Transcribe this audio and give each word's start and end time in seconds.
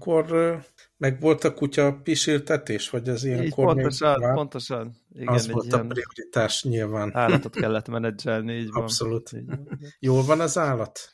Akkor 0.00 0.58
meg 0.96 1.20
volt 1.20 1.44
a 1.44 1.54
kutya 1.54 2.00
pisiltetés, 2.02 2.90
vagy 2.90 3.08
az 3.08 3.24
ilyenkor 3.24 3.68
így, 3.68 3.74
pontosan, 3.74 4.18
még 4.20 4.34
pontosan. 4.34 4.96
Igen, 5.12 5.34
az 5.34 5.50
volt 5.50 5.72
a 5.72 5.86
prioritás 5.86 6.62
nyilván. 6.62 7.16
Állatot 7.16 7.54
kellett 7.60 7.88
menedzselni, 7.88 8.52
így 8.52 8.70
van. 8.70 8.82
Abszolút. 8.82 9.32
Így 9.32 9.46
van. 9.46 9.78
Jól 9.98 10.24
van 10.24 10.40
az 10.40 10.58
állat? 10.58 11.12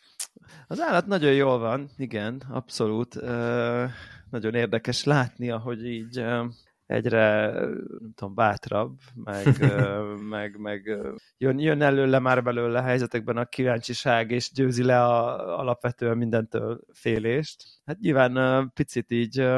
Az 0.68 0.80
állat 0.80 1.06
nagyon 1.06 1.32
jól 1.32 1.58
van, 1.58 1.90
igen, 1.96 2.42
abszolút. 2.50 3.14
Uh, 3.14 3.84
nagyon 4.30 4.54
érdekes 4.54 5.04
látni, 5.04 5.50
ahogy 5.50 5.86
így 5.86 6.20
uh, 6.20 6.44
egyre, 6.86 7.50
nem 7.98 8.12
tudom, 8.14 8.34
bátrabb, 8.34 8.98
meg, 9.14 9.44
meg, 10.36 10.58
meg 10.58 10.98
jön, 11.38 11.58
jön 11.58 11.82
előle 11.82 12.18
már 12.18 12.42
belőle 12.42 12.82
helyzetekben 12.82 13.36
a 13.36 13.44
kíváncsiság, 13.44 14.30
és 14.30 14.52
győzi 14.52 14.82
le 14.82 15.02
a, 15.02 15.58
alapvetően 15.58 16.16
mindentől 16.16 16.80
félést. 16.92 17.64
Hát 17.84 17.98
nyilván 17.98 18.70
picit 18.74 19.10
így 19.10 19.48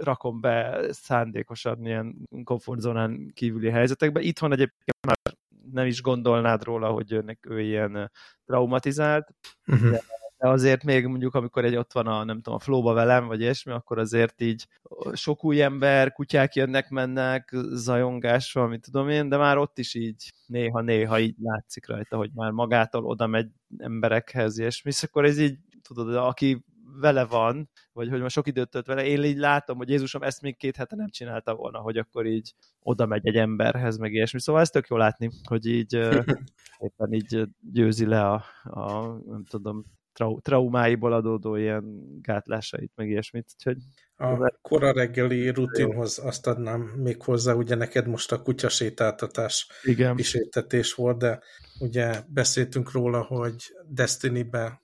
rakom 0.00 0.40
be 0.40 0.86
szándékosan 0.90 1.86
ilyen 1.86 2.28
komfortzónán 2.44 3.30
kívüli 3.34 3.70
helyzetekbe. 3.70 4.20
Itthon 4.20 4.52
egyébként 4.52 5.06
már 5.06 5.36
nem 5.72 5.86
is 5.86 6.02
gondolnád 6.02 6.64
róla, 6.64 6.90
hogy 6.90 7.12
ő, 7.12 7.38
ő 7.40 7.60
ilyen 7.60 8.10
traumatizált, 8.44 9.34
uh-huh. 9.66 9.90
de 9.90 10.02
de 10.42 10.48
azért 10.48 10.84
még 10.84 11.06
mondjuk, 11.06 11.34
amikor 11.34 11.64
egy 11.64 11.76
ott 11.76 11.92
van 11.92 12.06
a, 12.06 12.24
nem 12.24 12.36
tudom, 12.36 12.54
a 12.54 12.58
flóba 12.58 12.92
velem, 12.92 13.26
vagy 13.26 13.40
ilyesmi, 13.40 13.72
akkor 13.72 13.98
azért 13.98 14.40
így 14.40 14.68
sok 15.12 15.44
új 15.44 15.62
ember, 15.62 16.12
kutyák 16.12 16.54
jönnek, 16.54 16.90
mennek, 16.90 17.54
zajongás 17.72 18.52
van, 18.52 18.68
mit 18.68 18.80
tudom 18.80 19.08
én, 19.08 19.28
de 19.28 19.36
már 19.36 19.58
ott 19.58 19.78
is 19.78 19.94
így 19.94 20.32
néha-néha 20.46 21.18
így 21.18 21.34
látszik 21.42 21.86
rajta, 21.86 22.16
hogy 22.16 22.30
már 22.34 22.50
magától 22.50 23.04
oda 23.04 23.26
megy 23.26 23.48
emberekhez, 23.78 24.58
és 24.58 24.82
és 24.84 25.02
akkor 25.02 25.24
ez 25.24 25.38
így, 25.38 25.58
tudod, 25.82 26.14
aki 26.14 26.64
vele 27.00 27.24
van, 27.24 27.70
vagy 27.92 28.08
hogy 28.08 28.20
most 28.20 28.34
sok 28.34 28.46
időt 28.46 28.70
tölt 28.70 28.86
vele, 28.86 29.04
én 29.04 29.24
így 29.24 29.38
látom, 29.38 29.76
hogy 29.76 29.88
Jézusom 29.88 30.22
ezt 30.22 30.42
még 30.42 30.56
két 30.56 30.76
hete 30.76 30.96
nem 30.96 31.08
csinálta 31.08 31.54
volna, 31.54 31.78
hogy 31.78 31.96
akkor 31.98 32.26
így 32.26 32.54
oda 32.80 33.06
megy 33.06 33.26
egy 33.26 33.36
emberhez, 33.36 33.96
meg 33.96 34.12
ilyesmi. 34.12 34.40
Szóval 34.40 34.60
ez 34.60 34.70
tök 34.70 34.86
jó 34.88 34.96
látni, 34.96 35.30
hogy 35.48 35.66
így 35.66 35.94
éppen 36.86 37.12
így 37.12 37.48
győzi 37.72 38.06
le 38.06 38.28
a, 38.28 38.44
a 38.62 39.06
nem 39.26 39.44
tudom, 39.44 39.84
trau 40.12 40.40
traumáiból 40.40 41.12
adódó 41.12 41.56
ilyen 41.56 41.84
gátlásait, 42.20 42.92
meg 42.94 43.08
ilyesmit. 43.08 43.46
Úgyhogy 43.54 43.76
a 44.16 44.58
kora 44.60 44.92
reggeli 44.92 45.48
rutinhoz 45.48 46.18
azt 46.18 46.46
adnám 46.46 46.80
még 46.80 47.22
hozzá, 47.22 47.52
ugye 47.52 47.74
neked 47.74 48.06
most 48.06 48.32
a 48.32 48.42
kutyasétáltatás 48.42 49.66
Igen. 49.82 50.16
kísértetés 50.16 50.94
volt, 50.94 51.18
de 51.18 51.40
ugye 51.78 52.22
beszéltünk 52.28 52.92
róla, 52.92 53.22
hogy 53.22 53.54
Destiny-be 53.88 54.82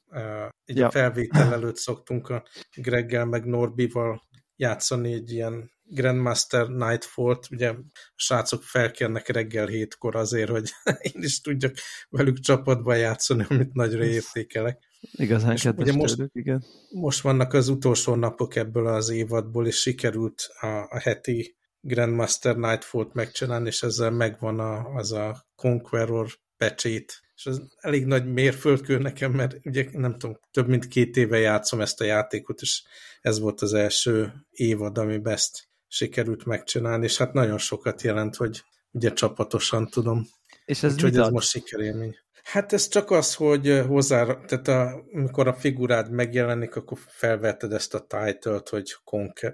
egy 0.65 0.77
ja. 0.77 0.91
felvétel 0.91 1.53
előtt 1.59 1.77
szoktunk 1.77 2.29
a 2.29 2.45
Greggel 2.77 3.25
meg 3.25 3.45
Norbival 3.45 4.23
játszani 4.57 5.13
egy 5.13 5.33
ilyen 5.33 5.71
Grandmaster 5.91 6.69
Nightfall-t, 6.69 7.51
ugye 7.51 7.69
a 7.69 7.79
srácok 8.15 8.63
felkérnek 8.63 9.29
reggel 9.29 9.67
hétkor 9.67 10.17
azért, 10.17 10.51
hogy 10.51 10.71
én 11.13 11.23
is 11.23 11.41
tudjak 11.41 11.75
velük 12.09 12.39
csapatba 12.39 12.95
játszani, 12.95 13.47
amit 13.49 13.73
nagyra 13.73 14.05
értékelek. 14.05 14.88
Igazán 15.01 15.57
kedves 15.57 15.93
most, 15.93 16.17
tőlük, 16.17 16.35
igen. 16.35 16.65
Most 16.91 17.21
vannak 17.21 17.53
az 17.53 17.69
utolsó 17.69 18.15
napok 18.15 18.57
ebből 18.57 18.87
az 18.87 19.09
évadból, 19.09 19.67
és 19.67 19.77
sikerült 19.77 20.49
a, 20.61 20.67
a 20.67 20.99
heti 21.01 21.57
Grandmaster 21.81 22.57
Nightfall-t 22.57 23.15
megcsinálni, 23.15 23.67
és 23.67 23.83
ezzel 23.83 24.11
megvan 24.11 24.59
a, 24.59 24.95
az 24.95 25.13
a 25.13 25.47
Conqueror 25.57 26.29
pecsét. 26.57 27.23
És 27.35 27.47
az 27.47 27.63
elég 27.77 28.07
nagy 28.07 28.33
mérföldkő 28.33 28.99
nekem, 28.99 29.33
mert 29.33 29.67
ugye 29.67 29.89
nem 29.93 30.19
tudom, 30.19 30.39
több 30.51 30.69
mint 30.69 30.89
két 30.89 31.17
éve 31.17 31.39
játszom 31.39 31.81
ezt 31.81 32.01
a 32.01 32.05
játékot, 32.05 32.61
és 32.61 32.83
ez 33.21 33.39
volt 33.39 33.61
az 33.61 33.75
első 33.75 34.33
évad, 34.51 34.99
amiben 34.99 35.33
ezt 35.33 35.69
sikerült 35.89 36.45
megcsinálni, 36.45 37.05
és 37.05 37.17
hát 37.17 37.33
nagyon 37.33 37.59
sokat 37.59 38.03
jelent, 38.03 38.37
hogy 38.37 38.63
ugye 38.91 39.13
csapatosan 39.13 39.89
tudom. 39.89 40.27
És 40.65 40.83
ez 40.83 40.93
Úgyhogy 40.93 41.17
ez 41.17 41.29
most 41.29 41.49
sikerélmény. 41.49 42.17
Hát 42.43 42.73
ez 42.73 42.89
csak 42.89 43.11
az, 43.11 43.35
hogy 43.35 43.83
hozzá, 43.87 44.25
tehát 44.25 44.69
a, 44.69 45.05
amikor 45.13 45.49
a 45.49 45.55
figurád 45.55 46.11
megjelenik, 46.11 46.77
akkor 46.77 46.99
felvetted 47.07 47.73
ezt 47.73 47.95
a 47.95 48.07
title-t, 48.07 48.69
hogy 48.69 48.97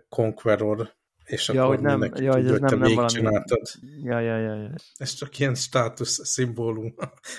Conqueror, 0.09 0.95
és 1.25 1.49
ja, 1.49 1.63
akkor 1.63 1.75
hogy 1.75 1.85
nem, 1.85 2.13
ja, 2.15 2.33
hogy 2.33 2.47
ez 2.47 2.59
nem, 2.59 2.79
nem 2.79 2.95
valami... 2.95 3.07
csináltad. 3.07 3.61
Ja, 4.03 4.21
ja, 4.21 4.39
ja, 4.39 4.55
ja. 4.55 4.71
Ez 4.97 5.13
csak 5.13 5.39
ilyen 5.39 5.55
státusz 5.55 6.29
szimbólum 6.29 6.95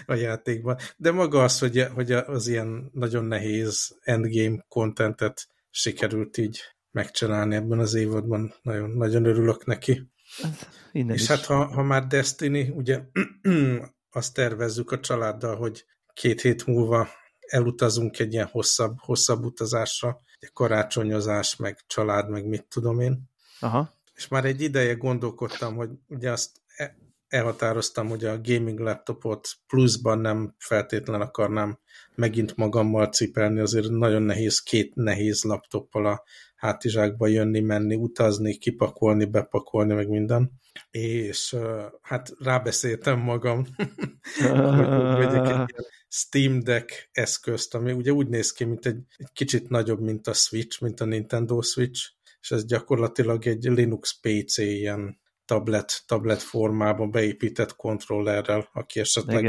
a 0.05 0.13
játékban. 0.13 0.77
De 0.97 1.11
maga 1.11 1.43
az, 1.43 1.59
hogy, 1.59 1.87
hogy 1.93 2.11
az 2.11 2.47
ilyen 2.47 2.89
nagyon 2.93 3.25
nehéz 3.25 3.97
endgame 4.01 4.65
contentet 4.67 5.47
sikerült 5.69 6.37
így 6.37 6.61
megcsinálni 6.91 7.55
ebben 7.55 7.79
az 7.79 7.93
évadban. 7.93 8.53
Nagyon, 8.61 8.89
nagyon 8.89 9.25
örülök 9.25 9.65
neki. 9.65 10.11
Innen 10.91 11.15
és 11.15 11.21
is. 11.21 11.27
hát 11.27 11.45
ha, 11.45 11.65
ha 11.65 11.83
már 11.83 12.07
Destiny, 12.07 12.69
ugye 12.69 13.01
azt 14.15 14.33
tervezzük 14.33 14.91
a 14.91 14.99
családdal, 14.99 15.55
hogy 15.55 15.85
két 16.13 16.41
hét 16.41 16.65
múlva 16.65 17.07
elutazunk 17.39 18.19
egy 18.19 18.33
ilyen 18.33 18.47
hosszabb, 18.51 18.95
hosszabb 18.99 19.43
utazásra, 19.43 20.21
egy 20.39 20.51
karácsonyozás, 20.53 21.55
meg 21.55 21.83
család, 21.87 22.29
meg 22.29 22.45
mit 22.45 22.65
tudom 22.69 22.99
én. 22.99 23.29
Aha. 23.59 23.93
És 24.13 24.27
már 24.27 24.45
egy 24.45 24.61
ideje 24.61 24.93
gondolkodtam, 24.93 25.75
hogy 25.75 25.89
ugye 26.07 26.31
azt 26.31 26.61
e, 26.75 26.95
elhatároztam, 27.27 28.09
hogy 28.09 28.25
a 28.25 28.41
gaming 28.41 28.79
laptopot 28.79 29.49
pluszban 29.67 30.19
nem 30.19 30.55
feltétlen 30.57 31.21
akarnám 31.21 31.79
megint 32.15 32.55
magammal 32.55 33.07
cipelni, 33.07 33.59
azért 33.59 33.89
nagyon 33.89 34.21
nehéz 34.21 34.59
két 34.59 34.95
nehéz 34.95 35.43
laptoppal 35.43 36.05
a 36.05 36.23
hátizsákba 36.55 37.27
jönni, 37.27 37.59
menni, 37.59 37.95
utazni, 37.95 38.57
kipakolni, 38.57 39.25
bepakolni, 39.25 39.93
meg 39.93 40.09
minden. 40.09 40.51
És 40.91 41.55
hát 42.01 42.33
rábeszéltem 42.39 43.19
magam, 43.19 43.65
hogy 44.37 45.25
vegyek 45.25 45.47
egy 45.47 45.85
Steam 46.07 46.59
Deck 46.59 47.09
eszközt, 47.11 47.75
ami 47.75 47.91
ugye 47.91 48.11
úgy 48.11 48.27
néz 48.27 48.51
ki, 48.51 48.63
mint 48.63 48.85
egy, 48.85 48.99
egy 49.17 49.31
kicsit 49.33 49.69
nagyobb, 49.69 49.99
mint 49.99 50.27
a 50.27 50.33
Switch, 50.33 50.81
mint 50.81 50.99
a 50.99 51.05
Nintendo 51.05 51.61
Switch, 51.61 52.09
és 52.41 52.51
ez 52.51 52.65
gyakorlatilag 52.65 53.47
egy 53.47 53.63
Linux 53.63 54.19
PC 54.19 54.57
ilyen 54.57 55.19
tablet, 55.45 56.03
tablet 56.05 56.41
formában 56.41 57.11
beépített 57.11 57.75
kontrollerrel, 57.75 58.69
aki 58.73 58.99
esetleg 58.99 59.43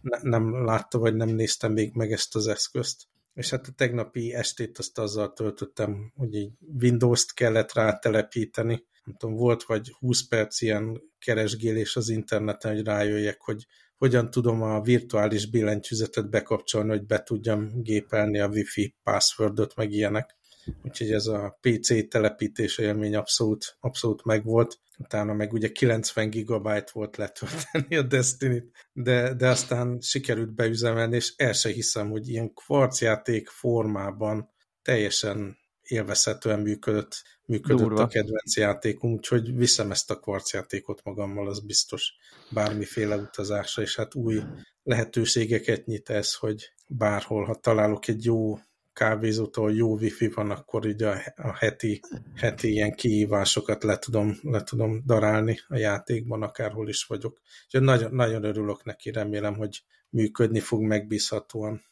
ne, 0.00 0.18
nem 0.22 0.64
látta, 0.64 0.98
vagy 0.98 1.14
nem 1.14 1.28
nézte 1.28 1.68
még 1.68 1.94
meg 1.94 2.12
ezt 2.12 2.36
az 2.36 2.46
eszközt. 2.46 3.02
És 3.36 3.50
hát 3.50 3.66
a 3.66 3.72
tegnapi 3.72 4.34
estét 4.34 4.78
azt 4.78 4.98
azzal 4.98 5.32
töltöttem, 5.32 6.12
hogy 6.14 6.34
így 6.34 6.52
Windows-t 6.80 7.34
kellett 7.34 7.72
rátelepíteni. 7.72 8.84
Nem 9.04 9.16
tudom, 9.16 9.34
volt 9.34 9.62
vagy 9.62 9.90
20 9.98 10.28
perc 10.28 10.60
ilyen 10.60 11.02
keresgélés 11.18 11.96
az 11.96 12.08
interneten, 12.08 12.74
hogy 12.74 12.84
rájöjjek, 12.84 13.40
hogy 13.40 13.66
hogyan 13.96 14.30
tudom 14.30 14.62
a 14.62 14.80
virtuális 14.80 15.50
billentyűzetet 15.50 16.30
bekapcsolni, 16.30 16.88
hogy 16.88 17.06
be 17.06 17.22
tudjam 17.22 17.82
gépelni 17.82 18.38
a 18.38 18.48
Wi-Fi 18.48 18.96
passwordot, 19.02 19.76
meg 19.76 19.92
ilyenek 19.92 20.36
úgyhogy 20.82 21.12
ez 21.12 21.26
a 21.26 21.58
PC 21.60 22.08
telepítés 22.08 22.78
élmény 22.78 23.16
abszolút, 23.16 23.76
abszolút 23.80 24.24
megvolt. 24.24 24.78
Utána 24.98 25.32
meg 25.32 25.52
ugye 25.52 25.72
90 25.72 26.30
gigabyte 26.30 26.90
volt 26.92 27.16
letölteni 27.16 27.96
a 27.96 28.02
Destiny-t, 28.02 28.88
de, 28.92 29.34
de 29.34 29.48
aztán 29.48 30.00
sikerült 30.00 30.54
beüzemelni, 30.54 31.16
és 31.16 31.34
el 31.36 31.52
se 31.52 31.68
hiszem, 31.68 32.10
hogy 32.10 32.28
ilyen 32.28 32.54
kvarcjáték 32.54 33.48
formában 33.48 34.50
teljesen 34.82 35.56
élvezhetően 35.82 36.60
működött, 36.60 37.22
működött 37.44 37.78
Durva. 37.78 38.02
a 38.02 38.06
kedvenc 38.06 38.56
játékom, 38.56 39.12
úgyhogy 39.12 39.56
viszem 39.56 39.90
ezt 39.90 40.10
a 40.10 40.18
kvarcjátékot 40.18 41.00
magammal, 41.04 41.48
az 41.48 41.60
biztos 41.60 42.14
bármiféle 42.50 43.16
utazásra, 43.16 43.82
és 43.82 43.96
hát 43.96 44.14
új 44.14 44.42
lehetőségeket 44.82 45.86
nyit 45.86 46.10
ez, 46.10 46.34
hogy 46.34 46.72
bárhol, 46.88 47.44
ha 47.44 47.54
találok 47.54 48.08
egy 48.08 48.24
jó 48.24 48.58
kávézótól 48.96 49.72
jó 49.72 49.96
wifi 49.96 50.28
van, 50.28 50.50
akkor 50.50 50.86
így 50.86 51.02
a, 51.02 51.12
a 51.36 51.56
heti, 51.56 52.00
heti 52.34 52.70
ilyen 52.70 52.94
kihívásokat 52.94 53.82
le 53.82 53.98
tudom, 53.98 54.36
le 54.42 54.62
tudom 54.62 55.02
darálni 55.06 55.58
a 55.68 55.76
játékban, 55.76 56.42
akárhol 56.42 56.88
is 56.88 57.04
vagyok. 57.04 57.40
Úgyhogy 57.64 57.82
nagyon, 57.82 58.14
nagyon 58.14 58.44
örülök 58.44 58.84
neki, 58.84 59.10
remélem, 59.10 59.54
hogy 59.54 59.82
működni 60.10 60.60
fog 60.60 60.82
megbízhatóan. 60.82 61.82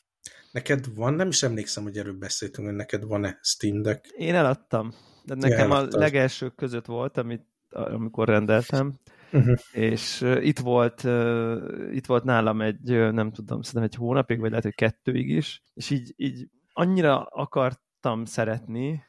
Neked 0.53 0.95
van, 0.95 1.15
nem 1.15 1.29
is 1.29 1.43
emlékszem, 1.43 1.83
hogy 1.83 1.99
erről 1.99 2.19
beszéltünk, 2.19 2.67
hogy 2.67 2.77
neked 2.77 3.05
van-e 3.05 3.39
Steam 3.43 3.83
Deck? 3.83 4.07
Én 4.07 4.35
eladtam, 4.35 4.93
de 5.25 5.35
nekem 5.35 5.71
ja, 5.71 5.77
a 5.77 5.87
legelsők 5.91 6.55
között 6.55 6.87
volt, 6.87 7.17
amit, 7.17 7.47
amikor 7.71 8.29
rendeltem, 8.29 8.95
uh-huh. 9.33 9.59
és 9.73 10.21
uh, 10.21 10.47
itt 10.47 10.59
volt 10.59 11.05
uh, 11.05 11.91
itt 11.93 12.07
volt 12.07 12.25
nálam 12.25 12.61
egy, 12.61 12.91
uh, 12.91 13.11
nem 13.11 13.33
tudom, 13.33 13.62
szerintem 13.62 13.91
egy 13.93 13.95
hónapig, 13.95 14.39
vagy 14.41 14.49
lehet, 14.49 14.65
hogy 14.65 14.75
kettőig 14.75 15.29
is, 15.29 15.62
és 15.75 15.91
így, 15.91 16.15
így 16.17 16.49
annyira 16.75 17.23
akartam 17.23 18.25
szeretni, 18.25 19.05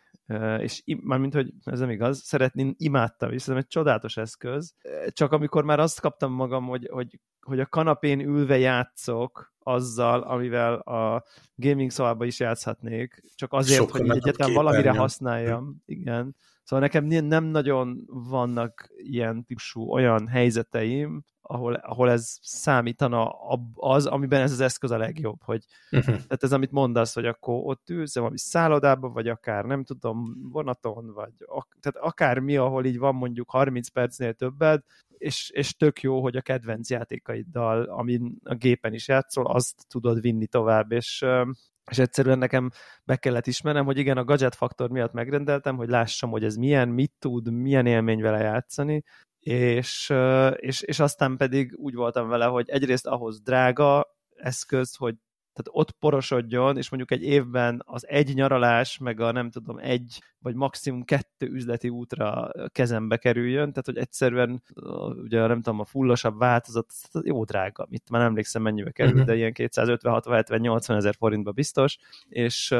és 0.57 0.83
mármint, 1.01 1.33
hogy 1.33 1.53
ez 1.63 1.79
nem 1.79 1.89
igaz, 1.89 2.21
szeretni 2.23 2.75
imádtam, 2.77 3.31
és 3.31 3.41
szerintem 3.41 3.63
egy 3.63 3.73
csodálatos 3.73 4.17
eszköz, 4.17 4.75
csak 5.07 5.31
amikor 5.31 5.63
már 5.63 5.79
azt 5.79 5.99
kaptam 5.99 6.31
magam, 6.31 6.65
hogy, 6.65 6.87
hogy, 6.91 7.19
hogy 7.41 7.59
a 7.59 7.65
kanapén 7.65 8.19
ülve 8.19 8.57
játszok, 8.57 9.53
azzal, 9.59 10.21
amivel 10.21 10.73
a 10.73 11.23
gaming 11.55 11.91
szobában 11.91 12.27
is 12.27 12.39
játszhatnék, 12.39 13.23
csak 13.35 13.53
azért, 13.53 13.79
Sokkal 13.79 14.01
hogy 14.01 14.17
egyetem 14.17 14.53
valamire 14.53 14.91
használjam. 14.91 15.75
Igen. 15.85 16.35
Szóval 16.65 16.85
nekem 16.85 17.25
nem 17.25 17.43
nagyon 17.43 18.03
vannak 18.07 18.89
ilyen 18.97 19.45
típusú 19.45 19.91
olyan 19.91 20.27
helyzeteim, 20.27 21.23
ahol, 21.41 21.73
ahol 21.73 22.09
ez 22.09 22.37
számítana 22.41 23.29
az, 23.73 24.05
amiben 24.05 24.41
ez 24.41 24.51
az 24.51 24.59
eszköz 24.59 24.91
a 24.91 24.97
legjobb, 24.97 25.43
hogy 25.43 25.65
Uh-huh. 25.91 26.15
tehát 26.15 26.43
ez, 26.43 26.53
amit 26.53 26.71
mondasz, 26.71 27.13
hogy 27.13 27.25
akkor 27.25 27.61
ott 27.63 27.89
ülsz 27.89 28.15
valami 28.15 28.37
szállodában, 28.37 29.13
vagy 29.13 29.27
akár 29.27 29.65
nem 29.65 29.83
tudom, 29.83 30.49
vonaton, 30.51 31.13
vagy 31.13 31.33
ak- 31.45 31.77
tehát 31.79 32.07
akármi, 32.07 32.57
ahol 32.57 32.85
így 32.85 32.97
van 32.97 33.15
mondjuk 33.15 33.49
30 33.49 33.87
percnél 33.87 34.33
többet, 34.33 34.85
és, 35.17 35.49
és 35.49 35.75
tök 35.75 36.01
jó, 36.01 36.21
hogy 36.21 36.35
a 36.35 36.41
kedvenc 36.41 36.89
játékaiddal, 36.89 37.83
amin 37.83 38.35
a 38.43 38.55
gépen 38.55 38.93
is 38.93 39.07
játszol, 39.07 39.45
azt 39.45 39.85
tudod 39.87 40.21
vinni 40.21 40.47
tovább, 40.47 40.91
és, 40.91 41.25
és 41.91 41.97
egyszerűen 41.97 42.37
nekem 42.37 42.69
be 43.03 43.15
kellett 43.15 43.47
ismernem, 43.47 43.85
hogy 43.85 43.97
igen, 43.97 44.17
a 44.17 44.23
gadget 44.23 44.55
faktor 44.55 44.89
miatt 44.89 45.13
megrendeltem, 45.13 45.75
hogy 45.75 45.89
lássam, 45.89 46.29
hogy 46.29 46.43
ez 46.43 46.55
milyen, 46.55 46.89
mit 46.89 47.13
tud, 47.19 47.51
milyen 47.51 47.85
élmény 47.85 48.21
vele 48.21 48.39
játszani, 48.39 49.03
és, 49.39 50.13
és, 50.55 50.81
és 50.81 50.99
aztán 50.99 51.37
pedig 51.37 51.73
úgy 51.75 51.93
voltam 51.93 52.27
vele, 52.27 52.45
hogy 52.45 52.69
egyrészt 52.69 53.07
ahhoz 53.07 53.41
drága 53.41 54.15
eszköz, 54.35 54.95
hogy 54.95 55.15
tehát 55.55 55.87
ott 55.87 55.91
porosodjon, 55.91 56.77
és 56.77 56.89
mondjuk 56.89 57.11
egy 57.11 57.23
évben 57.27 57.81
az 57.85 58.07
egy 58.07 58.33
nyaralás, 58.33 58.97
meg 58.97 59.19
a 59.19 59.31
nem 59.31 59.49
tudom, 59.51 59.77
egy 59.77 60.21
vagy 60.39 60.55
maximum 60.55 61.03
kettő 61.03 61.47
üzleti 61.47 61.89
útra 61.89 62.51
kezembe 62.67 63.17
kerüljön, 63.17 63.69
tehát 63.69 63.85
hogy 63.85 63.97
egyszerűen 63.97 64.63
ugye 65.23 65.47
nem 65.47 65.61
tudom, 65.61 65.79
a 65.79 65.85
fullosabb 65.85 66.37
változat, 66.37 66.93
jó 67.23 67.43
drága, 67.43 67.85
mit 67.89 68.09
már 68.09 68.19
nem 68.21 68.29
emlékszem 68.29 68.61
mennyibe 68.61 68.91
kerül, 68.91 69.13
Mhm. 69.15 69.25
de 69.25 69.35
ilyen 69.35 69.53
250, 69.53 70.13
60, 70.13 70.35
70, 70.35 70.59
80 70.59 70.97
ezer 70.97 71.15
forintba 71.17 71.51
biztos, 71.51 71.97
és 72.29 72.75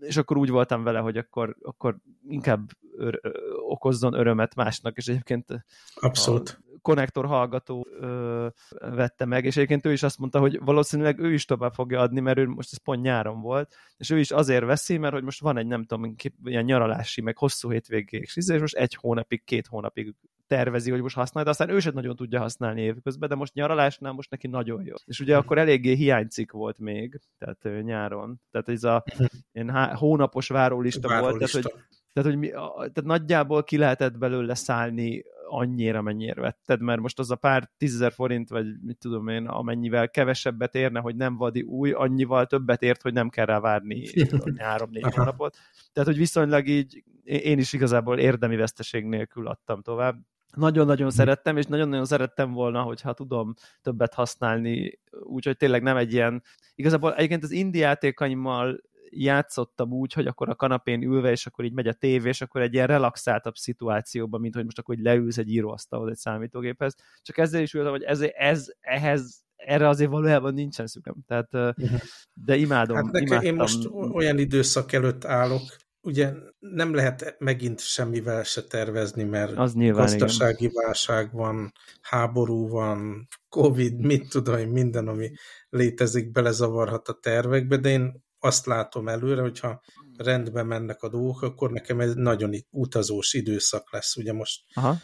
és 0.00 0.16
akkor 0.16 0.36
úgy 0.36 0.48
voltam 0.50 0.82
vele, 0.82 0.98
hogy 0.98 1.16
akkor, 1.16 1.56
akkor 1.62 1.96
inkább 2.28 2.70
ör, 2.98 3.18
ö, 3.22 3.30
okozzon 3.68 4.12
örömet 4.14 4.54
másnak, 4.54 4.96
és 4.96 5.06
egyébként 5.06 5.64
Abszolút. 5.94 6.60
Konnektor 6.88 7.26
hallgató 7.26 7.86
ö, 8.00 8.46
vette 8.78 9.24
meg, 9.24 9.44
és 9.44 9.56
egyébként 9.56 9.86
ő 9.86 9.92
is 9.92 10.02
azt 10.02 10.18
mondta, 10.18 10.38
hogy 10.38 10.58
valószínűleg 10.60 11.18
ő 11.18 11.32
is 11.32 11.44
tovább 11.44 11.74
fogja 11.74 12.00
adni, 12.00 12.20
mert 12.20 12.38
ő 12.38 12.46
most 12.46 12.68
ez 12.72 12.78
pont 12.78 13.02
nyáron 13.02 13.40
volt, 13.40 13.74
és 13.96 14.10
ő 14.10 14.18
is 14.18 14.30
azért 14.30 14.64
veszi, 14.64 14.98
mert 14.98 15.12
hogy 15.12 15.22
most 15.22 15.40
van 15.40 15.58
egy 15.58 15.66
nem 15.66 15.84
tudom, 15.84 16.14
ilyen 16.44 16.64
nyaralási, 16.64 17.20
meg 17.20 17.36
hosszú 17.36 17.70
hétvégék, 17.70 18.22
és 18.22 18.36
izé, 18.36 18.54
és 18.54 18.60
most 18.60 18.74
egy 18.76 18.94
hónapig, 18.94 19.44
két 19.44 19.66
hónapig 19.66 20.14
tervezi, 20.46 20.90
hogy 20.90 21.00
most 21.00 21.14
használja, 21.14 21.44
de 21.44 21.50
aztán 21.50 21.76
ő 21.76 21.80
sem 21.80 21.94
nagyon 21.94 22.16
tudja 22.16 22.40
használni 22.40 22.80
évközben, 22.80 23.28
de 23.28 23.34
most 23.34 23.54
nyaralásnál 23.54 24.12
most 24.12 24.30
neki 24.30 24.46
nagyon 24.46 24.84
jó. 24.84 24.94
És 25.04 25.20
ugye 25.20 25.36
akkor 25.36 25.58
eléggé 25.58 25.94
hiánycik 25.94 26.50
volt 26.50 26.78
még, 26.78 27.20
tehát 27.38 27.84
nyáron. 27.84 28.40
Tehát 28.50 28.68
ez 28.68 28.84
a 28.84 29.04
ilyen 29.52 29.70
há- 29.70 29.94
hónapos 29.94 30.48
várólista, 30.48 31.08
volt, 31.20 31.38
tehát 31.38 31.50
hogy 31.50 31.62
Várólista. 31.62 31.96
Tehát, 32.18 32.32
hogy 32.32 32.48
mi, 32.48 32.50
a- 32.50 32.74
tehát 32.74 33.04
nagyjából 33.04 33.64
ki 33.64 33.76
lehetett 33.76 34.18
belőle 34.18 34.54
szállni 34.54 35.24
annyira, 35.48 36.02
mennyire 36.02 36.40
vetted, 36.40 36.80
mert 36.80 37.00
most 37.00 37.18
az 37.18 37.30
a 37.30 37.36
pár 37.36 37.70
tízezer 37.76 38.12
forint, 38.12 38.48
vagy 38.48 38.66
mit 38.82 38.98
tudom 38.98 39.28
én, 39.28 39.46
amennyivel 39.46 40.10
kevesebbet 40.10 40.74
érne, 40.74 41.00
hogy 41.00 41.16
nem 41.16 41.36
vadi 41.36 41.62
új, 41.62 41.90
annyival 41.90 42.46
többet 42.46 42.82
ért, 42.82 43.02
hogy 43.02 43.12
nem 43.12 43.28
kell 43.28 43.44
rá 43.44 43.60
várni 43.60 44.06
három-négy 44.56 45.14
hónapot. 45.14 45.56
Tehát, 45.92 46.08
hogy 46.08 46.18
viszonylag 46.18 46.66
így 46.68 47.04
én 47.24 47.58
is 47.58 47.72
igazából 47.72 48.18
érdemi 48.18 48.56
veszteség 48.56 49.04
nélkül 49.04 49.46
adtam 49.46 49.82
tovább. 49.82 50.16
Nagyon-nagyon 50.56 51.10
szerettem, 51.10 51.56
és 51.56 51.66
nagyon-nagyon 51.66 52.04
szerettem 52.04 52.52
volna, 52.52 52.82
hogyha 52.82 53.12
tudom 53.12 53.54
többet 53.82 54.14
használni, 54.14 55.00
úgyhogy 55.22 55.56
tényleg 55.56 55.82
nem 55.82 55.96
egy 55.96 56.12
ilyen... 56.12 56.42
Igazából 56.74 57.14
egyébként 57.14 57.42
az 57.44 57.50
indie 57.50 57.86
játékaimmal 57.86 58.80
játszottam 59.10 59.92
úgy, 59.92 60.12
hogy 60.12 60.26
akkor 60.26 60.48
a 60.48 60.54
kanapén 60.54 61.02
ülve, 61.02 61.30
és 61.30 61.46
akkor 61.46 61.64
így 61.64 61.72
megy 61.72 61.88
a 61.88 61.92
tévé, 61.92 62.28
és 62.28 62.40
akkor 62.40 62.60
egy 62.60 62.74
ilyen 62.74 62.86
relaxáltabb 62.86 63.54
szituációban, 63.54 64.40
mint 64.40 64.54
hogy 64.54 64.64
most 64.64 64.78
akkor 64.78 64.94
így 64.98 65.04
leülsz 65.04 65.38
egy 65.38 65.50
íróasztalhoz 65.50 66.10
egy 66.10 66.16
számítógéphez. 66.16 66.94
Csak 67.22 67.38
ezzel 67.38 67.62
is 67.62 67.74
ültem, 67.74 67.90
hogy 67.90 68.02
ez, 68.02 68.20
ez 68.20 68.66
ehhez 68.80 69.42
erre 69.56 69.88
azért 69.88 70.10
valójában 70.10 70.54
nincsen 70.54 70.86
szükem. 70.86 71.14
Tehát, 71.26 71.48
Uh-huh. 71.52 72.00
de 72.32 72.56
imádom, 72.56 72.96
Hát 72.96 73.04
nekem, 73.04 73.26
imádtam. 73.26 73.46
én 73.46 73.54
most 73.54 73.88
olyan 74.14 74.38
időszak 74.38 74.92
előtt 74.92 75.24
állok, 75.24 75.62
ugye 76.00 76.32
nem 76.58 76.94
lehet 76.94 77.36
megint 77.38 77.80
semmivel 77.80 78.42
se 78.42 78.62
tervezni, 78.62 79.24
mert 79.24 79.56
Az 79.58 79.74
nyilván, 79.74 80.06
igen. 80.06 80.18
gazdasági 80.18 80.70
válság 80.72 81.32
van, 81.32 81.72
háború 82.00 82.68
van, 82.68 83.28
Covid, 83.48 84.04
mit 84.04 84.28
tudom 84.28 84.58
én, 84.58 84.68
minden, 84.68 85.08
ami 85.08 85.30
létezik, 85.68 86.30
belezavarhat 86.30 87.08
a 87.08 87.18
tervekbe, 87.22 87.76
de 87.76 87.88
én 87.88 88.26
azt 88.38 88.66
látom 88.66 89.08
előre, 89.08 89.40
hogyha 89.40 89.82
rendben 90.16 90.66
mennek 90.66 91.02
a 91.02 91.08
dolgok, 91.08 91.42
akkor 91.42 91.70
nekem 91.70 92.00
ez 92.00 92.14
nagyon 92.14 92.54
utazós 92.70 93.34
időszak 93.34 93.92
lesz. 93.92 94.16
Ugye 94.16 94.32
most 94.32 94.64
Aha. 94.74 94.96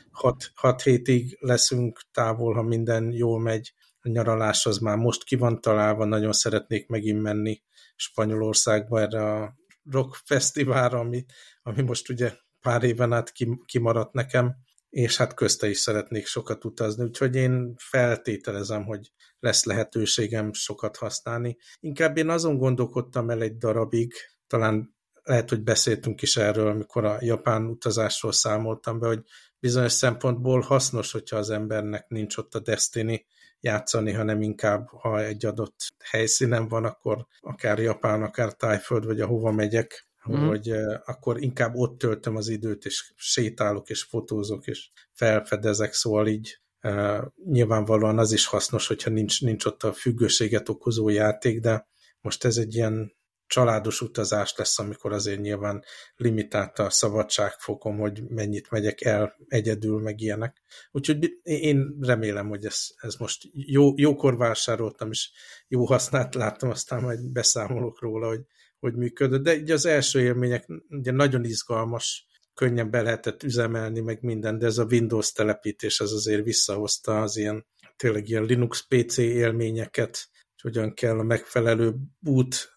6 0.55 0.83
hétig 0.83 1.37
leszünk 1.41 2.01
távol, 2.13 2.55
ha 2.55 2.63
minden 2.63 3.13
jól 3.13 3.41
megy. 3.41 3.75
A 4.01 4.09
nyaralás 4.09 4.67
az 4.67 4.79
már 4.79 4.97
most 4.97 5.25
ki 5.25 5.37
van 5.37 5.61
találva, 5.61 6.05
nagyon 6.05 6.33
szeretnék 6.33 6.89
megint 6.89 7.23
menni 7.23 7.63
Spanyolországba 7.97 9.01
erre 9.01 9.33
a 9.33 9.55
rock 9.91 10.15
fesztiválra, 10.25 10.99
ami, 10.99 11.25
ami 11.63 11.83
most 11.83 12.09
ugye 12.09 12.33
pár 12.61 12.83
éven 12.83 13.13
át 13.13 13.33
kim- 13.33 13.65
kimaradt 13.65 14.13
nekem, 14.13 14.57
és 14.95 15.17
hát 15.17 15.35
közte 15.35 15.69
is 15.69 15.79
szeretnék 15.79 16.27
sokat 16.27 16.65
utazni, 16.65 17.05
úgyhogy 17.05 17.37
én 17.37 17.75
feltételezem, 17.77 18.85
hogy 18.85 19.13
lesz 19.41 19.65
lehetőségem 19.65 20.53
sokat 20.53 20.97
használni. 20.97 21.57
Inkább 21.81 22.17
én 22.17 22.29
azon 22.29 22.57
gondolkodtam 22.57 23.31
el 23.31 23.43
egy 23.43 23.57
darabig, 23.57 24.13
talán 24.47 24.95
lehet, 25.23 25.49
hogy 25.49 25.63
beszéltünk 25.63 26.23
is 26.23 26.37
erről, 26.37 26.67
amikor 26.67 27.05
a 27.05 27.17
japán 27.21 27.67
utazásról 27.67 28.33
számoltam 28.33 28.99
be, 28.99 29.07
hogy 29.07 29.23
bizonyos 29.59 29.93
szempontból 29.93 30.61
hasznos, 30.61 31.13
hogyha 31.13 31.37
az 31.37 31.51
embernek 31.51 32.09
nincs 32.09 32.37
ott 32.37 32.55
a 32.55 32.61
Destiny 32.61 33.25
játszani, 33.61 34.13
hanem 34.13 34.43
inkább, 34.43 34.89
ha 34.89 35.23
egy 35.23 35.47
adott 35.47 35.77
helyszínen 36.11 36.69
van, 36.69 36.85
akkor 36.85 37.27
akár 37.41 37.79
Japán, 37.79 38.23
akár 38.23 38.53
Tájföld, 38.53 39.05
vagy 39.05 39.21
ahova 39.21 39.51
megyek, 39.51 40.09
Mhm. 40.27 40.47
hogy 40.47 40.71
eh, 40.71 41.01
akkor 41.05 41.43
inkább 41.43 41.75
ott 41.75 41.99
töltöm 41.99 42.37
az 42.37 42.49
időt, 42.49 42.85
és 42.85 43.13
sétálok, 43.17 43.91
és 43.91 44.03
fotózok, 44.03 44.67
és 44.67 44.91
felfedezek, 45.13 45.93
szóval 45.93 46.27
így 46.27 46.61
eh, 46.81 47.21
nyilvánvalóan 47.45 48.19
az 48.19 48.33
is 48.33 48.47
hasznos, 48.47 48.87
hogyha 48.87 49.11
nincs, 49.11 49.43
nincs 49.43 49.65
ott 49.65 49.83
a 49.83 49.93
függőséget 49.93 50.69
okozó 50.69 51.09
játék, 51.09 51.61
de 51.61 51.89
most 52.21 52.45
ez 52.45 52.57
egy 52.57 52.75
ilyen 52.75 53.13
családos 53.47 54.01
utazás 54.01 54.55
lesz, 54.57 54.79
amikor 54.79 55.13
azért 55.13 55.41
nyilván 55.41 55.85
limitált 56.17 56.79
a 56.79 56.91
szabadságfokom, 56.91 57.99
hogy 57.99 58.23
mennyit 58.29 58.71
megyek 58.71 59.01
el 59.03 59.37
egyedül, 59.49 60.01
meg 60.01 60.21
ilyenek. 60.21 60.63
Úgyhogy 60.91 61.39
én 61.43 61.97
remélem, 62.01 62.49
hogy 62.49 62.65
ez, 62.65 62.87
ez 62.97 63.15
most 63.15 63.43
jó, 63.53 63.93
jókor 63.97 64.37
vásároltam, 64.37 65.11
és 65.11 65.31
jó 65.69 65.85
hasznát 65.85 66.35
láttam, 66.35 66.71
aztán 66.71 67.03
majd 67.03 67.31
beszámolok 67.31 68.01
róla, 68.01 68.29
hogy, 68.29 68.45
hogy 68.85 68.95
működött. 68.95 69.43
De 69.43 69.55
ugye 69.55 69.73
az 69.73 69.87
első 69.87 70.21
élmények 70.21 70.67
ugye 70.89 71.13
nagyon 71.13 71.45
izgalmas, 71.45 72.27
könnyen 72.55 72.91
be 72.91 73.03
lehetett 73.03 73.43
üzemelni, 73.43 74.01
meg 74.01 74.23
minden, 74.23 74.59
de 74.59 74.67
ez 74.67 74.79
a 74.79 74.85
Windows 74.85 75.33
telepítés 75.33 76.01
az 76.01 76.13
azért 76.13 76.45
visszahozta 76.45 77.23
az 77.23 77.37
ilyen 77.37 77.67
tényleg 77.97 78.29
ilyen 78.29 78.45
Linux 78.45 78.87
PC 78.89 79.17
élményeket, 79.17 80.29
és 80.57 80.63
hogyan 80.63 80.95
kell 80.95 81.19
a 81.19 81.23
megfelelő 81.23 81.95
boot 82.19 82.73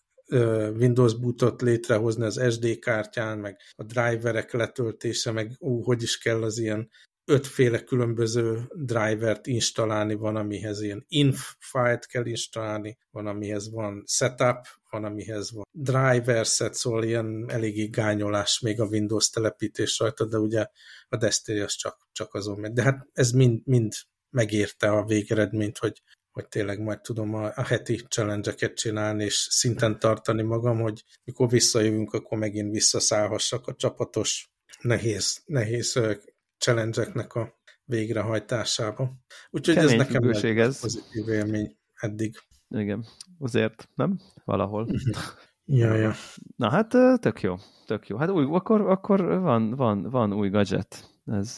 Windows 0.78 1.20
bootot 1.20 1.62
létrehozni 1.62 2.24
az 2.24 2.42
SD 2.50 2.80
kártyán, 2.80 3.38
meg 3.38 3.58
a 3.76 3.84
driverek 3.84 4.52
letöltése, 4.52 5.32
meg 5.32 5.52
ú, 5.60 5.82
hogy 5.82 6.02
is 6.02 6.18
kell 6.18 6.44
az 6.44 6.58
ilyen 6.58 6.90
ötféle 7.26 7.84
különböző 7.84 8.70
drivert 8.74 9.48
installálni, 9.48 10.14
van, 10.14 10.36
amihez 10.36 10.82
ilyen 10.82 11.06
inf 11.08 11.56
file 11.60 12.00
kell 12.08 12.26
installálni, 12.26 12.98
van, 13.12 13.28
amihez 13.28 13.72
van 13.72 14.04
setup, 14.06 14.68
van, 14.90 15.04
amihez 15.04 15.52
van 15.52 15.66
driver 15.72 16.46
set, 16.46 16.74
szóval 16.74 17.04
ilyen 17.04 17.46
eléggé 17.50 17.86
gányolás 17.86 18.60
még 18.60 18.82
a 18.82 18.86
Windows 18.86 19.30
telepítés 19.30 20.00
rajta, 20.00 20.26
de 20.26 20.38
ugye 20.38 20.68
a 21.10 21.18
Destiny 21.18 21.62
az 21.62 21.74
csak, 21.74 22.08
csak 22.12 22.34
azon 22.34 22.60
megy. 22.60 22.74
De 22.74 22.82
hát 22.82 23.08
ez 23.14 23.32
mind, 23.32 23.62
mind 23.66 23.94
megérte 24.30 24.90
a 24.90 25.06
végeredményt, 25.06 25.78
hogy 25.78 26.02
hogy 26.38 26.48
tényleg 26.48 26.80
majd 26.80 27.02
tudom 27.02 27.34
a, 27.34 27.52
a 27.56 27.64
heti 27.64 27.96
challenge-eket 28.08 28.74
csinálni, 28.74 29.24
és 29.24 29.48
szinten 29.50 30.00
tartani 30.00 30.42
magam, 30.42 30.82
hogy 30.82 31.04
mikor 31.24 31.50
visszajövünk, 31.50 32.14
akkor 32.14 32.38
megint 32.38 32.72
visszaszállhassak 32.72 33.68
a 33.68 33.76
csapatos 33.76 34.52
nehéz, 34.82 35.42
nehéz 35.46 36.00
challenge-eknek 36.58 37.34
a 37.34 37.60
végrehajtásába. 37.84 39.12
Úgyhogy 39.50 39.76
Kemény 39.76 39.92
ez 39.92 39.98
nekem 39.98 40.22
függőség 40.22 40.60
ez. 40.60 40.80
pozitív 40.80 41.28
élmény 41.28 41.78
eddig. 41.96 42.36
Igen, 42.70 43.06
azért, 43.40 43.90
nem? 43.96 44.20
Valahol. 44.46 44.88
Ja, 45.70 45.94
ja. 45.94 46.14
Na 46.56 46.70
hát 46.70 46.88
tök 47.20 47.42
jó, 47.42 47.56
tök 47.86 48.08
jó. 48.08 48.18
Hát 48.18 48.30
új, 48.30 48.46
akkor, 48.50 48.82
akkor 48.82 49.40
van, 49.40 49.76
van, 49.76 50.10
van 50.10 50.34
új 50.34 50.50
gadget. 50.50 51.10
Ez, 51.26 51.56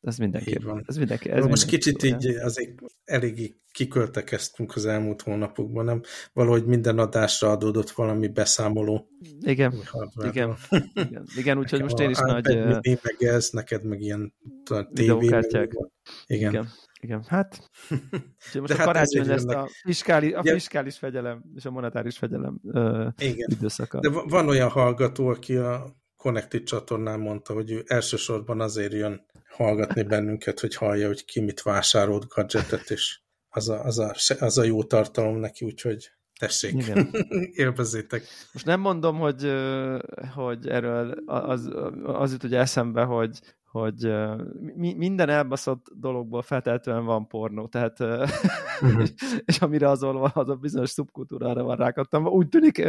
Ez 0.00 0.18
mindenki. 0.18 0.58
van. 0.58 0.84
Ez 0.86 0.96
mindenki. 0.96 1.30
Ez 1.30 1.46
Most 1.46 1.66
kicsit 1.66 2.02
így 2.02 2.26
azért 2.26 2.82
eléggé 3.04 3.54
kiköltekeztünk 3.72 4.74
az 4.74 4.86
elmúlt 4.86 5.22
hónapokban, 5.22 5.84
nem? 5.84 6.02
Valahogy 6.32 6.64
minden 6.66 6.98
adásra 6.98 7.50
adódott 7.50 7.90
valami 7.90 8.28
beszámoló. 8.28 9.08
Igen, 9.40 9.74
igen, 10.24 10.56
igen, 10.94 11.24
igen 11.36 11.58
úgyhogy 11.58 11.82
most 11.82 11.98
én 11.98 12.10
is 12.10 12.18
nagy... 12.18 12.44
Meg 12.82 13.16
ez, 13.18 13.50
neked 13.50 13.84
meg 13.84 14.00
ilyen 14.00 14.34
tévé. 14.92 15.26
Igen. 16.26 16.50
igen. 16.50 16.68
Igen, 17.00 17.24
hát 17.28 17.70
most 18.54 18.66
De 18.66 18.74
a 18.74 18.76
hát 18.76 18.86
karácsony 18.86 19.26
lesz 19.26 19.44
a 19.44 19.68
fiskális, 19.82 20.32
a 20.32 20.42
fiskális 20.42 20.98
fegyelem 20.98 21.42
és 21.54 21.64
a 21.64 21.70
monetáris 21.70 22.18
fegyelem 22.18 22.60
uh, 22.62 23.06
Igen. 23.18 23.48
időszaka. 23.50 24.00
De 24.00 24.08
van 24.08 24.48
olyan 24.48 24.68
hallgató, 24.68 25.28
aki 25.28 25.56
a 25.56 25.96
Connected 26.16 26.62
csatornán 26.62 27.20
mondta, 27.20 27.52
hogy 27.52 27.70
ő 27.70 27.82
elsősorban 27.86 28.60
azért 28.60 28.92
jön 28.92 29.26
hallgatni 29.48 30.02
bennünket, 30.12 30.60
hogy 30.60 30.74
hallja, 30.74 31.06
hogy 31.06 31.24
ki 31.24 31.40
mit 31.40 31.62
vásárolt 31.62 32.28
gadgetet, 32.28 32.90
és 32.90 33.20
az 33.48 33.68
a, 33.68 33.84
az 33.84 33.98
a, 33.98 34.14
az 34.38 34.58
a 34.58 34.64
jó 34.64 34.84
tartalom 34.84 35.36
neki, 35.36 35.64
úgyhogy 35.64 36.10
tessék, 36.38 36.72
Igen. 36.72 37.10
élvezzétek. 37.64 38.22
Most 38.52 38.66
nem 38.66 38.80
mondom, 38.80 39.18
hogy, 39.18 39.52
hogy 40.34 40.68
erről 40.68 41.10
az, 41.26 41.70
az 42.02 42.32
jut 42.32 42.44
ugye 42.44 42.58
eszembe, 42.58 43.02
hogy, 43.02 43.40
hogy 43.80 44.12
mi, 44.74 44.94
minden 44.94 45.28
elbaszott 45.28 45.86
dologból 45.94 46.42
feltehetően 46.42 47.04
van 47.04 47.26
pornó, 47.26 47.66
tehát 47.66 48.00
uh-huh. 48.00 49.06
és 49.44 49.58
amire 49.60 49.88
azon 49.88 50.16
van, 50.16 50.30
az 50.34 50.48
a 50.48 50.54
bizonyos 50.54 50.90
szubkultúrára 50.90 51.62
van 51.62 51.76
rákattam. 51.76 52.26
Úgy 52.26 52.48
tűnik, 52.48 52.88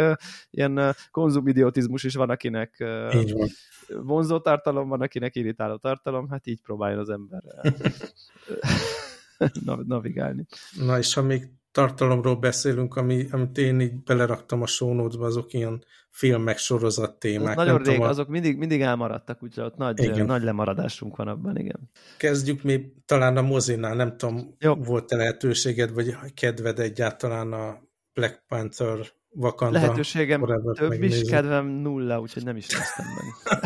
ilyen 0.50 0.96
konzumidiotizmus 1.12 2.04
is 2.04 2.16
van, 2.16 2.30
akinek 2.30 2.76
van. 2.78 3.48
vonzó 3.88 4.40
tartalom 4.40 4.90
van, 4.90 5.02
akinek 5.02 5.36
irritáló 5.36 5.76
tartalom, 5.76 6.30
hát 6.30 6.48
így 6.48 6.62
próbáljon 6.62 7.00
az 7.00 7.10
ember 7.10 7.42
navigálni. 9.86 10.46
Na 10.86 10.98
és 10.98 11.14
ha 11.14 11.22
még 11.22 11.50
tartalomról 11.78 12.36
beszélünk, 12.36 12.96
ami, 12.96 13.28
amit 13.32 13.58
én 13.58 13.80
így 13.80 14.04
beleraktam 14.04 14.62
a 14.62 14.68
show 14.68 15.24
azok 15.24 15.54
ilyen 15.54 15.84
filmek, 16.10 16.58
sorozat 16.58 17.20
témák. 17.20 17.56
Nagyon 17.56 17.78
rég, 17.78 17.86
tudom, 17.86 18.02
azok 18.02 18.28
mindig, 18.28 18.58
mindig 18.58 18.82
elmaradtak, 18.82 19.44
úgyhogy 19.44 19.64
ott 19.64 19.78
nagy, 19.78 20.04
igen. 20.04 20.26
nagy 20.26 20.44
lemaradásunk 20.44 21.16
van 21.16 21.28
abban, 21.28 21.58
igen. 21.58 21.90
Kezdjük 22.18 22.64
még 22.64 22.94
talán 23.06 23.38
a 23.38 23.42
mozinál, 23.42 23.96
nem 23.96 24.18
tudom, 24.18 24.56
volt-e 24.78 25.16
lehetőséged, 25.16 25.94
vagy 25.94 26.16
kedved 26.34 26.80
egyáltalán 26.80 27.54
a 27.54 27.82
Black 28.14 28.44
Panther 28.48 28.98
Wakanda 29.30 29.80
Lehetőségem 29.80 30.40
forever 30.40 30.76
több 30.76 30.90
megnézni. 30.90 31.20
is, 31.20 31.30
kedvem 31.30 31.68
nulla, 31.68 32.20
úgyhogy 32.20 32.44
nem 32.44 32.56
is 32.56 32.68
néztem 32.68 33.06
meg. 33.16 33.60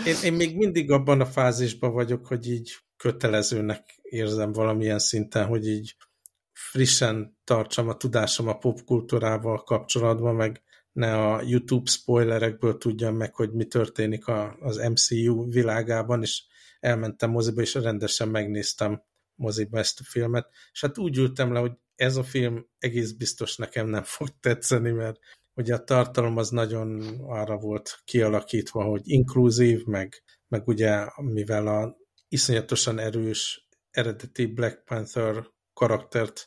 én, 0.06 0.14
én 0.24 0.32
még 0.32 0.56
mindig 0.56 0.90
abban 0.90 1.20
a 1.20 1.26
fázisban 1.26 1.92
vagyok, 1.92 2.26
hogy 2.26 2.50
így 2.50 2.76
kötelezőnek 2.96 4.00
érzem 4.02 4.52
valamilyen 4.52 4.98
szinten, 4.98 5.46
hogy 5.46 5.68
így 5.68 5.96
frissen 6.58 7.38
tartsam 7.44 7.88
a 7.88 7.96
tudásom 7.96 8.48
a 8.48 8.58
popkultúrával 8.58 9.62
kapcsolatban, 9.62 10.34
meg 10.34 10.62
ne 10.92 11.14
a 11.14 11.42
YouTube 11.42 11.90
spoilerekből 11.90 12.78
tudjam 12.78 13.16
meg, 13.16 13.34
hogy 13.34 13.52
mi 13.52 13.64
történik 13.64 14.26
a, 14.26 14.56
az 14.60 14.76
MCU 14.76 15.50
világában, 15.50 16.22
és 16.22 16.42
elmentem 16.80 17.30
moziba, 17.30 17.60
és 17.60 17.74
rendesen 17.74 18.28
megnéztem 18.28 19.02
moziba 19.34 19.78
ezt 19.78 20.00
a 20.00 20.04
filmet, 20.04 20.48
és 20.72 20.80
hát 20.80 20.98
úgy 20.98 21.16
ültem 21.16 21.52
le, 21.52 21.60
hogy 21.60 21.72
ez 21.94 22.16
a 22.16 22.22
film 22.22 22.66
egész 22.78 23.12
biztos 23.12 23.56
nekem 23.56 23.86
nem 23.88 24.02
fog 24.16 24.28
tetszeni, 24.40 24.90
mert 24.90 25.18
ugye 25.54 25.74
a 25.74 25.84
tartalom 25.84 26.36
az 26.36 26.50
nagyon 26.50 27.00
arra 27.26 27.56
volt 27.56 28.00
kialakítva, 28.04 28.82
hogy 28.82 29.00
inkluzív, 29.04 29.84
meg, 29.84 30.22
meg 30.48 30.68
ugye 30.68 31.06
mivel 31.16 31.66
a 31.66 31.96
iszonyatosan 32.28 32.98
erős 32.98 33.68
eredeti 33.90 34.46
Black 34.46 34.84
Panther 34.84 35.56
karaktert 35.78 36.46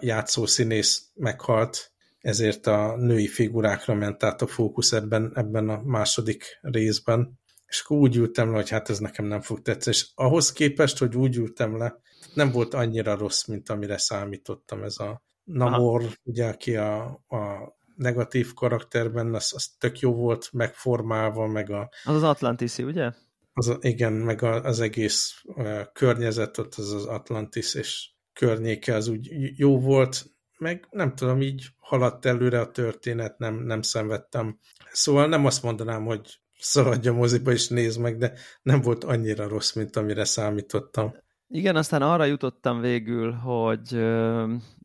játszó 0.00 0.46
színész 0.46 1.10
meghalt, 1.14 1.92
ezért 2.18 2.66
a 2.66 2.96
női 2.96 3.26
figurákra 3.26 3.94
ment 3.94 4.22
át 4.22 4.42
a 4.42 4.46
fókusz 4.46 4.92
ebben, 4.92 5.32
ebben 5.34 5.68
a 5.68 5.82
második 5.82 6.58
részben. 6.60 7.40
És 7.66 7.80
akkor 7.80 7.96
úgy 7.96 8.16
ültem 8.16 8.50
le, 8.50 8.56
hogy 8.56 8.68
hát 8.68 8.88
ez 8.88 8.98
nekem 8.98 9.24
nem 9.24 9.40
fog 9.40 9.62
tetszeni. 9.62 9.96
És 9.96 10.06
ahhoz 10.14 10.52
képest, 10.52 10.98
hogy 10.98 11.16
úgy 11.16 11.36
ültem 11.36 11.76
le, 11.76 12.00
nem 12.34 12.50
volt 12.50 12.74
annyira 12.74 13.16
rossz, 13.16 13.44
mint 13.44 13.68
amire 13.68 13.98
számítottam. 13.98 14.82
Ez 14.82 14.98
a 14.98 15.22
Namor, 15.44 16.00
Aha. 16.00 16.12
ugye, 16.22 16.46
aki 16.46 16.76
a, 16.76 17.04
a 17.28 17.74
negatív 17.96 18.54
karakterben, 18.54 19.34
az, 19.34 19.52
az 19.54 19.66
tök 19.78 19.98
jó 19.98 20.14
volt 20.14 20.48
megformálva, 20.52 21.46
meg 21.46 21.70
a... 21.70 21.90
Az 22.04 22.14
az 22.14 22.22
Atlantiszi, 22.22 22.82
ugye? 22.82 23.12
Az, 23.52 23.76
igen, 23.80 24.12
meg 24.12 24.42
a, 24.42 24.62
az 24.62 24.80
egész 24.80 25.42
uh, 25.44 25.80
környezet, 25.92 26.58
ott 26.58 26.74
az 26.74 26.92
az 26.92 27.04
Atlantis, 27.04 27.74
és 27.74 28.13
környéke 28.34 28.94
az 28.94 29.08
úgy 29.08 29.30
jó 29.58 29.80
volt, 29.80 30.24
meg 30.58 30.86
nem 30.90 31.14
tudom, 31.14 31.42
így 31.42 31.66
haladt 31.78 32.24
előre 32.24 32.60
a 32.60 32.70
történet, 32.70 33.38
nem, 33.38 33.54
nem 33.54 33.82
szenvedtem. 33.82 34.58
Szóval 34.92 35.26
nem 35.26 35.46
azt 35.46 35.62
mondanám, 35.62 36.04
hogy 36.04 36.40
szaladj 36.58 37.08
a 37.08 37.12
moziba 37.12 37.52
és 37.52 37.68
nézd 37.68 38.00
meg, 38.00 38.16
de 38.16 38.32
nem 38.62 38.80
volt 38.80 39.04
annyira 39.04 39.48
rossz, 39.48 39.72
mint 39.72 39.96
amire 39.96 40.24
számítottam. 40.24 41.14
Igen, 41.48 41.76
aztán 41.76 42.02
arra 42.02 42.24
jutottam 42.24 42.80
végül, 42.80 43.32
hogy, 43.32 44.04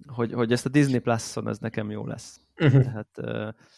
hogy, 0.08 0.34
hogy 0.34 0.52
ezt 0.52 0.66
a 0.66 0.70
Disney 0.70 1.00
Plus-on 1.00 1.48
ez 1.48 1.58
nekem 1.58 1.92
jó 1.92 2.06
lesz. 2.06 2.40
Uh-huh. 2.60 2.84
Tehát, 2.84 3.10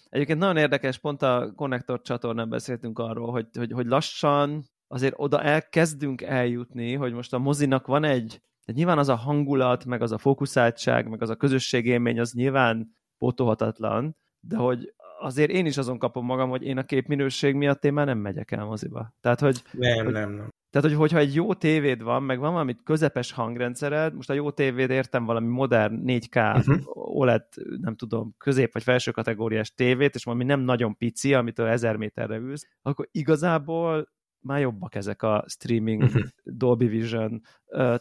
egyébként 0.10 0.40
nagyon 0.40 0.58
érdekes, 0.58 0.98
pont 0.98 1.22
a 1.22 1.54
Connector 1.56 2.01
csatornán 2.01 2.50
beszéltünk 2.50 3.00
arról, 3.00 3.32
hogy, 3.32 3.48
hogy, 3.58 3.72
hogy 3.72 3.86
lassan 3.86 4.63
azért 4.88 5.13
oda 5.18 5.42
elkezdünk 5.42 6.22
eljutni, 6.22 6.94
hogy 6.94 7.13
most 7.13 7.34
a 7.34 7.40
mozinak 7.40 7.88
van 7.88 8.04
egy 8.04 8.42
de 8.72 8.78
nyilván 8.78 8.98
az 8.98 9.10
a 9.10 9.16
hangulat, 9.16 9.86
meg 9.86 10.01
az 10.01 10.12
a 10.12 10.18
fókuszáltság, 10.18 11.10
meg 11.10 11.22
az 11.22 11.30
a 11.30 11.36
közösségélmény, 11.36 12.20
az 12.20 12.34
nyilván 12.34 12.98
pótolhatatlan, 13.18 14.18
de 14.40 14.56
hogy 14.56 14.94
azért 15.20 15.51
én 15.51 15.66
is 15.66 15.78
azon 15.78 15.98
kapom 15.98 16.25
magam, 16.25 16.50
hogy 16.50 16.63
én 16.63 16.78
a 16.78 16.84
képminőség 16.84 17.56
miatt 17.56 17.86
én 17.86 17.94
már 17.94 18.06
nem 18.06 18.18
megyek 18.18 18.51
el 18.51 18.66
moziba. 18.66 19.13
Tehát, 19.22 19.40
hogy, 19.40 19.62
nem, 19.72 20.04
hogy, 20.04 20.13
nem, 20.13 20.32
nem. 20.32 20.50
Tehát, 20.70 20.88
hogy, 20.88 20.98
hogyha 20.98 21.18
egy 21.18 21.36
jó 21.36 21.54
tévéd 21.54 22.04
van, 22.04 22.24
meg 22.24 22.40
van 22.40 22.51
valami 22.51 22.75
közepes 22.84 23.32
hangrendszered, 23.32 24.13
most 24.13 24.30
a 24.30 24.34
jó 24.34 24.51
tévéd 24.51 24.90
értem 24.90 25.25
valami 25.25 25.48
modern 25.48 26.04
4K 26.06 26.58
uh-huh. 26.58 26.75
Mhm. 26.75 26.84
OLED, 26.94 27.46
nem 27.82 27.96
tudom, 27.96 28.36
közép 28.38 28.74
vagy 28.74 28.84
felső 28.84 29.12
kategóriás 29.12 29.74
tévét, 29.74 30.16
és 30.16 30.24
valami 30.24 30.44
nem 30.44 30.60
nagyon 30.60 30.98
pici, 30.98 31.34
amitől 31.34 31.68
ezer 31.68 31.96
méterre 31.96 32.36
ülsz, 32.36 32.68
akkor 32.82 33.08
igazából 33.12 34.10
már 34.41 34.60
jobbak 34.60 34.95
ezek 34.95 35.24
a 35.24 35.45
streaming 35.48 36.01
uh-huh. 36.01 36.24
Dolby 36.43 36.88
Vision 36.88 37.41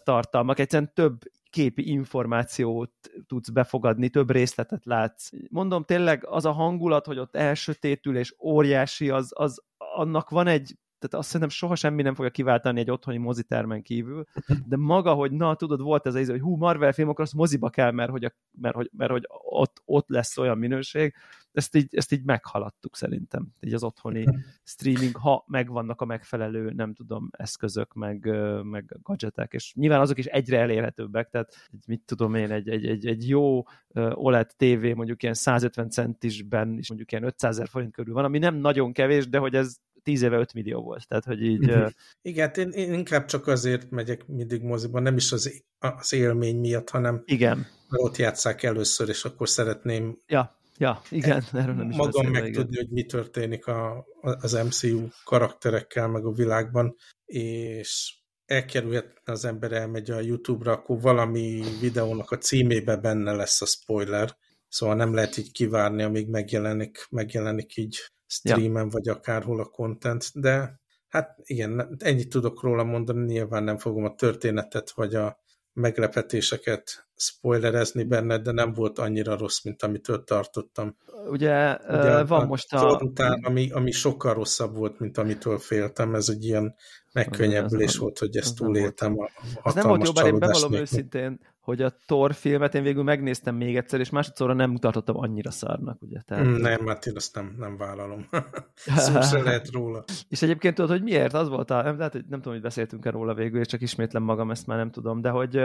tartalmak. 0.02 0.59
Egyszerűen 0.59 0.92
több 0.94 1.20
képi 1.50 1.88
információt 1.90 2.92
tudsz 3.26 3.49
befogadni, 3.49 4.09
több 4.09 4.30
részletet 4.30 4.85
látsz. 4.85 5.30
Mondom, 5.49 5.85
tényleg 5.85 6.26
az 6.26 6.44
a 6.44 6.52
hangulat, 6.52 7.06
hogy 7.06 7.18
ott 7.18 7.37
elsötétül 7.37 8.16
és 8.16 8.35
óriási, 8.42 9.11
az, 9.11 9.32
az 9.35 9.62
annak 9.76 10.30
van 10.30 10.47
egy 10.47 10.78
tehát 11.00 11.14
azt 11.14 11.26
szerintem 11.26 11.49
soha 11.49 11.75
semmi 11.75 12.02
nem 12.02 12.14
fogja 12.14 12.30
kiváltani 12.30 12.80
egy 12.80 12.90
otthoni 12.90 13.16
mozitermen 13.16 13.83
kívül, 13.83 14.25
de 14.66 14.76
maga, 14.76 15.14
hogy 15.14 15.33
na, 15.33 15.54
tudod, 15.54 15.80
volt 15.80 16.07
ez 16.07 16.14
az 16.14 16.28
hogy 16.28 16.40
hú, 16.40 16.57
Marvel 16.57 16.92
film, 16.92 17.09
akkor 17.09 17.25
azt 17.25 17.35
moziba 17.35 17.71
kell, 17.71 17.90
mert 17.90 18.11
hogy, 18.11 18.25
a, 18.25 18.33
mert, 18.61 18.75
hogy, 18.75 18.90
mert, 18.97 19.11
hogy 19.11 19.25
ott, 19.45 19.83
ott 19.85 20.09
lesz 20.09 20.38
olyan 20.38 20.59
minőség, 20.59 21.14
ezt 21.52 21.76
így, 21.76 21.95
ezt 21.97 22.12
így 22.12 22.25
meghaladtuk 22.25 22.97
szerintem, 22.97 23.49
így 23.61 23.75
az 23.75 23.83
otthoni 23.83 24.26
streaming, 24.64 25.16
ha 25.16 25.45
megvannak 25.47 26.00
a 26.00 26.04
megfelelő, 26.04 26.71
nem 26.71 26.95
tudom, 26.95 27.28
eszközök, 27.30 27.95
meg, 27.95 28.30
meg 28.62 28.97
gadgetek, 29.02 29.52
és 29.52 29.75
nyilván 29.75 30.00
azok 30.00 30.19
is 30.19 30.26
egyre 30.26 30.59
elérhetőbbek, 30.59 31.28
tehát 31.30 31.54
mit 31.87 32.02
tudom 32.04 32.35
én, 32.35 32.50
egy, 32.50 32.69
egy, 32.69 32.87
egy, 32.87 33.07
egy 33.07 33.28
jó 33.28 33.62
OLED 33.95 34.50
TV 34.57 34.85
mondjuk 34.97 35.23
ilyen 35.23 35.35
150 35.35 35.90
centisben 35.90 36.78
is 36.78 36.88
mondjuk 36.88 37.12
ilyen 37.12 37.25
500 37.25 37.50
ezer 37.50 37.69
forint 37.69 37.92
körül 37.92 38.14
van, 38.14 38.25
ami 38.25 38.38
nem 38.38 38.54
nagyon 38.54 38.92
kevés, 38.92 39.28
de 39.28 39.38
hogy 39.38 39.54
ez 39.54 39.76
10 40.02 40.23
éve 40.23 40.37
5 40.37 40.54
millió 40.54 40.83
volt, 40.83 41.09
tehát 41.09 41.25
hogy 41.25 41.42
így... 41.42 41.71
Uh-huh. 41.71 41.90
Igen, 42.23 42.47
hát 42.47 42.57
én, 42.57 42.71
én 42.71 42.92
inkább 42.92 43.25
csak 43.25 43.47
azért 43.47 43.90
megyek 43.90 44.26
mindig 44.26 44.62
moziban, 44.62 45.02
nem 45.02 45.16
is 45.16 45.33
az, 45.33 45.62
az 45.78 46.12
élmény 46.12 46.57
miatt, 46.57 46.90
hanem 46.90 47.23
igen. 47.25 47.66
ott 47.90 48.16
játszák 48.16 48.62
először, 48.62 49.09
és 49.09 49.25
akkor 49.25 49.49
szeretném 49.49 50.19
ja, 50.26 50.59
ja, 50.78 51.02
igen, 51.11 51.45
erről 51.52 51.75
nem 51.75 51.90
is 51.90 51.97
magam 51.97 52.26
megtudni, 52.26 52.76
hogy 52.76 52.90
mi 52.90 53.04
történik 53.04 53.66
a, 53.66 54.07
az 54.21 54.52
MCU 54.52 55.09
karakterekkel, 55.25 56.09
meg 56.09 56.25
a 56.25 56.33
világban, 56.33 56.97
és 57.25 58.14
elkerülhetne 58.47 59.33
az 59.33 59.45
ember 59.45 59.73
elmegy 59.73 60.11
a 60.11 60.21
YouTube-ra, 60.21 60.73
akkor 60.73 61.00
valami 61.00 61.62
videónak 61.80 62.30
a 62.30 62.38
címébe 62.38 62.97
benne 62.97 63.33
lesz 63.33 63.62
a 63.62 63.66
spoiler, 63.66 64.37
szóval 64.69 64.97
nem 64.97 65.14
lehet 65.14 65.37
így 65.37 65.52
kivárni, 65.52 66.02
amíg 66.02 66.28
megjelenik, 66.28 67.07
megjelenik 67.11 67.76
így 67.76 67.99
streamen, 68.30 68.84
ja. 68.84 68.90
vagy 68.90 69.08
akárhol 69.08 69.60
a 69.60 69.64
content, 69.64 70.30
de 70.34 70.80
hát 71.08 71.37
igen, 71.42 71.96
ennyit 71.99 72.28
tudok 72.28 72.62
róla 72.62 72.84
mondani, 72.84 73.25
nyilván 73.25 73.62
nem 73.62 73.78
fogom 73.78 74.04
a 74.04 74.14
történetet, 74.14 74.90
vagy 74.90 75.14
a 75.14 75.38
meglepetéseket 75.72 77.08
spoilerezni 77.16 78.04
benne, 78.04 78.38
de 78.38 78.52
nem 78.52 78.72
volt 78.72 78.99
annyira 78.99 79.37
rossz, 79.37 79.62
mint 79.62 79.82
amitől 79.82 80.25
tartottam. 80.25 80.96
Ugye, 81.28 81.76
Ugye 81.88 82.25
van 82.25 82.40
a 82.40 82.46
most 82.46 82.75
a... 82.75 82.99
Után, 83.02 83.40
ami, 83.44 83.70
ami 83.70 83.90
sokkal 83.90 84.34
rosszabb 84.34 84.76
volt, 84.76 84.99
mint 84.99 85.18
amitől 85.18 85.58
féltem, 85.58 86.14
ez 86.14 86.28
egy 86.28 86.44
ilyen 86.44 86.75
megkönnyebbülés 87.12 87.96
volt, 87.96 88.18
hogy 88.18 88.37
ezt 88.37 88.56
túléltem 88.56 89.18
a 89.18 89.30
Ez 89.64 89.75
nem 89.75 89.87
volt 89.88 90.06
jó, 90.06 90.12
bár 90.12 90.26
én 90.26 90.38
bevallom 90.38 90.72
őszintén, 90.72 91.40
hogy 91.61 91.83
a 91.83 91.95
Thor 92.07 92.35
filmet 92.35 92.75
én 92.75 92.83
végül 92.83 93.02
megnéztem 93.02 93.55
még 93.55 93.76
egyszer, 93.76 94.00
és 94.00 94.11
másodszorra 94.11 94.52
nem 94.52 94.76
tartottam 94.76 95.17
annyira 95.19 95.50
szarnak, 95.50 96.02
ugye? 96.02 96.21
Tehát... 96.21 96.45
Mm, 96.45 96.55
nem, 96.55 96.87
hát 96.87 97.07
én 97.07 97.17
azt 97.17 97.35
nem, 97.35 97.55
nem 97.59 97.76
vállalom. 97.76 98.29
Szó 98.75 99.21
se 99.21 99.43
lehet 99.43 99.71
róla. 99.71 100.05
És 100.29 100.43
egyébként 100.43 100.75
tudod, 100.75 100.90
hogy 100.90 101.02
miért? 101.02 101.35
Az 101.35 101.49
volt 101.49 101.71
a, 101.71 101.83
nem, 101.83 101.97
lehet, 101.97 102.12
hogy 102.12 102.25
nem 102.29 102.38
tudom, 102.38 102.52
hogy 102.52 102.62
beszéltünk-e 102.62 103.11
róla 103.11 103.35
végül, 103.35 103.61
és 103.61 103.67
csak 103.67 103.81
ismétlem 103.81 104.23
magam, 104.23 104.50
ezt 104.50 104.67
már 104.67 104.79
nem 104.79 104.90
tudom, 104.90 105.21
de 105.21 105.31
hogy, 105.31 105.62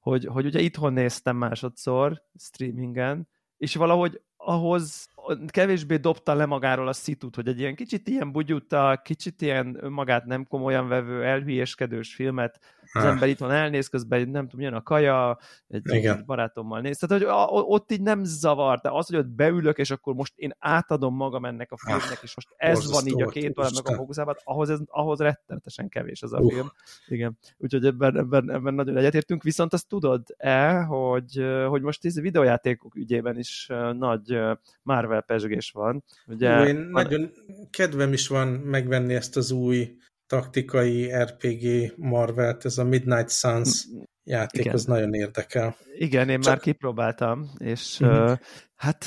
hogy, 0.00 0.24
hogy 0.24 0.46
ugye 0.46 0.60
itthon 0.60 0.92
néztem 0.92 1.36
másodszor 1.36 2.22
streamingen, 2.38 3.28
és 3.56 3.74
valahogy 3.74 4.20
ahhoz 4.36 5.08
kevésbé 5.46 5.96
dobta 5.96 6.34
le 6.34 6.46
magáról 6.46 6.88
a 6.88 6.92
szitut, 6.92 7.34
hogy 7.34 7.48
egy 7.48 7.58
ilyen 7.58 7.74
kicsit 7.74 8.08
ilyen 8.08 8.32
bugyuta, 8.32 9.00
kicsit 9.04 9.42
ilyen 9.42 9.84
magát 9.88 10.24
nem 10.24 10.46
komolyan 10.46 10.88
vevő, 10.88 11.24
elhülyéskedős 11.24 12.14
filmet 12.14 12.58
az 12.92 13.04
ah. 13.04 13.10
ember 13.10 13.28
itt 13.28 13.38
van 13.38 13.50
elnéz, 13.50 13.88
közben 13.88 14.28
nem 14.28 14.48
tudom, 14.48 14.64
jön 14.64 14.74
a 14.74 14.82
kaja, 14.82 15.38
egy, 15.68 15.90
egy 15.90 16.24
barátommal 16.24 16.80
néz. 16.80 16.98
Tehát, 16.98 17.22
hogy 17.22 17.32
a, 17.32 17.46
ott 17.46 17.92
így 17.92 18.02
nem 18.02 18.24
zavar, 18.24 18.78
de 18.78 18.90
az, 18.90 19.06
hogy 19.06 19.16
ott 19.16 19.26
beülök, 19.26 19.78
és 19.78 19.90
akkor 19.90 20.14
most 20.14 20.32
én 20.36 20.54
átadom 20.58 21.14
magam 21.14 21.44
ennek 21.44 21.72
a 21.72 21.76
ah, 21.78 21.90
filmnek, 21.90 22.18
és 22.22 22.34
most 22.34 22.48
ez 22.56 22.90
van 22.90 23.06
így 23.06 23.22
a 23.22 23.26
két 23.26 23.56
meg 23.56 23.66
a 23.84 23.94
fókuszában, 23.94 24.36
ahhoz, 24.44 24.70
ez, 24.70 24.78
ahhoz 24.86 25.18
rettenetesen 25.18 25.88
kevés 25.88 26.22
az 26.22 26.32
a 26.32 26.38
uh. 26.38 26.52
film. 26.52 26.72
Igen. 27.06 27.38
Úgyhogy 27.56 27.84
ebben, 27.84 28.16
ebben, 28.16 28.50
ebben 28.50 28.74
nagyon 28.74 28.96
egyetértünk. 28.96 29.42
Viszont 29.42 29.72
azt 29.72 29.88
tudod-e, 29.88 30.82
hogy, 30.82 31.44
hogy 31.68 31.82
most 31.82 32.04
ez 32.04 32.20
videójátékok 32.20 32.94
ügyében 32.94 33.38
is 33.38 33.70
nagy 33.92 34.38
Marvel 34.82 35.20
pesgés 35.20 35.70
van. 35.70 36.04
Ugye, 36.26 36.60
Ú, 36.60 36.64
én 36.64 36.76
van... 36.76 37.02
nagyon 37.02 37.30
kedvem 37.70 38.12
is 38.12 38.28
van 38.28 38.48
megvenni 38.48 39.14
ezt 39.14 39.36
az 39.36 39.50
új 39.50 39.96
taktikai 40.28 41.12
RPG 41.12 41.92
Marvelt, 41.96 42.64
ez 42.64 42.78
a 42.78 42.84
Midnight 42.84 43.30
Suns 43.30 43.86
játék, 44.24 44.60
Igen. 44.60 44.74
az 44.74 44.84
nagyon 44.84 45.14
érdekel. 45.14 45.76
Igen, 45.98 46.28
én 46.28 46.40
Csak... 46.40 46.52
már 46.52 46.62
kipróbáltam, 46.62 47.50
és 47.58 48.00
uh-huh. 48.00 48.30
uh, 48.30 48.38
hát 48.74 49.04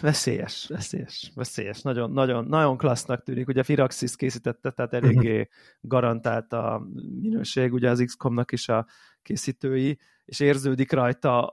veszélyes, 0.00 0.66
veszélyes, 0.68 1.32
veszélyes. 1.34 1.82
Nagyon, 1.82 2.10
nagyon, 2.10 2.44
nagyon 2.44 2.76
klassznak 2.76 3.22
tűnik. 3.22 3.48
Ugye 3.48 3.62
Firaxis 3.62 4.16
készítette, 4.16 4.70
tehát 4.70 4.92
eléggé 4.92 5.30
uh-huh. 5.30 5.46
garantált 5.80 6.52
a 6.52 6.86
minőség, 7.20 7.72
ugye 7.72 7.90
az 7.90 8.02
XCOM-nak 8.04 8.52
is 8.52 8.68
a 8.68 8.86
készítői, 9.22 9.98
és 10.24 10.40
érződik 10.40 10.92
rajta 10.92 11.46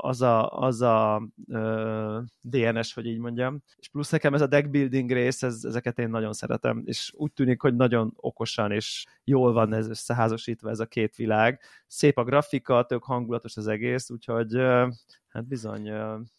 az 0.00 0.22
a, 0.22 0.50
az 0.50 0.80
a 0.80 1.28
uh, 1.46 2.22
DNS, 2.40 2.94
hogy 2.94 3.06
így 3.06 3.18
mondjam. 3.18 3.62
És 3.76 3.88
plusz 3.88 4.10
nekem 4.10 4.34
ez 4.34 4.40
a 4.40 4.46
deck 4.46 4.70
building 4.70 5.10
rész, 5.10 5.42
ez, 5.42 5.64
ezeket 5.64 5.98
én 5.98 6.08
nagyon 6.08 6.32
szeretem, 6.32 6.82
és 6.84 7.12
úgy 7.14 7.32
tűnik, 7.32 7.60
hogy 7.60 7.74
nagyon 7.74 8.12
okosan 8.16 8.72
és 8.72 9.04
jól 9.24 9.52
van 9.52 9.72
ez 9.72 9.88
összeházasítva 9.88 10.70
ez 10.70 10.80
a 10.80 10.86
két 10.86 11.16
világ. 11.16 11.60
Szép 11.86 12.18
a 12.18 12.24
grafika, 12.24 12.84
tök 12.84 13.04
hangulatos 13.04 13.56
az 13.56 13.66
egész, 13.66 14.10
úgyhogy 14.10 14.56
uh, 14.56 14.92
hát 15.28 15.46
bizony... 15.46 15.90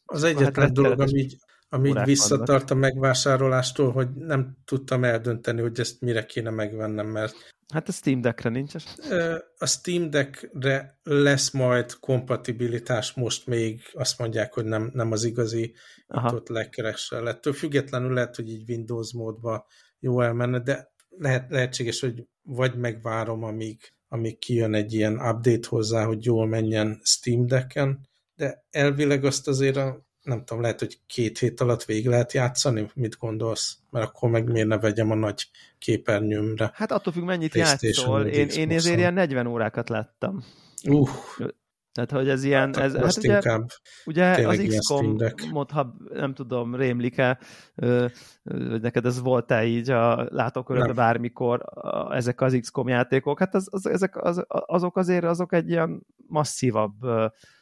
Az 0.06 0.24
egyetlen 0.24 0.66
hát 0.66 0.74
dolog, 0.74 1.00
ami 1.00 1.20
így, 1.20 1.38
ami 1.70 1.90
így 1.90 2.04
visszatart 2.04 2.72
a 2.72 2.76
megvásárolástól, 2.76 3.92
hogy 3.92 4.10
nem 4.16 4.58
tudtam 4.66 5.04
eldönteni, 5.04 5.62
hogy 5.62 5.80
ezt 5.80 6.02
mire 6.02 6.26
kéne 6.26 6.50
megvennem, 6.50 7.08
mert 7.08 7.56
Hát 7.74 7.88
a 7.88 7.92
Steam 7.92 8.22
Deckre 8.22 8.50
nincs 8.50 8.74
A 9.58 9.66
Steam 9.66 10.10
Deckre 10.10 11.00
lesz 11.04 11.52
majd 11.52 11.94
kompatibilitás, 12.00 13.14
most 13.14 13.48
még 13.48 13.82
azt 13.94 14.20
mondják, 14.20 14.54
hogy 14.54 14.66
nem, 14.66 14.90
nem 14.94 15.12
az 15.12 15.24
igazi, 15.24 15.76
Aha. 16.08 16.36
ott 16.36 16.48
lekeresel. 16.48 17.28
Ettől 17.30 17.54
függetlenül 17.54 18.14
lehet, 18.14 18.36
hogy 18.36 18.50
így 18.50 18.70
Windows 18.70 19.14
módba 19.14 19.68
jó 20.00 20.22
elmenne, 20.22 20.60
de 20.60 20.92
lehet, 21.10 21.50
lehetséges, 21.50 22.00
hogy 22.00 22.28
vagy 22.42 22.78
megvárom, 22.78 23.44
amíg, 23.44 23.82
amíg 24.08 24.38
kijön 24.38 24.74
egy 24.74 24.94
ilyen 24.94 25.14
update 25.14 25.68
hozzá, 25.68 26.06
hogy 26.06 26.26
jól 26.26 26.48
menjen 26.48 27.00
Steam 27.04 27.46
Decken, 27.46 28.08
de 28.36 28.66
elvileg 28.70 29.26
azt 29.26 29.48
azért 29.48 29.76
a 29.76 30.07
nem 30.28 30.44
tudom, 30.46 30.62
lehet, 30.62 30.80
hogy 30.80 31.00
két 31.08 31.40
hét 31.40 31.62
alatt 31.62 31.84
végig 31.84 32.08
lehet 32.08 32.34
játszani? 32.34 32.90
Mit 32.94 33.18
gondolsz? 33.20 33.78
Mert 33.90 34.06
akkor 34.06 34.30
meg 34.30 34.52
miért 34.52 34.68
ne 34.68 34.78
vegyem 34.78 35.12
a 35.12 35.16
nagy 35.16 35.50
képernyőmre? 35.78 36.72
Hát 36.74 36.92
attól 36.92 37.14
függ, 37.14 37.24
mennyit 37.24 37.56
játszol. 37.56 38.26
Én, 38.26 38.48
én 38.48 38.72
ezért 38.72 38.98
ilyen 38.98 39.14
40 39.14 39.48
órákat 39.48 39.90
láttam. 39.90 40.44
Uh. 40.88 41.10
Tehát, 41.94 42.12
hogy 42.12 42.30
ez 42.30 42.44
ilyen... 42.44 42.74
Hát, 42.74 42.84
ez, 42.84 42.96
hát 42.96 43.18
ugye, 43.18 43.42
ugye 44.06 44.48
az 44.48 44.64
XCOM 44.68 45.18
mod, 45.52 45.72
ha 45.72 45.96
nem 46.14 46.34
tudom, 46.34 46.76
rémlik-e, 46.76 47.40
hogy 48.44 48.82
neked 48.82 49.06
ez 49.06 49.22
volt-e 49.22 49.66
így 49.66 49.90
a 49.90 50.28
látókörödbe 50.30 50.94
bármikor 50.94 51.62
a, 51.64 52.16
ezek 52.16 52.42
az 52.42 52.58
XCOM 52.60 52.88
játékok, 52.88 53.40
hát 53.40 53.56
az, 53.56 53.68
az, 53.72 53.88
ezek 53.88 54.24
az, 54.24 54.44
azok 54.48 54.98
azért 54.98 55.24
azok 55.24 55.54
egy 55.54 55.70
ilyen 55.70 56.06
masszívabb 56.28 56.94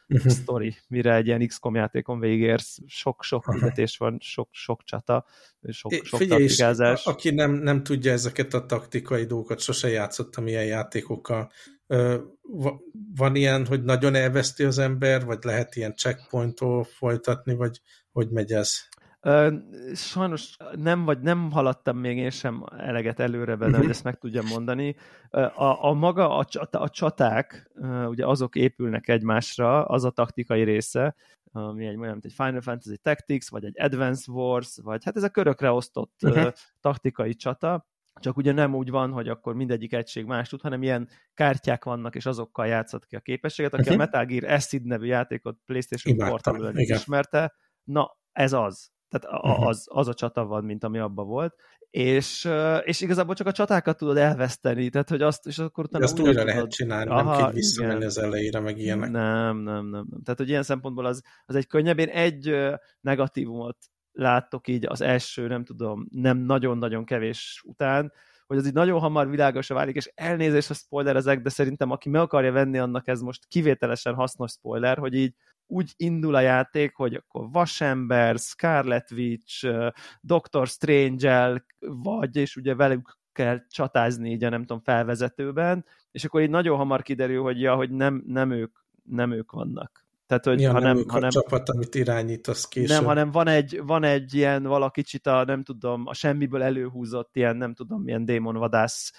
uh-huh. 0.09 0.31
sztori, 0.31 0.75
mire 0.87 1.15
egy 1.15 1.25
ilyen 1.25 1.47
XCOM 1.47 1.75
játékon 1.75 2.19
végérsz, 2.19 2.77
sok-sok 2.85 3.43
küldetés 3.43 3.97
van, 3.97 4.17
sok-sok 4.21 4.83
csata, 4.83 5.25
sok, 5.69 5.93
sok 6.03 6.19
Figyelj, 6.19 6.41
taktikázás. 6.41 7.05
aki 7.05 7.29
nem, 7.29 7.51
nem 7.51 7.83
tudja 7.83 8.11
ezeket 8.11 8.53
a 8.53 8.65
taktikai 8.65 9.25
dolgokat, 9.25 9.59
sose 9.59 9.89
játszottam 9.89 10.47
ilyen 10.47 10.65
játékokkal, 10.65 11.51
van 13.15 13.35
ilyen, 13.35 13.65
hogy 13.65 13.83
nagyon 13.83 14.15
elveszti 14.15 14.63
az 14.63 14.77
ember, 14.77 15.25
vagy 15.25 15.39
lehet 15.41 15.75
ilyen 15.75 15.95
checkpointtól 15.95 16.83
folytatni, 16.83 17.53
vagy 17.53 17.81
hogy 18.11 18.29
megy 18.29 18.51
ez? 18.51 18.77
Sajnos 19.93 20.57
nem, 20.75 21.05
vagy 21.05 21.19
nem 21.19 21.51
haladtam 21.51 21.97
még 21.97 22.17
én 22.17 22.29
sem 22.29 22.63
eleget 22.77 23.19
előre 23.19 23.55
benne, 23.55 23.71
hogy 23.71 23.81
mhm. 23.81 23.89
ezt 23.89 24.03
meg 24.03 24.17
tudjam 24.17 24.45
mondani. 24.45 24.95
A, 25.29 25.85
a 25.85 25.93
maga, 25.93 26.37
a, 26.37 26.45
a 26.71 26.89
csaták, 26.89 27.71
ugye 28.07 28.27
azok 28.27 28.55
épülnek 28.55 29.07
egymásra, 29.07 29.85
az 29.85 30.03
a 30.03 30.09
taktikai 30.09 30.63
része, 30.63 31.15
ami 31.51 31.85
egy 31.85 31.97
olyan, 31.97 32.11
mint 32.11 32.25
egy 32.25 32.33
Final 32.33 32.61
Fantasy 32.61 32.97
Tactics, 32.97 33.49
vagy 33.49 33.65
egy 33.65 33.79
Advance 33.81 34.31
Wars, 34.31 34.77
vagy 34.83 35.03
hát 35.03 35.15
ez 35.15 35.23
a 35.23 35.29
körökre 35.29 35.71
osztott 35.71 36.13
uh-huh. 36.23 36.51
taktikai 36.81 37.35
csata, 37.35 37.87
csak 38.19 38.37
ugye 38.37 38.51
nem 38.51 38.75
úgy 38.75 38.89
van, 38.89 39.11
hogy 39.11 39.27
akkor 39.27 39.55
mindegyik 39.55 39.93
egység 39.93 40.25
más 40.25 40.49
tud, 40.49 40.61
hanem 40.61 40.83
ilyen 40.83 41.09
kártyák 41.33 41.83
vannak, 41.83 42.15
és 42.15 42.25
azokkal 42.25 42.67
játszott 42.67 43.05
ki 43.05 43.15
a 43.15 43.19
képességet. 43.19 43.73
Aki 43.73 43.81
uh-huh. 43.81 43.95
a 43.95 43.97
Metal 43.97 44.25
Gear 44.25 44.53
Acid 44.53 44.83
nevű 44.83 45.05
játékot 45.05 45.57
PlayStation 45.65 46.17
Portable 46.17 46.71
ismerte, 46.75 47.53
na 47.83 48.17
ez 48.31 48.53
az. 48.53 48.93
Tehát 49.09 49.43
uh-huh. 49.45 49.67
az, 49.67 49.85
az 49.89 50.07
a 50.07 50.13
csata 50.13 50.45
van, 50.45 50.63
mint 50.63 50.83
ami 50.83 50.99
abban 50.99 51.27
volt. 51.27 51.55
És, 51.89 52.49
és 52.83 53.01
igazából 53.01 53.35
csak 53.35 53.47
a 53.47 53.51
csatákat 53.51 53.97
tudod 53.97 54.17
elveszteni, 54.17 54.89
tehát 54.89 55.09
hogy 55.09 55.21
azt, 55.21 55.45
és 55.45 55.57
akkor 55.57 55.83
utána... 55.83 56.03
Azt 56.03 56.19
újra 56.19 56.31
tudod... 56.31 56.45
lehet 56.45 56.69
csinálni, 56.69 57.09
Aha, 57.09 57.29
nem 57.29 57.37
kell 57.37 57.51
visszamenni 57.51 58.05
az 58.05 58.17
elejére, 58.17 58.59
meg 58.59 58.77
ilyenek. 58.77 59.09
Nem, 59.11 59.57
nem, 59.57 59.85
nem, 59.85 60.07
nem. 60.09 60.21
Tehát, 60.23 60.39
hogy 60.39 60.49
ilyen 60.49 60.63
szempontból 60.63 61.05
az, 61.05 61.21
az 61.45 61.55
egy 61.55 61.67
könnyebb. 61.67 61.99
Én 61.99 62.07
egy 62.07 62.55
negatívumot 63.01 63.77
láttok 64.11 64.67
így 64.67 64.85
az 64.85 65.01
első, 65.01 65.47
nem 65.47 65.63
tudom, 65.63 66.07
nem 66.11 66.37
nagyon-nagyon 66.37 67.05
kevés 67.05 67.63
után, 67.65 68.13
hogy 68.47 68.57
az 68.57 68.67
így 68.67 68.73
nagyon 68.73 68.99
hamar 68.99 69.29
világosra 69.29 69.75
válik, 69.75 69.95
és 69.95 70.11
elnézést 70.15 70.69
a 70.69 70.73
spoiler 70.73 71.15
ezek, 71.15 71.41
de 71.41 71.49
szerintem 71.49 71.91
aki 71.91 72.09
meg 72.09 72.21
akarja 72.21 72.51
venni, 72.51 72.77
annak 72.77 73.07
ez 73.07 73.21
most 73.21 73.45
kivételesen 73.47 74.13
hasznos 74.13 74.51
spoiler, 74.51 74.97
hogy 74.97 75.13
így 75.13 75.33
úgy 75.67 75.93
indul 75.97 76.35
a 76.35 76.39
játék, 76.39 76.95
hogy 76.95 77.13
akkor 77.13 77.51
Vasember, 77.51 78.37
Scarlet 78.37 79.11
Witch, 79.11 79.67
Doctor 80.21 80.67
Strange-el 80.67 81.65
vagy, 81.79 82.35
és 82.35 82.55
ugye 82.55 82.75
velük 82.75 83.17
kell 83.31 83.67
csatázni 83.67 84.31
így 84.31 84.43
a 84.43 84.49
nem 84.49 84.61
tudom, 84.61 84.81
felvezetőben, 84.81 85.85
és 86.11 86.25
akkor 86.25 86.41
így 86.41 86.49
nagyon 86.49 86.77
hamar 86.77 87.01
kiderül, 87.01 87.41
hogy 87.41 87.61
ja, 87.61 87.75
hogy 87.75 87.91
nem, 87.91 88.23
nem 88.25 88.51
ők 88.51 88.77
nem 89.03 89.31
ők 89.31 89.51
vannak. 89.51 90.04
Tehát, 90.27 90.45
hogy 90.45 90.61
ja, 90.61 90.71
hanem, 90.71 90.95
nem 90.95 91.05
hanem, 91.07 91.27
a 91.27 91.31
csapat, 91.31 91.69
amit 91.69 91.95
irányítasz 91.95 92.67
később. 92.67 92.89
Nem, 92.89 93.05
hanem 93.05 93.31
van 93.31 93.47
egy, 93.47 93.81
van 93.85 94.03
egy 94.03 94.33
ilyen 94.33 94.63
valakicsit 94.63 95.27
a, 95.27 95.43
nem 95.43 95.63
tudom, 95.63 96.03
a 96.05 96.13
semmiből 96.13 96.63
előhúzott 96.63 97.35
ilyen, 97.35 97.55
nem 97.55 97.73
tudom, 97.73 98.01
milyen 98.01 98.25
démonvadász 98.25 99.11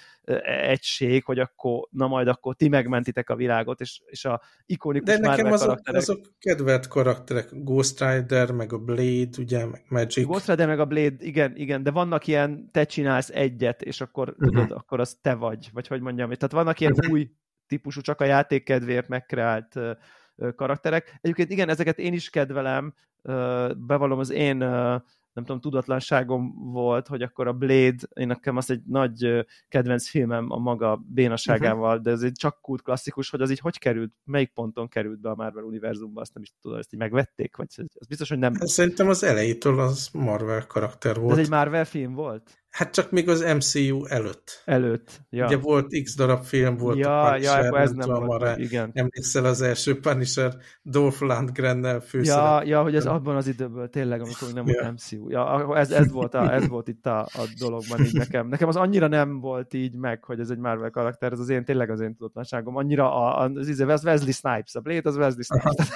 egység, 0.45 1.25
hogy 1.25 1.38
akkor, 1.38 1.88
na 1.90 2.07
majd 2.07 2.29
akkor 2.29 2.55
ti 2.55 2.69
megmentitek 2.69 3.31
a 3.31 3.37
világot, 3.37 3.81
és, 3.81 4.01
és 4.07 4.25
a 4.25 4.42
ikonikus 4.66 5.14
De 5.14 5.29
nekem 5.29 5.47
azok, 5.47 5.66
karakterek... 5.66 6.01
azok 6.01 6.21
kedvelt 6.38 6.88
karakterek, 6.88 7.49
Ghost 7.53 8.01
Rider, 8.01 8.51
meg 8.51 8.73
a 8.73 8.79
Blade, 8.79 9.38
ugye, 9.38 9.66
meg 9.66 9.85
Magic. 9.88 10.27
Ghost 10.27 10.49
Rider, 10.49 10.66
meg 10.66 10.81
a 10.81 10.85
Blade, 10.85 11.16
igen, 11.19 11.57
igen, 11.57 11.83
de 11.83 11.90
vannak 11.90 12.27
ilyen, 12.27 12.71
te 12.73 12.85
csinálsz 12.85 13.31
egyet, 13.31 13.83
és 13.83 14.01
akkor 14.01 14.29
uh-huh. 14.29 14.47
tudod, 14.47 14.71
akkor 14.71 15.01
az 15.01 15.19
te 15.23 15.35
vagy, 15.35 15.71
vagy 15.73 15.87
hogy 15.87 16.01
mondjam, 16.01 16.29
tehát 16.33 16.53
vannak 16.53 16.81
ilyen 16.81 16.92
uh-huh. 16.92 17.12
új 17.12 17.31
típusú, 17.66 18.01
csak 18.01 18.21
a 18.21 18.25
játék 18.25 18.64
kedvéért 18.64 19.09
megkreált 19.09 19.79
karakterek. 20.57 21.18
Egyébként 21.20 21.51
igen, 21.51 21.68
ezeket 21.68 21.99
én 21.99 22.12
is 22.12 22.31
kedvelem, 22.31 22.94
bevallom 23.77 24.18
az 24.18 24.31
én 24.31 24.57
nem 25.37 25.44
tudom, 25.44 25.61
tudatlanságom 25.61 26.55
volt, 26.72 27.07
hogy 27.07 27.22
akkor 27.22 27.46
a 27.46 27.53
Blade, 27.53 27.96
én 28.14 28.27
nekem 28.27 28.57
az 28.57 28.70
egy 28.70 28.83
nagy 28.87 29.46
kedvenc 29.68 30.09
filmem 30.09 30.51
a 30.51 30.59
maga 30.59 31.05
bénaságával, 31.09 31.88
uh-huh. 31.88 32.05
de 32.05 32.11
ez 32.11 32.22
egy 32.22 32.33
csak 32.33 32.61
kult 32.61 32.83
klasszikus, 32.83 33.31
hogy 33.31 33.40
az 33.40 33.51
így 33.51 33.59
hogy 33.59 33.79
került, 33.79 34.12
melyik 34.25 34.53
ponton 34.53 34.88
került 34.88 35.20
be 35.20 35.31
a 35.31 35.35
Marvel 35.35 35.64
univerzumba, 35.64 36.20
azt 36.20 36.35
nem 36.35 36.42
is 36.42 36.53
tudom, 36.61 36.79
ezt 36.79 36.92
így 36.92 36.99
megvették, 36.99 37.57
vagy 37.57 37.66
ez 37.77 38.07
biztos, 38.09 38.29
hogy 38.29 38.38
nem. 38.38 38.55
Szerintem 38.55 39.09
az 39.09 39.22
elejétől 39.22 39.81
az 39.81 40.09
Marvel 40.12 40.66
karakter 40.66 41.16
volt. 41.16 41.33
Ez 41.33 41.44
egy 41.44 41.51
Marvel 41.51 41.85
film 41.85 42.14
volt? 42.14 42.64
Hát 42.77 42.91
csak 42.91 43.11
még 43.11 43.29
az 43.29 43.41
MCU 43.41 44.05
előtt. 44.05 44.62
Előtt, 44.65 45.21
ja. 45.31 45.47
Ugye 45.47 45.57
volt 45.57 46.03
X 46.03 46.17
darab 46.17 46.43
film, 46.43 46.77
volt 46.77 46.99
ja, 46.99 47.23
a 47.23 47.31
Punisher, 47.31 47.65
ja, 47.65 47.79
ez 47.79 47.93
nem, 47.93 48.09
nem 48.09 48.25
volt, 48.25 48.59
igen. 48.59 48.91
Emlékszel 48.95 49.45
az 49.45 49.62
első 49.62 50.01
Punisher 50.01 50.55
Dolph 50.83 51.21
Lundgren-nel 51.21 52.03
Ja, 52.12 52.62
ja, 52.65 52.83
hogy 52.83 52.97
ez 52.97 53.07
abban 53.07 53.37
az 53.37 53.47
időből 53.47 53.89
tényleg, 53.89 54.21
amikor 54.21 54.53
nem 54.55 54.67
ja. 54.67 54.81
volt 54.81 54.93
MCU. 54.93 55.31
Ja, 55.31 55.77
ez, 55.77 55.91
ez, 55.91 56.11
volt 56.11 56.35
a, 56.35 56.53
ez 56.53 56.69
volt 56.69 56.89
itt 56.89 57.07
a, 57.07 57.21
a 57.21 57.43
dologban 57.59 58.05
így 58.05 58.15
nekem. 58.15 58.49
Nekem 58.49 58.69
az 58.69 58.77
annyira 58.77 59.07
nem 59.07 59.41
volt 59.41 59.75
így 59.75 59.95
meg, 59.95 60.25
hogy 60.25 60.41
ez 60.41 60.51
egy 60.51 60.59
Marvel 60.59 60.91
karakter, 60.91 61.33
ez 61.33 61.39
az 61.39 61.49
én 61.49 61.65
tényleg 61.65 61.91
az 61.91 62.01
én 62.01 62.17
tudatlanságom. 62.17 62.77
Annyira 62.77 63.15
a, 63.15 63.39
az, 63.39 63.69
az, 63.69 63.81
az 63.81 64.05
Wesley 64.05 64.33
Snipes, 64.33 64.75
a 64.75 64.81
Blade 64.81 65.09
az 65.09 65.17
Wesley 65.17 65.43
Snipes. 65.43 65.89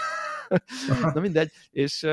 Na 1.15 1.21
mindegy, 1.21 1.51
és 1.71 2.07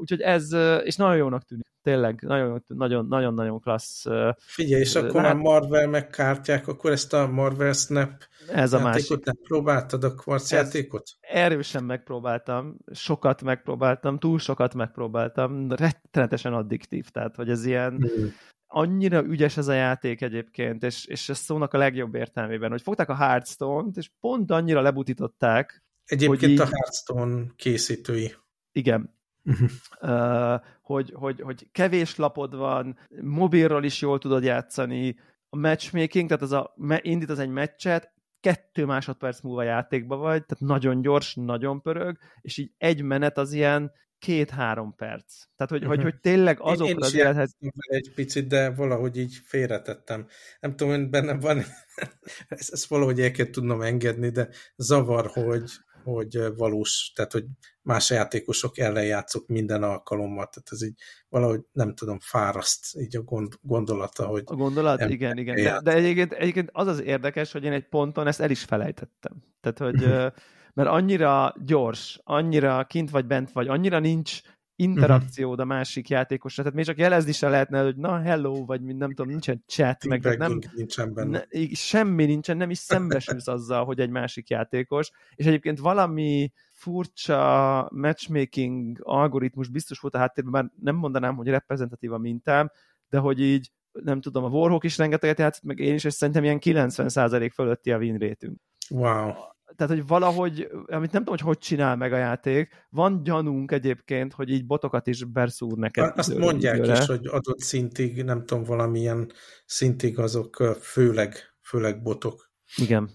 úgyhogy 0.00 0.20
ez, 0.20 0.52
és 0.84 0.96
nagyon 0.96 1.16
jónak 1.16 1.44
tűnik. 1.44 1.69
Tényleg, 1.90 2.24
nagyon-nagyon 2.68 3.60
klassz. 3.60 4.04
Figyelj, 4.38 4.80
és 4.80 4.94
akkor 4.94 5.22
már 5.22 5.34
Marvel 5.34 5.88
meg 5.88 6.10
kártyák, 6.10 6.68
akkor 6.68 6.90
ezt 6.90 7.12
a 7.12 7.26
Marvel 7.26 7.72
Snap 7.72 8.12
ez 8.52 8.72
a 8.72 8.80
másik. 8.80 9.24
nem 9.24 9.36
próbáltad 9.42 10.04
a 10.04 10.14
kvarc 10.14 10.50
játékot? 10.50 11.10
Erősen 11.20 11.84
megpróbáltam, 11.84 12.76
sokat 12.92 13.42
megpróbáltam, 13.42 14.18
túl 14.18 14.38
sokat 14.38 14.74
megpróbáltam, 14.74 15.72
rettenetesen 15.72 16.52
addiktív, 16.52 17.08
tehát 17.08 17.36
hogy 17.36 17.50
ez 17.50 17.64
ilyen, 17.64 17.92
hmm 17.92 18.32
annyira 18.72 19.24
ügyes 19.24 19.56
ez 19.56 19.68
a 19.68 19.72
játék 19.72 20.20
egyébként, 20.20 20.82
és, 20.82 21.04
és 21.04 21.28
ez 21.28 21.38
szónak 21.38 21.74
a 21.74 21.78
legjobb 21.78 22.14
értelmében, 22.14 22.70
hogy 22.70 22.82
fogták 22.82 23.08
a 23.08 23.14
Hearthstone-t, 23.14 23.96
és 23.96 24.10
pont 24.20 24.50
annyira 24.50 24.80
lebutították, 24.80 25.82
Egyébként 26.04 26.40
hogy 26.40 26.50
így, 26.50 26.60
a 26.60 26.64
Hearthstone 26.64 27.44
készítői. 27.56 28.34
Igen. 28.72 29.14
Uh-huh. 29.44 29.70
Uh, 30.00 30.60
hogy, 30.82 31.12
hogy, 31.14 31.40
hogy 31.40 31.68
kevés 31.72 32.16
lapod 32.16 32.56
van, 32.56 32.98
mobilról 33.20 33.84
is 33.84 34.00
jól 34.00 34.18
tudod 34.18 34.44
játszani, 34.44 35.16
a 35.48 35.56
matchmaking, 35.56 36.28
tehát 36.28 36.42
az 36.42 36.52
a, 36.52 36.74
indít 37.00 37.30
az 37.30 37.38
egy 37.38 37.48
meccset, 37.48 38.12
kettő 38.40 38.84
másodperc 38.84 39.40
múlva 39.40 39.62
játékba 39.62 40.16
vagy, 40.16 40.44
tehát 40.44 40.64
nagyon 40.64 41.02
gyors, 41.02 41.34
nagyon 41.34 41.80
pörög, 41.82 42.18
és 42.40 42.58
így 42.58 42.72
egy 42.78 43.02
menet 43.02 43.38
az 43.38 43.52
ilyen 43.52 43.92
két-három 44.18 44.94
perc. 44.94 45.44
Tehát, 45.56 45.72
hogy, 45.72 45.82
uh-huh. 45.82 45.88
hogy, 45.88 45.98
mhm. 45.98 46.06
hogy 46.06 46.20
tényleg 46.20 46.60
azokra 46.60 46.84
én, 46.84 46.90
én 46.90 47.02
az 47.02 47.14
élethez... 47.14 47.56
egy 47.80 48.12
picit, 48.14 48.46
de 48.46 48.70
valahogy 48.70 49.16
így 49.16 49.34
félretettem. 49.44 50.26
Nem 50.60 50.76
tudom, 50.76 50.94
hogy 50.94 51.08
bennem 51.08 51.38
van, 51.38 51.58
ezt, 52.48 52.72
ezt 52.72 52.86
valahogy 52.86 53.20
el 53.20 53.30
kell 53.30 53.50
tudnom 53.50 53.82
engedni, 53.82 54.28
de 54.28 54.48
zavar, 54.76 55.26
hogy, 55.26 55.70
hogy 56.04 56.56
valós, 56.56 57.12
tehát 57.14 57.32
hogy 57.32 57.44
más 57.82 58.10
játékosok 58.10 58.78
ellen 58.78 59.04
játszok 59.04 59.46
minden 59.46 59.82
alkalommal, 59.82 60.46
tehát 60.46 60.68
ez 60.70 60.82
így 60.82 60.94
valahogy 61.28 61.60
nem 61.72 61.94
tudom, 61.94 62.18
fáraszt 62.20 62.96
így 62.98 63.16
a 63.16 63.22
gond, 63.22 63.52
gondolata, 63.60 64.26
hogy... 64.26 64.42
A 64.46 64.54
gondolat? 64.54 65.10
Igen, 65.10 65.38
igen. 65.38 65.54
De, 65.54 65.80
de 65.82 65.92
egyébként, 65.92 66.32
egyébként 66.32 66.68
az 66.72 66.86
az 66.86 67.02
érdekes, 67.02 67.52
hogy 67.52 67.64
én 67.64 67.72
egy 67.72 67.88
ponton 67.88 68.26
ezt 68.26 68.40
el 68.40 68.50
is 68.50 68.64
felejtettem. 68.64 69.32
Tehát, 69.60 69.78
hogy 69.78 70.32
mert 70.74 70.88
annyira 70.88 71.54
gyors, 71.64 72.20
annyira 72.24 72.84
kint 72.84 73.10
vagy 73.10 73.26
bent 73.26 73.52
vagy, 73.52 73.68
annyira 73.68 73.98
nincs 73.98 74.40
interakciód 74.80 75.60
a 75.60 75.64
másik 75.64 76.08
játékosra. 76.08 76.62
Tehát 76.62 76.76
még 76.76 76.86
csak 76.86 76.98
jelezni 76.98 77.32
se 77.32 77.48
lehetne, 77.48 77.82
hogy 77.82 77.96
na 77.96 78.20
hello, 78.20 78.64
vagy 78.64 78.82
nem 78.82 79.08
tudom, 79.08 79.30
nincsen 79.30 79.62
chat, 79.66 80.04
meg 80.04 80.38
nem, 80.38 80.58
nincsen 80.74 81.14
benne. 81.14 81.46
Ne, 81.50 81.66
semmi 81.72 82.24
nincsen, 82.24 82.56
nem 82.56 82.70
is 82.70 82.78
szembesülsz 82.78 83.48
azzal, 83.48 83.84
hogy 83.84 84.00
egy 84.00 84.10
másik 84.10 84.48
játékos, 84.48 85.10
és 85.34 85.46
egyébként 85.46 85.78
valami 85.78 86.52
furcsa 86.72 87.88
matchmaking 87.92 88.98
algoritmus 89.00 89.68
biztos 89.68 89.98
volt 89.98 90.14
a 90.14 90.18
háttérben, 90.18 90.52
már 90.52 90.70
nem 90.80 90.96
mondanám, 90.96 91.36
hogy 91.36 91.48
reprezentatív 91.48 92.12
a 92.12 92.18
mintám, 92.18 92.70
de 93.08 93.18
hogy 93.18 93.40
így 93.40 93.70
nem 93.92 94.20
tudom, 94.20 94.44
a 94.44 94.48
Warhawk 94.48 94.84
is 94.84 94.98
rengeteget 94.98 95.38
játszott, 95.38 95.64
meg 95.64 95.78
én 95.78 95.94
is, 95.94 96.04
és 96.04 96.14
szerintem 96.14 96.44
ilyen 96.44 96.58
90% 96.60 97.50
fölötti 97.54 97.92
a 97.92 97.98
win 97.98 98.16
rétünk. 98.16 98.58
Wow 98.90 99.32
tehát, 99.76 99.92
hogy 99.92 100.06
valahogy, 100.06 100.68
amit 100.86 101.12
nem 101.12 101.24
tudom, 101.24 101.34
hogy 101.34 101.40
hogy 101.40 101.58
csinál 101.58 101.96
meg 101.96 102.12
a 102.12 102.16
játék, 102.16 102.86
van 102.90 103.22
gyanunk 103.22 103.72
egyébként, 103.72 104.32
hogy 104.32 104.50
így 104.50 104.66
botokat 104.66 105.06
is 105.06 105.24
berszúr 105.24 105.78
neked. 105.78 106.12
Azt 106.16 106.38
mondják 106.38 106.76
időre. 106.76 106.98
is, 106.98 107.06
hogy 107.06 107.26
adott 107.26 107.60
szintig, 107.60 108.24
nem 108.24 108.44
tudom, 108.44 108.64
valamilyen 108.64 109.32
szintig 109.64 110.18
azok 110.18 110.56
főleg, 110.80 111.34
főleg 111.62 112.02
botok. 112.02 112.50
Igen. 112.76 113.10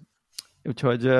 Úgyhogy 0.63 1.11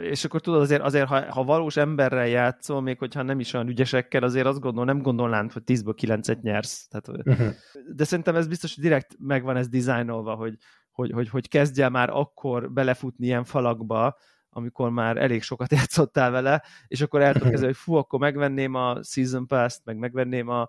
és 0.00 0.24
akkor 0.24 0.40
tudod, 0.40 0.60
azért, 0.60 0.82
azért 0.82 1.06
ha, 1.06 1.32
ha 1.32 1.44
valós 1.44 1.76
emberrel 1.76 2.26
játszol, 2.26 2.80
még 2.80 2.98
hogyha 2.98 3.22
nem 3.22 3.40
is 3.40 3.52
olyan 3.52 3.68
ügyesekkel, 3.68 4.22
azért 4.22 4.46
azt 4.46 4.60
gondol, 4.60 4.84
nem 4.84 5.02
gondolnám, 5.02 5.48
hogy 5.52 5.62
10-ből 5.66 5.94
9-et 6.02 6.40
nyersz. 6.40 6.88
Tehát, 6.88 7.08
uh-huh. 7.08 7.54
De 7.94 8.04
szerintem 8.04 8.36
ez 8.36 8.46
biztos, 8.46 8.74
hogy 8.74 8.84
direkt 8.84 9.16
megvan 9.18 9.56
ez 9.56 9.68
dizájnolva, 9.68 10.34
hogy, 10.34 10.56
hogy, 10.98 11.10
hogy, 11.10 11.28
hogy 11.28 11.48
kezdje 11.48 11.88
már 11.88 12.10
akkor 12.10 12.72
belefutni 12.72 13.26
ilyen 13.26 13.44
falakba, 13.44 14.16
amikor 14.50 14.90
már 14.90 15.16
elég 15.16 15.42
sokat 15.42 15.72
játszottál 15.78 16.30
vele, 16.30 16.62
és 16.86 17.00
akkor 17.00 17.20
el 17.20 17.34
tudod 17.34 17.60
hogy 17.64 17.76
fú, 17.76 17.94
akkor 17.94 18.18
megvenném 18.18 18.74
a 18.74 19.02
Season 19.02 19.46
Pass-t, 19.46 19.84
meg 19.84 19.96
megvenném 19.96 20.48
a 20.48 20.68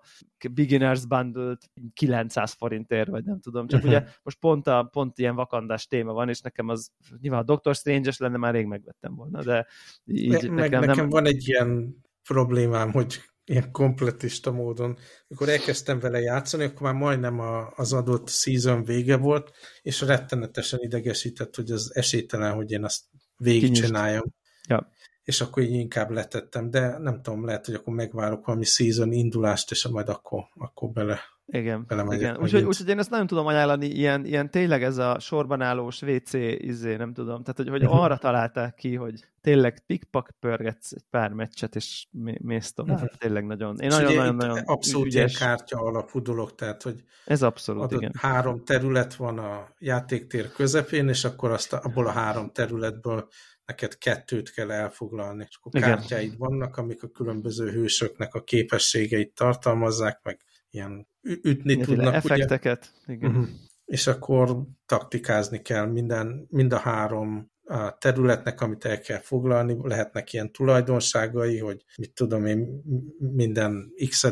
Beginners 0.50 1.06
Bundle-t 1.06 1.70
900 1.94 2.52
forintért, 2.52 3.08
vagy 3.08 3.24
nem 3.24 3.40
tudom. 3.40 3.66
Csak 3.66 3.84
ugye 3.84 4.04
most 4.22 4.38
pont, 4.38 4.66
a, 4.66 4.82
pont 4.82 5.18
ilyen 5.18 5.34
vakandás 5.34 5.86
téma 5.86 6.12
van, 6.12 6.28
és 6.28 6.40
nekem 6.40 6.68
az 6.68 6.90
nyilván 7.20 7.40
a 7.40 7.44
Doctor 7.44 7.74
Strange-es 7.74 8.18
lenne, 8.18 8.36
már 8.36 8.54
rég 8.54 8.66
megvettem 8.66 9.14
volna, 9.14 9.42
de 9.42 9.66
így 10.04 10.30
meg, 10.30 10.50
nekem, 10.50 10.80
nekem 10.80 10.96
nem... 10.96 11.08
van 11.08 11.26
egy 11.26 11.48
ilyen 11.48 11.96
problémám, 12.22 12.92
hogy 12.92 13.29
ilyen 13.50 13.70
kompletista 13.70 14.50
módon. 14.50 14.98
Amikor 15.28 15.48
elkezdtem 15.48 15.98
vele 15.98 16.20
játszani, 16.20 16.64
akkor 16.64 16.80
már 16.80 16.94
majdnem 16.94 17.40
a, 17.40 17.72
az 17.76 17.92
adott 17.92 18.28
season 18.28 18.84
vége 18.84 19.16
volt, 19.16 19.50
és 19.82 20.00
rettenetesen 20.00 20.80
idegesített, 20.82 21.56
hogy 21.56 21.70
az 21.70 21.94
esélytelen, 21.94 22.52
hogy 22.52 22.70
én 22.70 22.84
azt 22.84 23.02
végigcsináljam. 23.36 24.34
Ja. 24.68 24.90
És 25.24 25.40
akkor 25.40 25.62
így 25.62 25.72
inkább 25.72 26.10
letettem, 26.10 26.70
de 26.70 26.98
nem 26.98 27.22
tudom, 27.22 27.44
lehet, 27.44 27.66
hogy 27.66 27.74
akkor 27.74 27.94
megvárok 27.94 28.46
valami 28.46 28.64
season 28.64 29.12
indulást, 29.12 29.70
és 29.70 29.86
majd 29.86 30.08
akkor, 30.08 30.42
akkor 30.54 30.90
bele 30.90 31.20
igen, 31.50 31.86
igen. 32.10 32.36
Úgyhogy, 32.40 32.62
úgyhogy 32.62 32.88
én 32.88 32.98
ezt 32.98 33.10
nagyon 33.10 33.26
tudom 33.26 33.46
ajánlani, 33.46 33.86
ilyen, 33.86 34.24
ilyen 34.24 34.50
tényleg 34.50 34.82
ez 34.82 34.98
a 34.98 35.18
sorban 35.18 35.60
állós 35.60 36.02
WC 36.02 36.32
izé, 36.58 36.96
nem 36.96 37.12
tudom, 37.12 37.42
tehát 37.42 37.56
hogy, 37.56 37.68
hogy 37.68 37.84
arra 38.02 38.16
találták 38.16 38.74
ki, 38.74 38.94
hogy 38.94 39.24
tényleg 39.40 39.82
pikpak 39.86 40.30
pörgetsz 40.40 40.92
egy 40.92 41.04
pár 41.10 41.32
meccset, 41.32 41.76
és 41.76 42.06
mész 42.40 42.72
tovább. 42.72 42.96
Uh-huh. 42.96 43.10
Tényleg 43.18 43.46
nagyon. 43.46 43.78
Én 43.78 43.88
nagyon-nagyon-nagyon 43.88 44.58
Abszolút 44.58 45.06
ügyes. 45.06 45.14
ilyen 45.14 45.48
kártya 45.48 45.78
alapú 45.78 46.22
dolog, 46.22 46.54
tehát 46.54 46.82
hogy 46.82 47.04
ez 47.24 47.42
abszolút, 47.42 47.92
igen. 47.92 48.12
három 48.18 48.64
terület 48.64 49.14
van 49.14 49.38
a 49.38 49.68
játéktér 49.78 50.52
közepén, 50.52 51.08
és 51.08 51.24
akkor 51.24 51.50
azt 51.50 51.72
abból 51.72 52.06
a 52.06 52.10
három 52.10 52.50
területből 52.52 53.28
neked 53.66 53.98
kettőt 53.98 54.52
kell 54.52 54.70
elfoglalni, 54.70 55.46
és 55.48 55.56
akkor 55.60 55.74
igen. 55.74 55.88
kártyáid 55.88 56.38
vannak, 56.38 56.76
amik 56.76 57.02
a 57.02 57.08
különböző 57.08 57.70
hősöknek 57.70 58.34
a 58.34 58.42
képességeit 58.42 59.34
tartalmazzák, 59.34 60.20
meg 60.22 60.40
ilyen 60.70 61.08
ütni 61.22 61.72
Ilyen 61.72 61.86
tudnak. 61.86 62.14
Effekteket. 62.14 62.92
Ugye? 63.04 63.14
Igen. 63.14 63.30
Uh-huh. 63.30 63.48
És 63.84 64.06
akkor 64.06 64.62
taktikázni 64.86 65.62
kell 65.62 65.86
minden, 65.86 66.46
mind 66.50 66.72
a 66.72 66.78
három 66.78 67.50
a 67.64 67.98
területnek, 67.98 68.60
amit 68.60 68.84
el 68.84 69.00
kell 69.00 69.18
foglalni, 69.18 69.76
lehetnek 69.82 70.32
ilyen 70.32 70.52
tulajdonságai, 70.52 71.58
hogy 71.58 71.84
mit 71.96 72.14
tudom 72.14 72.46
én, 72.46 72.82
minden 73.18 73.92
x 74.08 74.26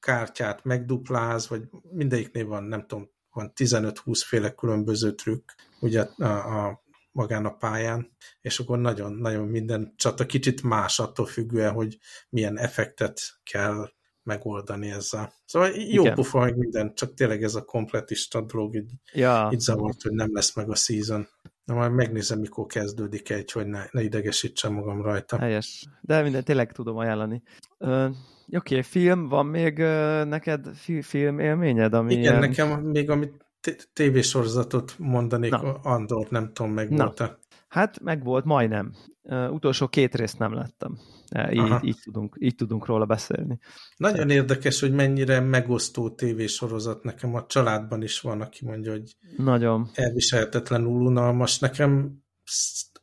kártyát 0.00 0.64
megdupláz, 0.64 1.48
vagy 1.48 1.62
mindegyiknél 1.92 2.46
van, 2.46 2.64
nem 2.64 2.86
tudom, 2.86 3.10
van 3.30 3.52
15-20 3.56 4.22
féle 4.26 4.50
különböző 4.50 5.14
trükk, 5.14 5.50
ugye 5.80 6.00
a, 6.00 6.66
a 6.66 6.82
magán 7.12 7.44
a 7.44 7.56
pályán, 7.56 8.16
és 8.40 8.58
akkor 8.58 8.78
nagyon-nagyon 8.78 9.48
minden 9.48 9.92
csata 9.96 10.26
kicsit 10.26 10.62
más 10.62 10.98
attól 10.98 11.26
függően, 11.26 11.72
hogy 11.72 11.98
milyen 12.28 12.58
effektet 12.58 13.20
kell 13.42 13.90
megoldani 14.30 14.90
ezzel. 14.90 15.32
Szóval 15.44 15.68
jó 15.68 16.02
Igen. 16.02 16.14
pufa 16.14 16.38
meg 16.40 16.56
minden, 16.56 16.94
csak 16.94 17.14
tényleg 17.14 17.42
ez 17.42 17.54
a 17.54 17.64
kompletista 17.64 18.40
dolog 18.40 18.74
így, 18.74 18.90
ja. 19.12 19.50
így 19.52 19.60
zavart, 19.60 20.02
hogy 20.02 20.12
nem 20.12 20.28
lesz 20.32 20.54
meg 20.54 20.70
a 20.70 20.74
season. 20.74 21.26
Na 21.64 21.74
majd 21.74 21.92
megnézem, 21.92 22.38
mikor 22.38 22.66
kezdődik 22.66 23.30
egy, 23.30 23.52
hogy 23.52 23.66
ne, 23.66 23.84
ne 23.90 24.02
idegesítsem 24.02 24.72
magam 24.72 25.02
rajta. 25.02 25.38
Helyes. 25.38 25.84
De 26.00 26.22
minden 26.22 26.44
tényleg 26.44 26.72
tudom 26.72 26.96
ajánlani. 26.96 27.42
Uh, 27.78 28.04
Oké, 28.04 28.14
okay, 28.56 28.82
film, 28.82 29.28
van 29.28 29.46
még 29.46 29.78
uh, 29.78 30.24
neked 30.24 30.66
fi 30.74 31.02
film 31.02 31.38
élményed? 31.38 31.94
Ami 31.94 32.14
Igen, 32.14 32.38
nekem 32.38 32.80
még 32.80 33.10
amit 33.10 33.46
tévésorozatot 33.92 34.94
mondanik, 34.98 35.50
Na. 35.50 35.72
Andor, 35.82 36.26
nem 36.30 36.52
tudom, 36.52 36.72
meg 36.72 36.90
Na. 36.90 37.04
volt 37.04 37.20
-e. 37.20 37.38
Hát 37.68 38.00
meg 38.00 38.24
volt, 38.24 38.44
majdnem. 38.44 38.94
Uh, 39.22 39.52
utolsó 39.52 39.88
két 39.88 40.14
részt 40.14 40.38
nem 40.38 40.54
láttam. 40.54 40.98
Uh, 41.34 41.54
így, 41.54 41.84
így, 41.88 41.98
tudunk, 42.02 42.36
így 42.38 42.54
tudunk 42.54 42.86
róla 42.86 43.04
beszélni. 43.04 43.58
Nagyon 43.96 44.16
Tehát... 44.16 44.32
érdekes, 44.32 44.80
hogy 44.80 44.92
mennyire 44.92 45.40
megosztó 45.40 46.10
tévésorozat. 46.10 47.02
Nekem 47.02 47.34
a 47.34 47.46
családban 47.46 48.02
is 48.02 48.20
van, 48.20 48.40
aki 48.40 48.64
mondja, 48.64 48.90
hogy 48.90 49.16
Nagyon. 49.36 49.90
elviselhetetlenül 49.94 50.88
unalmas. 50.88 51.58
Nekem 51.58 52.22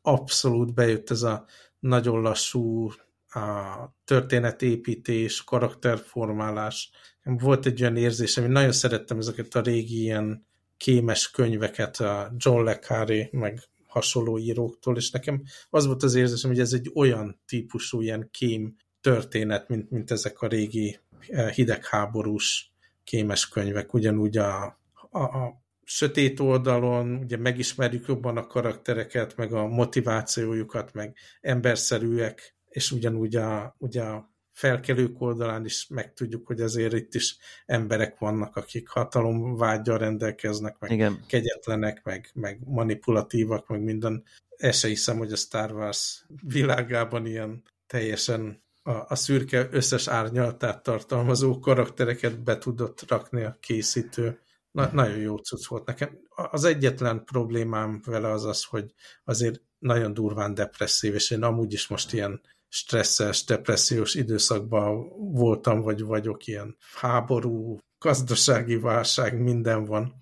abszolút 0.01 0.73
bejött 0.73 1.09
ez 1.09 1.21
a 1.21 1.45
nagyon 1.79 2.21
lassú 2.21 2.89
a 3.29 3.95
történetépítés, 4.05 5.43
karakterformálás. 5.43 6.91
Volt 7.23 7.65
egy 7.65 7.81
olyan 7.81 7.95
érzésem, 7.95 8.43
hogy 8.43 8.53
nagyon 8.53 8.71
szerettem 8.71 9.17
ezeket 9.17 9.55
a 9.55 9.61
régi 9.61 10.01
ilyen 10.01 10.47
kémes 10.77 11.31
könyveket, 11.31 11.97
a 11.97 12.33
John 12.37 12.63
le 12.63 12.79
Carré, 12.79 13.29
meg 13.31 13.63
hasonló 13.97 14.37
íróktól, 14.37 14.97
és 14.97 15.11
nekem 15.11 15.43
az 15.69 15.85
volt 15.85 16.03
az 16.03 16.15
érzésem, 16.15 16.49
hogy 16.49 16.59
ez 16.59 16.73
egy 16.73 16.91
olyan 16.95 17.41
típusú 17.45 18.01
ilyen 18.01 18.29
kém 18.31 18.75
történet, 19.01 19.67
mint, 19.67 19.89
mint 19.89 20.11
ezek 20.11 20.41
a 20.41 20.47
régi 20.47 20.99
eh, 21.27 21.49
hidegháborús 21.49 22.71
kémes 23.03 23.47
könyvek, 23.47 23.93
ugyanúgy 23.93 24.37
a, 24.37 24.79
a, 25.09 25.19
a 25.19 25.61
sötét 25.83 26.39
oldalon, 26.39 27.15
ugye 27.15 27.37
megismerjük 27.37 28.07
jobban 28.07 28.37
a 28.37 28.47
karaktereket, 28.47 29.37
meg 29.37 29.53
a 29.53 29.67
motivációjukat, 29.67 30.93
meg 30.93 31.15
emberszerűek, 31.41 32.55
és 32.69 32.91
ugyanúgy 32.91 33.35
a, 33.35 33.75
ugye 33.79 34.01
a 34.01 34.35
felkelők 34.57 35.21
oldalán 35.21 35.65
is 35.65 35.87
megtudjuk, 35.87 36.47
hogy 36.47 36.61
azért 36.61 36.93
itt 36.93 37.13
is 37.13 37.37
emberek 37.65 38.17
vannak, 38.17 38.55
akik 38.55 38.87
hatalomvágyal 38.87 39.97
rendelkeznek, 39.97 40.79
meg 40.79 40.91
Igen. 40.91 41.23
kegyetlenek, 41.27 42.03
meg, 42.03 42.29
meg 42.33 42.59
manipulatívak, 42.65 43.67
meg 43.67 43.81
minden. 43.81 44.23
Ezt 44.55 44.79
se 44.79 44.87
hiszem, 44.87 45.17
hogy 45.17 45.31
a 45.31 45.35
Star 45.35 45.71
Wars 45.71 46.25
világában 46.41 47.25
ilyen 47.25 47.63
teljesen 47.87 48.63
a, 48.83 48.91
a 48.91 49.15
szürke 49.15 49.67
összes 49.71 50.07
árnyaltát 50.07 50.83
tartalmazó 50.83 51.59
karaktereket 51.59 52.43
be 52.43 52.57
tudott 52.57 53.03
rakni 53.07 53.43
a 53.43 53.57
készítő. 53.59 54.39
Na, 54.71 54.89
nagyon 54.93 55.17
jó 55.17 55.37
cucc 55.37 55.67
volt 55.67 55.85
nekem. 55.85 56.19
Az 56.51 56.63
egyetlen 56.63 57.23
problémám 57.23 58.01
vele 58.05 58.31
az 58.31 58.45
az, 58.45 58.63
hogy 58.63 58.93
azért 59.23 59.61
nagyon 59.79 60.13
durván 60.13 60.53
depresszív, 60.53 61.13
és 61.13 61.31
én 61.31 61.43
amúgy 61.43 61.73
is 61.73 61.87
most 61.87 62.13
ilyen 62.13 62.41
stresszes, 62.69 63.43
depressziós 63.43 64.13
időszakban 64.13 65.07
voltam, 65.31 65.81
vagy 65.81 66.01
vagyok 66.01 66.45
ilyen 66.45 66.77
háború, 66.95 67.77
gazdasági 67.99 68.75
válság, 68.75 69.41
minden 69.41 69.85
van, 69.85 70.13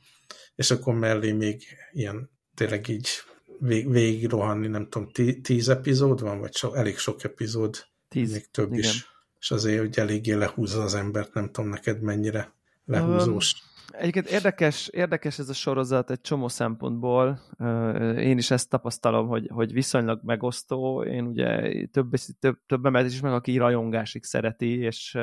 és 0.55 0.71
akkor 0.71 0.93
mellé 0.93 1.31
még 1.31 1.63
ilyen 1.91 2.29
tényleg 2.53 2.88
így 2.88 3.08
vég, 3.60 3.91
végig 3.91 4.29
rohanni, 4.29 4.67
nem 4.67 4.88
tudom, 4.89 5.12
tíz 5.41 5.69
epizód 5.69 6.21
van, 6.21 6.39
vagy 6.39 6.55
so, 6.55 6.73
elég 6.73 6.97
sok 6.97 7.23
epizód, 7.23 7.86
tíz, 8.08 8.31
még 8.31 8.51
több 8.51 8.73
igen. 8.73 8.89
is, 8.89 9.05
és 9.39 9.51
azért, 9.51 9.79
hogy 9.79 9.99
eléggé 9.99 10.34
lehúzza 10.34 10.84
az 10.84 10.93
embert, 10.93 11.34
nem 11.34 11.51
tudom 11.51 11.69
neked 11.69 12.01
mennyire 12.01 12.53
lehúzós. 12.86 13.53
Um, 13.53 13.75
Egyébként 13.91 14.28
érdekes, 14.28 14.88
érdekes 14.88 15.39
ez 15.39 15.50
a 15.50 15.54
sorozat 15.54 16.12
egy 16.12 16.21
csomó 16.21 16.48
szempontból. 16.48 17.39
Én 18.17 18.38
is 18.38 18.52
ezt 18.52 18.69
tapasztalom, 18.69 19.28
hogy, 19.28 19.50
hogy 19.54 19.74
viszonylag 19.74 20.19
megosztó. 20.24 21.04
Én 21.04 21.26
ugye 21.26 21.71
több, 21.88 22.13
több, 22.39 22.60
több 22.65 22.86
embert 22.86 23.06
is 23.06 23.21
meg, 23.21 23.34
aki 23.34 23.58
rajongásig 23.58 24.24
szereti, 24.24 24.78
és, 24.78 25.17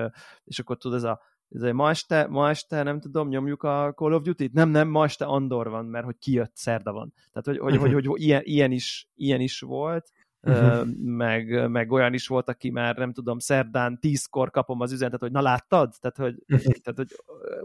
és 0.44 0.58
akkor 0.58 0.76
tud 0.76 0.94
ez 0.94 1.02
a 1.02 1.20
ez 1.54 1.62
a 1.62 1.72
ma 1.72 1.90
este, 1.90 2.26
ma 2.26 2.48
este, 2.48 2.82
nem 2.82 3.00
tudom, 3.00 3.28
nyomjuk 3.28 3.62
a 3.62 3.92
Call 3.96 4.12
of 4.12 4.22
Duty-t? 4.22 4.52
Nem, 4.52 4.68
nem, 4.68 4.88
ma 4.88 5.04
este 5.04 5.24
Andor 5.24 5.68
van, 5.68 5.84
mert 5.84 6.04
hogy 6.04 6.18
kijött, 6.18 6.52
szerda 6.54 6.92
van. 6.92 7.12
Tehát, 7.32 7.60
hogy, 7.60 7.78
hogy, 7.78 7.92
hogy, 7.92 8.06
hogy 8.06 8.20
ilyen, 8.20 8.42
ilyen, 8.44 8.70
is, 8.70 9.08
ilyen 9.14 9.40
is 9.40 9.60
volt 9.60 10.10
uh-huh. 10.42 10.94
meg, 10.96 11.70
meg 11.70 11.92
olyan 11.92 12.14
is 12.14 12.26
volt, 12.26 12.48
aki 12.48 12.70
már 12.70 12.96
nem 12.96 13.12
tudom, 13.12 13.38
szerdán 13.38 13.98
tízkor 14.00 14.50
kapom 14.50 14.80
az 14.80 14.92
üzenetet, 14.92 15.20
hogy 15.20 15.32
na 15.32 15.40
láttad? 15.40 15.94
Tehát, 16.00 16.16
hogy, 16.16 16.42
uh-huh. 16.48 16.74
tehát, 16.74 16.98
hogy 16.98 17.08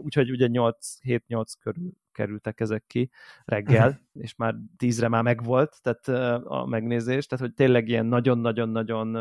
úgyhogy 0.04 0.30
ugye 0.30 0.48
7-8 0.50 1.52
körül 1.60 1.92
kerültek 2.12 2.60
ezek 2.60 2.84
ki 2.86 3.10
reggel, 3.44 3.88
uh-huh. 3.88 4.22
és 4.22 4.34
már 4.34 4.54
tízre 4.76 5.08
már 5.08 5.22
megvolt, 5.22 5.78
tehát 5.82 6.08
a 6.44 6.66
megnézés, 6.66 7.26
tehát 7.26 7.44
hogy 7.44 7.54
tényleg 7.54 7.88
ilyen 7.88 8.06
nagyon-nagyon-nagyon 8.06 9.18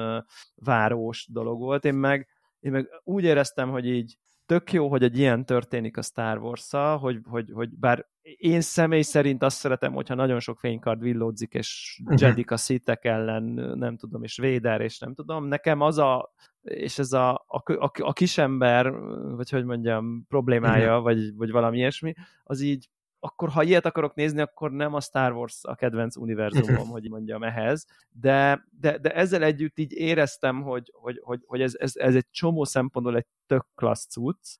várós 0.56 1.28
dolog 1.32 1.60
volt. 1.60 1.86
Én 1.86 1.93
meg, 1.93 2.28
én 2.60 2.72
meg 2.72 2.88
úgy 3.04 3.24
éreztem, 3.24 3.70
hogy 3.70 3.86
így 3.86 4.17
tök 4.48 4.74
jó, 4.74 4.90
hogy 4.90 5.04
egy 5.04 5.18
ilyen 5.18 5.46
történik 5.46 5.98
a 5.98 6.02
Star 6.02 6.38
wars 6.38 6.72
hogy, 7.00 7.20
hogy, 7.24 7.50
hogy 7.54 7.70
bár 7.70 8.08
én 8.38 8.62
személy 8.62 9.02
szerint 9.02 9.44
azt 9.44 9.58
szeretem, 9.58 9.94
hogyha 9.94 10.16
nagyon 10.16 10.40
sok 10.40 10.60
fénykard 10.60 11.02
villódzik, 11.02 11.54
és 11.54 12.02
uh-huh. 12.04 12.22
Jedik 12.22 12.52
a 12.52 12.58
szitek 12.58 13.06
ellen, 13.06 13.44
nem 13.78 13.98
tudom, 13.98 14.24
és 14.24 14.38
Véder, 14.38 14.82
és 14.82 15.00
nem 15.00 15.14
tudom. 15.14 15.48
Nekem 15.48 15.82
az 15.82 15.98
a, 15.98 16.34
és 16.62 17.00
ez 17.00 17.14
a, 17.14 17.34
a, 17.48 17.74
a, 17.74 17.92
a 17.98 18.14
kisember, 18.14 18.92
vagy 19.36 19.50
hogy 19.50 19.66
mondjam, 19.66 20.26
problémája, 20.28 21.00
vagy, 21.00 21.36
vagy 21.36 21.52
valami 21.52 21.78
ilyesmi, 21.78 22.14
az 22.44 22.62
így 22.62 22.90
akkor 23.20 23.50
ha 23.50 23.64
ilyet 23.64 23.86
akarok 23.86 24.14
nézni, 24.14 24.42
akkor 24.42 24.72
nem 24.72 24.94
a 24.94 25.02
Star 25.02 25.34
Wars 25.34 25.60
a 25.62 25.76
kedvenc 25.76 26.16
univerzumom, 26.16 26.88
hogy 26.96 27.10
mondjam 27.10 27.44
ehhez, 27.44 27.86
de, 28.10 28.68
de, 28.80 28.98
de 28.98 29.14
ezzel 29.14 29.44
együtt 29.44 29.80
így 29.80 29.94
éreztem, 29.94 30.62
hogy, 30.62 30.92
hogy, 30.94 31.20
hogy, 31.24 31.44
hogy 31.46 31.62
ez, 31.62 31.76
ez, 31.80 31.96
ez 31.96 32.16
egy 32.16 32.30
csomó 32.30 32.64
szempontból 32.64 33.16
egy 33.16 33.28
tök 33.46 33.66
klassz 33.76 34.08
cucc, 34.08 34.58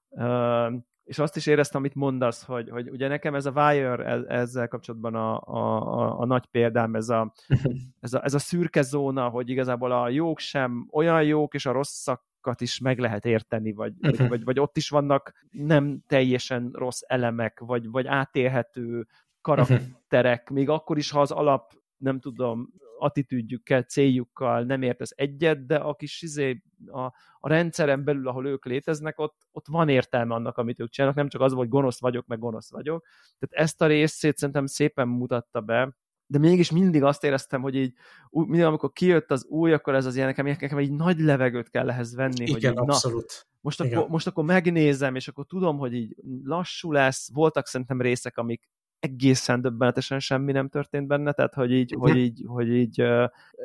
és 1.08 1.20
azt 1.20 1.36
is 1.36 1.46
éreztem, 1.46 1.82
amit 1.82 1.96
mondasz, 1.96 2.44
hogy, 2.44 2.70
hogy 2.70 2.90
ugye 2.90 3.08
nekem 3.08 3.36
ez 3.36 3.46
a 3.46 3.52
Wire 3.52 4.04
ezzel 4.28 4.68
kapcsolatban 4.68 5.16
a, 5.16 5.40
a, 5.40 5.82
a, 6.00 6.20
a 6.20 6.26
nagy 6.26 6.46
példám, 6.46 6.96
ez 6.96 7.10
a, 7.10 7.34
ez, 8.00 8.14
a, 8.14 8.24
ez 8.24 8.34
a 8.34 8.40
szürke 8.40 8.82
zóna, 8.82 9.30
hogy 9.30 9.50
igazából 9.50 9.92
a 9.92 10.10
jók 10.10 10.40
sem 10.40 10.88
olyan 10.92 11.24
jók, 11.24 11.54
és 11.54 11.66
a 11.66 11.72
rosszak 11.72 12.26
is 12.58 12.80
meg 12.80 13.00
lehet 13.00 13.26
érteni, 13.26 13.74
vagy, 13.74 13.94
vagy, 14.00 14.28
vagy, 14.28 14.44
vagy 14.44 14.60
ott 14.60 14.78
is 14.78 14.90
vannak 14.90 15.34
nem 15.52 16.04
teljesen 16.08 16.70
rossz 16.74 17.02
elemek, 17.08 17.60
vagy, 17.60 17.90
vagy 17.90 18.08
átélhető 18.08 19.08
karakterek, 19.42 20.50
még 20.50 20.70
akkor 20.70 20.98
is, 20.98 21.12
ha 21.12 21.22
az 21.22 21.32
alap, 21.32 21.74
nem 21.98 22.20
tudom, 22.20 22.70
attitűdjükkel, 23.00 23.82
céljukkal 23.82 24.64
nem 24.64 24.82
értesz 24.82 25.14
egyet, 25.16 25.66
de 25.66 25.76
a 25.76 25.94
kis 25.94 26.22
izé, 26.22 26.64
a, 26.86 27.02
a 27.40 27.48
rendszeren 27.48 28.04
belül, 28.04 28.28
ahol 28.28 28.48
ők 28.48 28.66
léteznek, 28.66 29.20
ott, 29.20 29.48
ott 29.52 29.68
van 29.68 29.90
értelme 29.90 30.34
annak, 30.34 30.58
amit 30.58 30.80
ők 30.80 30.90
csinálnak, 30.90 31.18
nem 31.18 31.30
csak 31.30 31.42
az, 31.42 31.54
hogy 31.54 31.70
gonosz 31.70 32.00
vagyok, 32.00 32.26
meg 32.26 32.40
gonosz 32.40 32.72
vagyok. 32.72 33.06
Tehát 33.40 33.66
ezt 33.66 33.82
a 33.82 33.88
részét 33.88 34.38
szerintem 34.38 34.66
szépen 34.66 35.08
mutatta 35.08 35.62
be, 35.62 35.96
de 36.28 36.38
mégis 36.38 36.72
mindig 36.72 37.04
azt 37.04 37.24
éreztem, 37.24 37.62
hogy 37.62 37.76
így, 37.76 37.94
mindig 38.30 38.64
amikor 38.64 38.92
kijött 38.92 39.32
az 39.32 39.46
új, 39.46 39.74
akkor 39.74 39.96
ez 39.96 40.06
az 40.06 40.16
ilyen, 40.16 40.28
nekem, 40.28 40.46
nekem 40.46 40.78
egy 40.78 40.92
nagy 40.92 41.20
levegőt 41.20 41.70
kell 41.70 41.90
ehhez 41.90 42.16
venni. 42.16 42.44
Igen, 42.44 42.54
hogy 42.54 42.64
így, 42.64 42.90
abszolút. 42.90 43.46
Na, 43.46 43.58
most, 43.62 43.80
Igen. 43.80 43.98
akkor, 43.98 44.10
most 44.10 44.28
akkor 44.28 44.44
megnézem, 44.44 45.16
és 45.16 45.28
akkor 45.28 45.46
tudom, 45.46 45.78
hogy 45.78 45.94
így 45.94 46.16
lassú 46.44 46.92
lesz, 46.92 47.30
voltak 47.34 47.68
szerintem 47.68 48.02
részek, 48.02 48.38
amik 48.38 48.70
egészen 49.00 49.62
döbbenetesen 49.62 50.20
semmi 50.20 50.52
nem 50.52 50.70
történt 50.70 51.08
benne, 51.08 51.32
tehát 51.32 51.54
hogy 51.54 51.72
így, 51.72 51.96
hogy 51.98 52.16
így, 52.16 52.44
hogy 52.48 52.70
így 52.70 53.04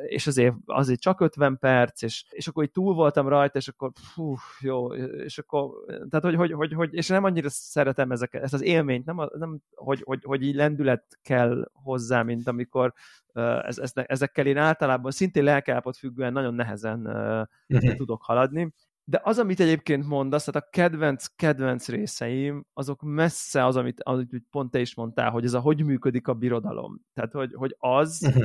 és 0.07 0.27
azért, 0.27 0.55
azért 0.65 0.99
csak 1.01 1.21
50 1.21 1.57
perc, 1.57 2.01
és, 2.01 2.25
és 2.29 2.47
akkor 2.47 2.63
így 2.63 2.71
túl 2.71 2.93
voltam 2.93 3.27
rajta, 3.27 3.57
és 3.57 3.67
akkor 3.67 3.91
fú, 4.13 4.35
jó, 4.59 4.93
és 4.93 5.37
akkor, 5.37 5.69
tehát 5.85 6.21
hogy, 6.21 6.35
hogy, 6.35 6.51
hogy, 6.51 6.73
hogy 6.73 6.93
és 6.93 7.07
nem 7.07 7.23
annyira 7.23 7.49
szeretem 7.49 8.11
ezeket, 8.11 8.43
ezt 8.43 8.53
az 8.53 8.61
élményt, 8.61 9.05
nem, 9.05 9.29
nem 9.37 9.59
hogy, 9.75 10.01
hogy, 10.03 10.23
hogy 10.23 10.43
így 10.43 10.55
lendület 10.55 11.19
kell 11.21 11.69
hozzá, 11.73 12.21
mint 12.21 12.47
amikor 12.47 12.93
ez, 13.61 13.77
ez, 13.77 13.91
ezekkel 13.93 14.45
én 14.45 14.57
általában 14.57 15.11
szintén 15.11 15.43
lelkeállapot 15.43 15.97
függően 15.97 16.33
nagyon 16.33 16.53
nehezen 16.53 16.99
uh-huh. 17.67 17.95
tudok 17.95 18.23
haladni, 18.23 18.73
de 19.05 19.21
az, 19.23 19.39
amit 19.39 19.59
egyébként 19.59 20.07
mondasz, 20.07 20.43
tehát 20.43 20.63
a 20.63 20.69
kedvenc, 20.69 21.25
kedvenc 21.25 21.87
részeim, 21.87 22.65
azok 22.73 23.01
messze 23.01 23.65
az, 23.65 23.75
amit, 23.75 24.03
amit 24.03 24.43
pont 24.49 24.71
te 24.71 24.79
is 24.79 24.95
mondtál, 24.95 25.31
hogy 25.31 25.43
ez 25.45 25.53
a 25.53 25.59
hogy 25.59 25.83
működik 25.85 26.27
a 26.27 26.33
birodalom. 26.33 27.01
Tehát, 27.13 27.31
hogy, 27.31 27.53
hogy 27.53 27.75
az, 27.79 28.23
uh-huh 28.27 28.43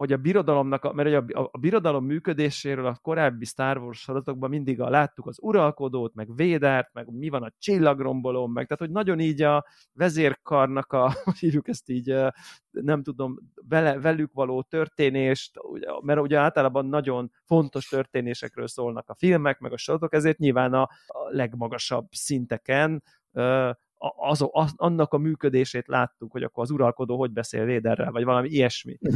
hogy 0.00 0.12
a 0.12 0.16
birodalomnak, 0.16 0.84
a, 0.84 0.92
mert 0.92 1.32
a, 1.34 1.48
a 1.52 1.58
birodalom 1.58 2.04
működéséről 2.04 2.86
a 2.86 2.98
korábbi 3.02 3.44
Star 3.44 3.78
Wars 3.78 4.00
sorozatokban 4.00 4.50
mindig 4.50 4.80
a, 4.80 4.88
láttuk 4.88 5.26
az 5.26 5.38
uralkodót, 5.40 6.14
meg 6.14 6.34
Védert, 6.34 6.92
meg 6.92 7.06
mi 7.12 7.28
van 7.28 7.42
a 7.42 7.52
csillagrombolón, 7.58 8.50
meg 8.50 8.66
tehát, 8.66 8.82
hogy 8.82 8.90
nagyon 8.90 9.20
így 9.20 9.42
a 9.42 9.64
vezérkarnak 9.92 10.92
a, 10.92 11.12
hívjuk 11.40 11.68
ezt 11.68 11.88
így, 11.88 12.14
nem 12.70 13.02
tudom, 13.02 13.38
vele, 13.68 13.98
velük 13.98 14.32
való 14.32 14.62
történést, 14.62 15.58
mert 16.02 16.20
ugye 16.20 16.38
általában 16.38 16.86
nagyon 16.86 17.30
fontos 17.44 17.88
történésekről 17.88 18.68
szólnak 18.68 19.08
a 19.08 19.14
filmek, 19.14 19.58
meg 19.58 19.72
a 19.72 19.76
sorozatok, 19.76 20.14
ezért 20.14 20.38
nyilván 20.38 20.74
a, 20.74 20.82
a 21.06 21.28
legmagasabb 21.30 22.06
szinteken 22.10 23.02
az, 24.16 24.48
az, 24.50 24.72
annak 24.76 25.12
a 25.12 25.18
működését 25.18 25.86
láttuk, 25.88 26.32
hogy 26.32 26.42
akkor 26.42 26.62
az 26.62 26.70
uralkodó 26.70 27.18
hogy 27.18 27.30
beszél 27.30 27.64
Véderrel, 27.64 28.10
vagy 28.10 28.24
valami 28.24 28.48
ilyesmi. 28.48 28.98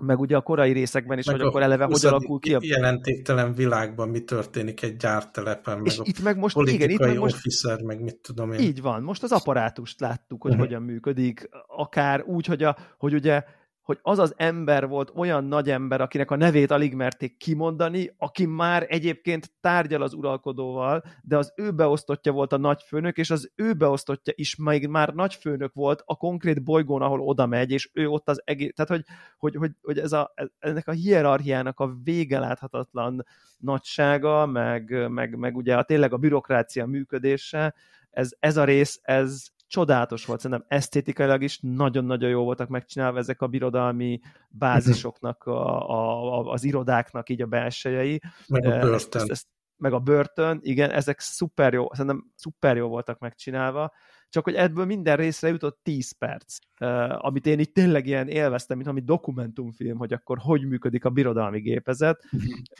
Meg 0.00 0.20
ugye 0.20 0.36
a 0.36 0.40
korai 0.40 0.72
részekben 0.72 1.18
is, 1.18 1.26
meg 1.26 1.36
hogy 1.36 1.46
akkor 1.46 1.62
eleve 1.62 1.84
hogy 1.84 2.06
alakul 2.06 2.38
ki 2.38 2.54
a... 2.54 2.58
jelentéktelen 2.62 3.54
világban 3.54 4.08
mi 4.08 4.20
történik 4.20 4.82
egy 4.82 4.96
gyártelepen, 4.96 5.84
és 5.84 5.96
meg 5.96 6.06
itt 6.06 6.22
meg 6.22 6.36
most, 6.36 6.56
igen, 6.56 6.90
itt 6.90 6.98
meg 6.98 7.18
most, 7.18 7.34
officer, 7.34 7.80
meg 7.82 8.02
mit 8.02 8.16
tudom 8.16 8.52
én. 8.52 8.60
Így 8.60 8.82
van, 8.82 9.02
most 9.02 9.22
az 9.22 9.32
apparátust 9.32 10.00
láttuk, 10.00 10.42
hogy 10.42 10.50
uh-huh. 10.50 10.66
hogyan 10.66 10.82
működik, 10.82 11.48
akár 11.66 12.22
úgy, 12.22 12.46
hogy, 12.46 12.62
a, 12.62 12.76
hogy 12.98 13.14
ugye 13.14 13.44
hogy 13.88 13.98
az 14.02 14.18
az 14.18 14.34
ember 14.36 14.88
volt 14.88 15.12
olyan 15.14 15.44
nagy 15.44 15.70
ember, 15.70 16.00
akinek 16.00 16.30
a 16.30 16.36
nevét 16.36 16.70
alig 16.70 16.94
merték 16.94 17.36
kimondani, 17.36 18.14
aki 18.18 18.46
már 18.46 18.86
egyébként 18.88 19.52
tárgyal 19.60 20.02
az 20.02 20.14
uralkodóval, 20.14 21.04
de 21.22 21.36
az 21.36 21.52
ő 21.56 21.70
beosztottja 21.70 22.32
volt 22.32 22.52
a 22.52 22.56
nagyfőnök, 22.56 23.16
és 23.16 23.30
az 23.30 23.50
ő 23.54 23.72
beosztottja 23.72 24.32
is 24.36 24.56
még 24.56 24.88
már 24.88 25.14
nagyfőnök 25.14 25.74
volt 25.74 26.02
a 26.04 26.16
konkrét 26.16 26.62
bolygón, 26.62 27.02
ahol 27.02 27.20
oda 27.20 27.46
megy, 27.46 27.70
és 27.70 27.90
ő 27.92 28.08
ott 28.08 28.28
az 28.28 28.42
egész, 28.44 28.72
tehát 28.74 28.90
hogy, 28.90 29.04
hogy, 29.38 29.56
hogy, 29.56 29.70
hogy 29.82 29.98
ez 29.98 30.12
a, 30.12 30.34
ennek 30.58 30.88
a 30.88 30.92
hierarchiának 30.92 31.80
a 31.80 31.96
végeláthatatlan 32.04 33.24
nagysága, 33.58 34.46
meg, 34.46 35.10
meg, 35.10 35.36
meg 35.36 35.56
ugye 35.56 35.76
a, 35.76 35.82
tényleg 35.82 36.12
a 36.12 36.16
bürokrácia 36.16 36.86
működése, 36.86 37.74
ez, 38.10 38.30
ez 38.38 38.56
a 38.56 38.64
rész, 38.64 39.00
ez, 39.02 39.46
csodálatos 39.68 40.24
volt, 40.24 40.40
szerintem 40.40 40.66
esztétikailag 40.68 41.42
is 41.42 41.58
nagyon-nagyon 41.62 42.30
jó 42.30 42.44
voltak 42.44 42.68
megcsinálva 42.68 43.18
ezek 43.18 43.42
a 43.42 43.46
birodalmi 43.46 44.20
bázisoknak, 44.48 45.44
a, 45.44 45.90
a, 45.90 46.52
az 46.52 46.64
irodáknak 46.64 47.28
így 47.28 47.42
a 47.42 47.46
belsejei. 47.46 48.20
Meg 48.48 48.64
a 48.64 48.70
börtön. 48.70 48.94
Ezt, 48.94 49.14
ezt, 49.14 49.30
ezt, 49.30 49.46
meg 49.76 49.92
a 49.92 49.98
börtön, 49.98 50.58
igen, 50.62 50.90
ezek 50.90 51.20
szuper 51.20 51.72
jó, 51.72 51.86
szerintem 51.92 52.32
szuper 52.34 52.76
jó 52.76 52.88
voltak 52.88 53.18
megcsinálva, 53.18 53.92
csak 54.28 54.44
hogy 54.44 54.54
ebből 54.54 54.84
minden 54.84 55.16
részre 55.16 55.48
jutott 55.48 55.80
10 55.82 56.12
perc, 56.12 56.56
uh, 56.80 57.24
amit 57.24 57.46
én 57.46 57.58
itt 57.58 57.74
tényleg 57.74 58.06
ilyen 58.06 58.28
élveztem, 58.28 58.76
mint 58.76 58.88
ami 58.88 59.00
dokumentumfilm, 59.00 59.98
hogy 59.98 60.12
akkor 60.12 60.38
hogy 60.38 60.66
működik 60.66 61.04
a 61.04 61.10
birodalmi 61.10 61.60
gépezet, 61.60 62.24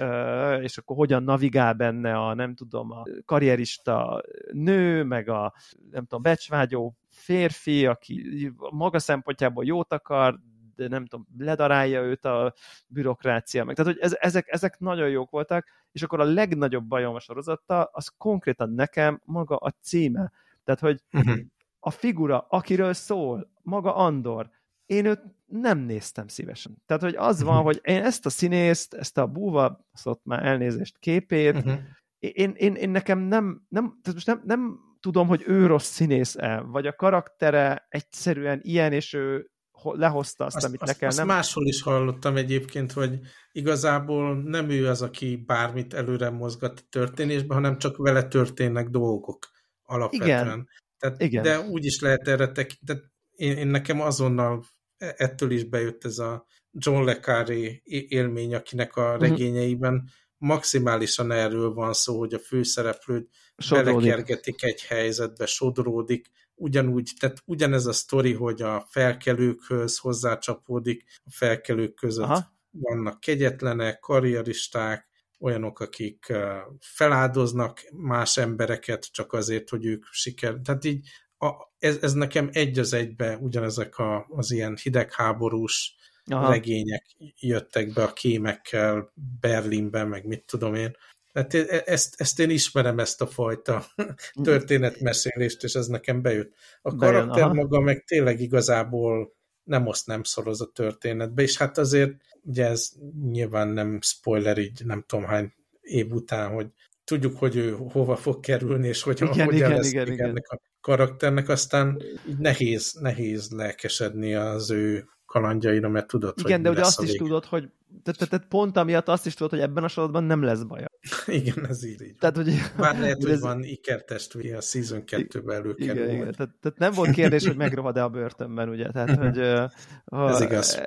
uh, 0.01 0.63
és 0.63 0.79
akkor 0.79 0.97
hogyan 0.97 1.23
navigál 1.23 1.73
benne 1.73 2.15
a, 2.15 2.35
nem 2.35 2.55
tudom, 2.55 2.91
a 2.91 3.03
karrierista 3.25 4.23
nő, 4.53 5.03
meg 5.03 5.29
a, 5.29 5.55
nem 5.91 6.03
tudom, 6.03 6.23
becsvágyó 6.23 6.97
férfi, 7.11 7.87
aki 7.87 8.51
maga 8.71 8.99
szempontjából 8.99 9.65
jót 9.65 9.93
akar, 9.93 10.39
de 10.79 10.89
nem 10.89 11.07
tudom, 11.07 11.27
ledarálja 11.39 12.03
őt 12.03 12.25
a 12.25 12.55
bürokrácia 12.87 13.65
meg. 13.65 13.77
Tehát, 13.77 13.93
hogy 13.93 14.03
ez, 14.03 14.17
ezek, 14.21 14.49
ezek 14.49 14.79
nagyon 14.79 15.09
jók 15.09 15.31
voltak, 15.31 15.67
és 15.93 16.03
akkor 16.03 16.21
a 16.21 16.25
legnagyobb 16.25 16.85
bajom 16.85 17.15
a 17.15 17.21
sorozattal, 17.21 17.89
az 17.93 18.09
konkrétan 18.17 18.71
nekem 18.71 19.21
maga 19.25 19.57
a 19.57 19.71
címe. 19.71 20.33
Tehát, 20.69 20.81
hogy 20.81 21.21
uh-huh. 21.21 21.45
a 21.79 21.91
figura, 21.91 22.47
akiről 22.49 22.93
szól, 22.93 23.51
maga 23.63 23.95
Andor, 23.95 24.51
én 24.87 25.05
őt 25.05 25.23
nem 25.47 25.79
néztem 25.79 26.29
szívesen. 26.29 26.83
Tehát, 26.87 27.03
hogy 27.03 27.15
az 27.15 27.43
van, 27.43 27.51
uh-huh. 27.51 27.65
hogy 27.65 27.81
én 27.83 28.03
ezt 28.03 28.27
a 28.27 28.31
színészt, 28.31 28.95
ezt 28.95 29.19
a 29.19 29.27
búva, 29.27 29.87
szóval 29.93 30.21
már 30.25 30.47
elnézést 30.47 30.99
képét, 30.99 31.55
uh-huh. 31.55 31.79
én, 32.19 32.51
én, 32.57 32.75
én 32.75 32.91
nekem 32.91 33.19
nem, 33.19 33.67
nem, 33.69 33.99
tehát 34.03 34.15
most 34.15 34.27
nem, 34.27 34.41
nem 34.45 34.79
tudom, 35.01 35.27
hogy 35.27 35.43
ő 35.47 35.67
rossz 35.67 35.91
színész-e, 35.91 36.61
vagy 36.61 36.87
a 36.87 36.95
karaktere 36.95 37.87
egyszerűen 37.89 38.61
ilyen, 38.63 38.93
és 38.93 39.13
ő 39.13 39.51
lehozta 39.83 40.45
azt, 40.45 40.57
azt 40.57 40.65
amit 40.65 40.83
azt, 40.83 40.93
nekem 40.93 41.09
azt 41.09 41.19
nem... 41.19 41.27
máshol 41.27 41.67
is 41.67 41.83
hallottam 41.83 42.37
egyébként, 42.37 42.93
hogy 42.93 43.19
igazából 43.53 44.43
nem 44.43 44.71
ő 44.71 44.89
az, 44.89 45.03
aki 45.03 45.45
bármit 45.47 45.95
előre 45.95 46.31
mozgat 46.31 46.79
a 46.79 46.89
történésbe, 46.89 47.55
hanem 47.55 47.79
csak 47.79 47.97
vele 47.97 48.23
történnek 48.23 48.89
dolgok 48.89 49.57
alapvetően. 49.89 50.47
Igen. 50.47 50.69
Tehát, 50.99 51.21
Igen. 51.23 51.43
De 51.43 51.61
úgy 51.61 51.85
is 51.85 52.01
lehet 52.01 52.29
erre 52.29 52.53
tekinteni. 52.53 53.01
Én, 53.31 53.57
én 53.57 53.67
nekem 53.67 54.01
azonnal 54.01 54.65
e, 54.97 55.15
ettől 55.17 55.51
is 55.51 55.65
bejött 55.65 56.05
ez 56.05 56.19
a 56.19 56.47
John 56.73 57.05
Le 57.05 57.21
Carré 57.21 57.83
élmény, 58.09 58.55
akinek 58.55 58.97
a 58.97 59.13
mhm. 59.13 59.21
regényeiben 59.21 59.95
uh-huh. 59.95 60.09
maximálisan 60.37 61.31
erről 61.33 61.73
van 61.73 61.93
szó, 61.93 62.19
hogy 62.19 62.35
a 62.35 62.39
főszereplőt 62.39 63.29
belekergetik 63.71 64.63
egy 64.63 64.83
helyzetbe, 64.83 65.47
sodródik, 65.47 66.31
ugyanúgy, 66.55 67.13
tehát 67.19 67.43
ugyanez 67.45 67.87
a 67.87 67.93
sztori, 67.93 68.33
hogy 68.33 68.63
a 68.63 68.87
felkelőkhöz 68.91 69.99
hozzácsapódik, 69.99 71.05
a 71.25 71.31
felkelők 71.31 71.95
között 71.95 72.25
Aha. 72.25 72.53
vannak 72.71 73.21
kegyetlenek, 73.21 73.99
karrieristák, 73.99 75.08
olyanok, 75.41 75.81
akik 75.81 76.33
feláldoznak 76.81 77.81
más 77.93 78.37
embereket 78.37 79.13
csak 79.13 79.33
azért, 79.33 79.69
hogy 79.69 79.87
ők 79.87 80.05
siker. 80.11 80.55
Tehát 80.65 80.85
így 80.85 81.09
a, 81.39 81.53
ez, 81.79 81.99
ez 82.01 82.13
nekem 82.13 82.49
egy 82.53 82.79
az 82.79 82.93
egybe 82.93 83.37
ugyanezek 83.37 83.99
a, 83.99 84.27
az 84.29 84.51
ilyen 84.51 84.77
hidegháborús 84.83 85.97
Aha. 86.25 86.51
regények 86.51 87.05
jöttek 87.41 87.93
be 87.93 88.03
a 88.03 88.13
kémekkel 88.13 89.13
Berlinben, 89.41 90.09
meg 90.09 90.27
mit 90.27 90.45
tudom 90.47 90.75
én. 90.75 90.97
Tehát 91.33 91.55
e, 91.55 91.83
ezt, 91.87 92.21
ezt 92.21 92.41
én 92.41 92.51
ismerem, 92.51 92.99
ezt 92.99 93.21
a 93.21 93.27
fajta 93.27 93.87
történetmesélést, 94.43 95.65
és 95.65 95.75
ez 95.75 95.87
nekem 95.87 96.23
bejött. 96.23 96.55
A 96.83 96.95
karakter 96.95 97.35
Bejön, 97.35 97.55
maga 97.55 97.81
meg 97.81 98.05
tényleg 98.05 98.41
igazából 98.41 99.37
nem 99.69 99.87
oszt 99.87 100.07
nem 100.07 100.23
szoroz 100.23 100.61
a 100.61 100.71
történetbe, 100.75 101.43
és 101.43 101.57
hát 101.57 101.79
azért 101.79 102.13
ugye 102.43 102.67
ez 102.67 102.91
nyilván 103.23 103.69
nem 103.69 103.99
spoiler 104.01 104.59
így 104.59 104.85
nem 104.85 105.05
tudom 105.07 105.25
hány 105.25 105.53
év 105.81 106.13
után, 106.13 106.51
hogy 106.51 106.67
tudjuk, 107.05 107.39
hogy 107.39 107.57
ő 107.57 107.71
hova 107.71 108.17
fog 108.17 108.41
kerülni, 108.41 108.89
és 108.89 109.03
hogy 109.03 109.21
igen, 109.21 109.45
hogyan 109.45 109.53
igen, 109.53 109.71
lesz 109.71 109.93
igen, 109.93 110.13
igen. 110.13 110.29
ennek 110.29 110.49
a 110.49 110.61
karakternek, 110.81 111.49
aztán 111.49 112.03
nehéz, 112.39 112.93
nehéz 112.93 113.51
lelkesedni 113.51 114.35
az 114.35 114.71
ő 114.71 115.09
kalandjaira, 115.29 115.89
mert 115.89 116.07
tudod, 116.07 116.35
Igen, 116.37 116.53
hogy 116.53 116.63
de 116.63 116.71
ugye 116.71 116.81
azt 116.81 117.03
is 117.03 117.13
tudod, 117.13 117.45
hogy 117.45 117.69
tehát, 118.03 118.31
tehát 118.31 118.47
pont 118.49 118.77
amiatt 118.77 119.09
azt 119.09 119.27
is 119.27 119.35
tudod, 119.35 119.51
hogy 119.51 119.61
ebben 119.61 119.85
a 119.85 119.89
sorozatban 119.89 120.25
nem 120.25 120.43
lesz 120.43 120.63
baja. 120.63 120.87
Igen, 121.27 121.67
ez 121.69 121.85
így. 121.85 122.03
így. 122.03 122.17
Tehát, 122.19 122.37
hogy, 122.37 122.53
Bár 122.77 122.99
lehet, 122.99 123.17
hogy 123.23 123.31
ez... 123.31 123.41
van 123.41 123.63
ikertestvé 123.63 124.53
a 124.53 124.61
Season 124.61 125.03
2-ben 125.07 125.57
előkerül. 125.57 126.03
Igen, 126.03 126.15
igen. 126.15 126.33
Tehát, 126.33 126.55
tehát, 126.61 126.79
nem 126.79 126.93
volt 126.93 127.11
kérdés, 127.11 127.47
hogy 127.47 127.57
megrohad-e 127.57 128.03
a 128.03 128.09
börtönben, 128.09 128.69
ugye? 128.69 128.91
Tehát, 128.91 129.17
hogy, 129.17 129.39
ha, 130.17 130.29
ez 130.29 130.41
igaz. 130.41 130.81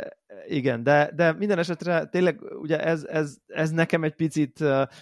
Igen, 0.48 0.84
de, 0.84 1.12
de 1.16 1.32
minden 1.32 1.58
esetre 1.58 2.06
tényleg 2.06 2.42
ugye 2.62 2.84
ez, 2.84 3.04
ez, 3.04 3.38
ez 3.48 3.72
nekem 3.72 4.04
egy 4.04 4.16
picit, 4.16 4.60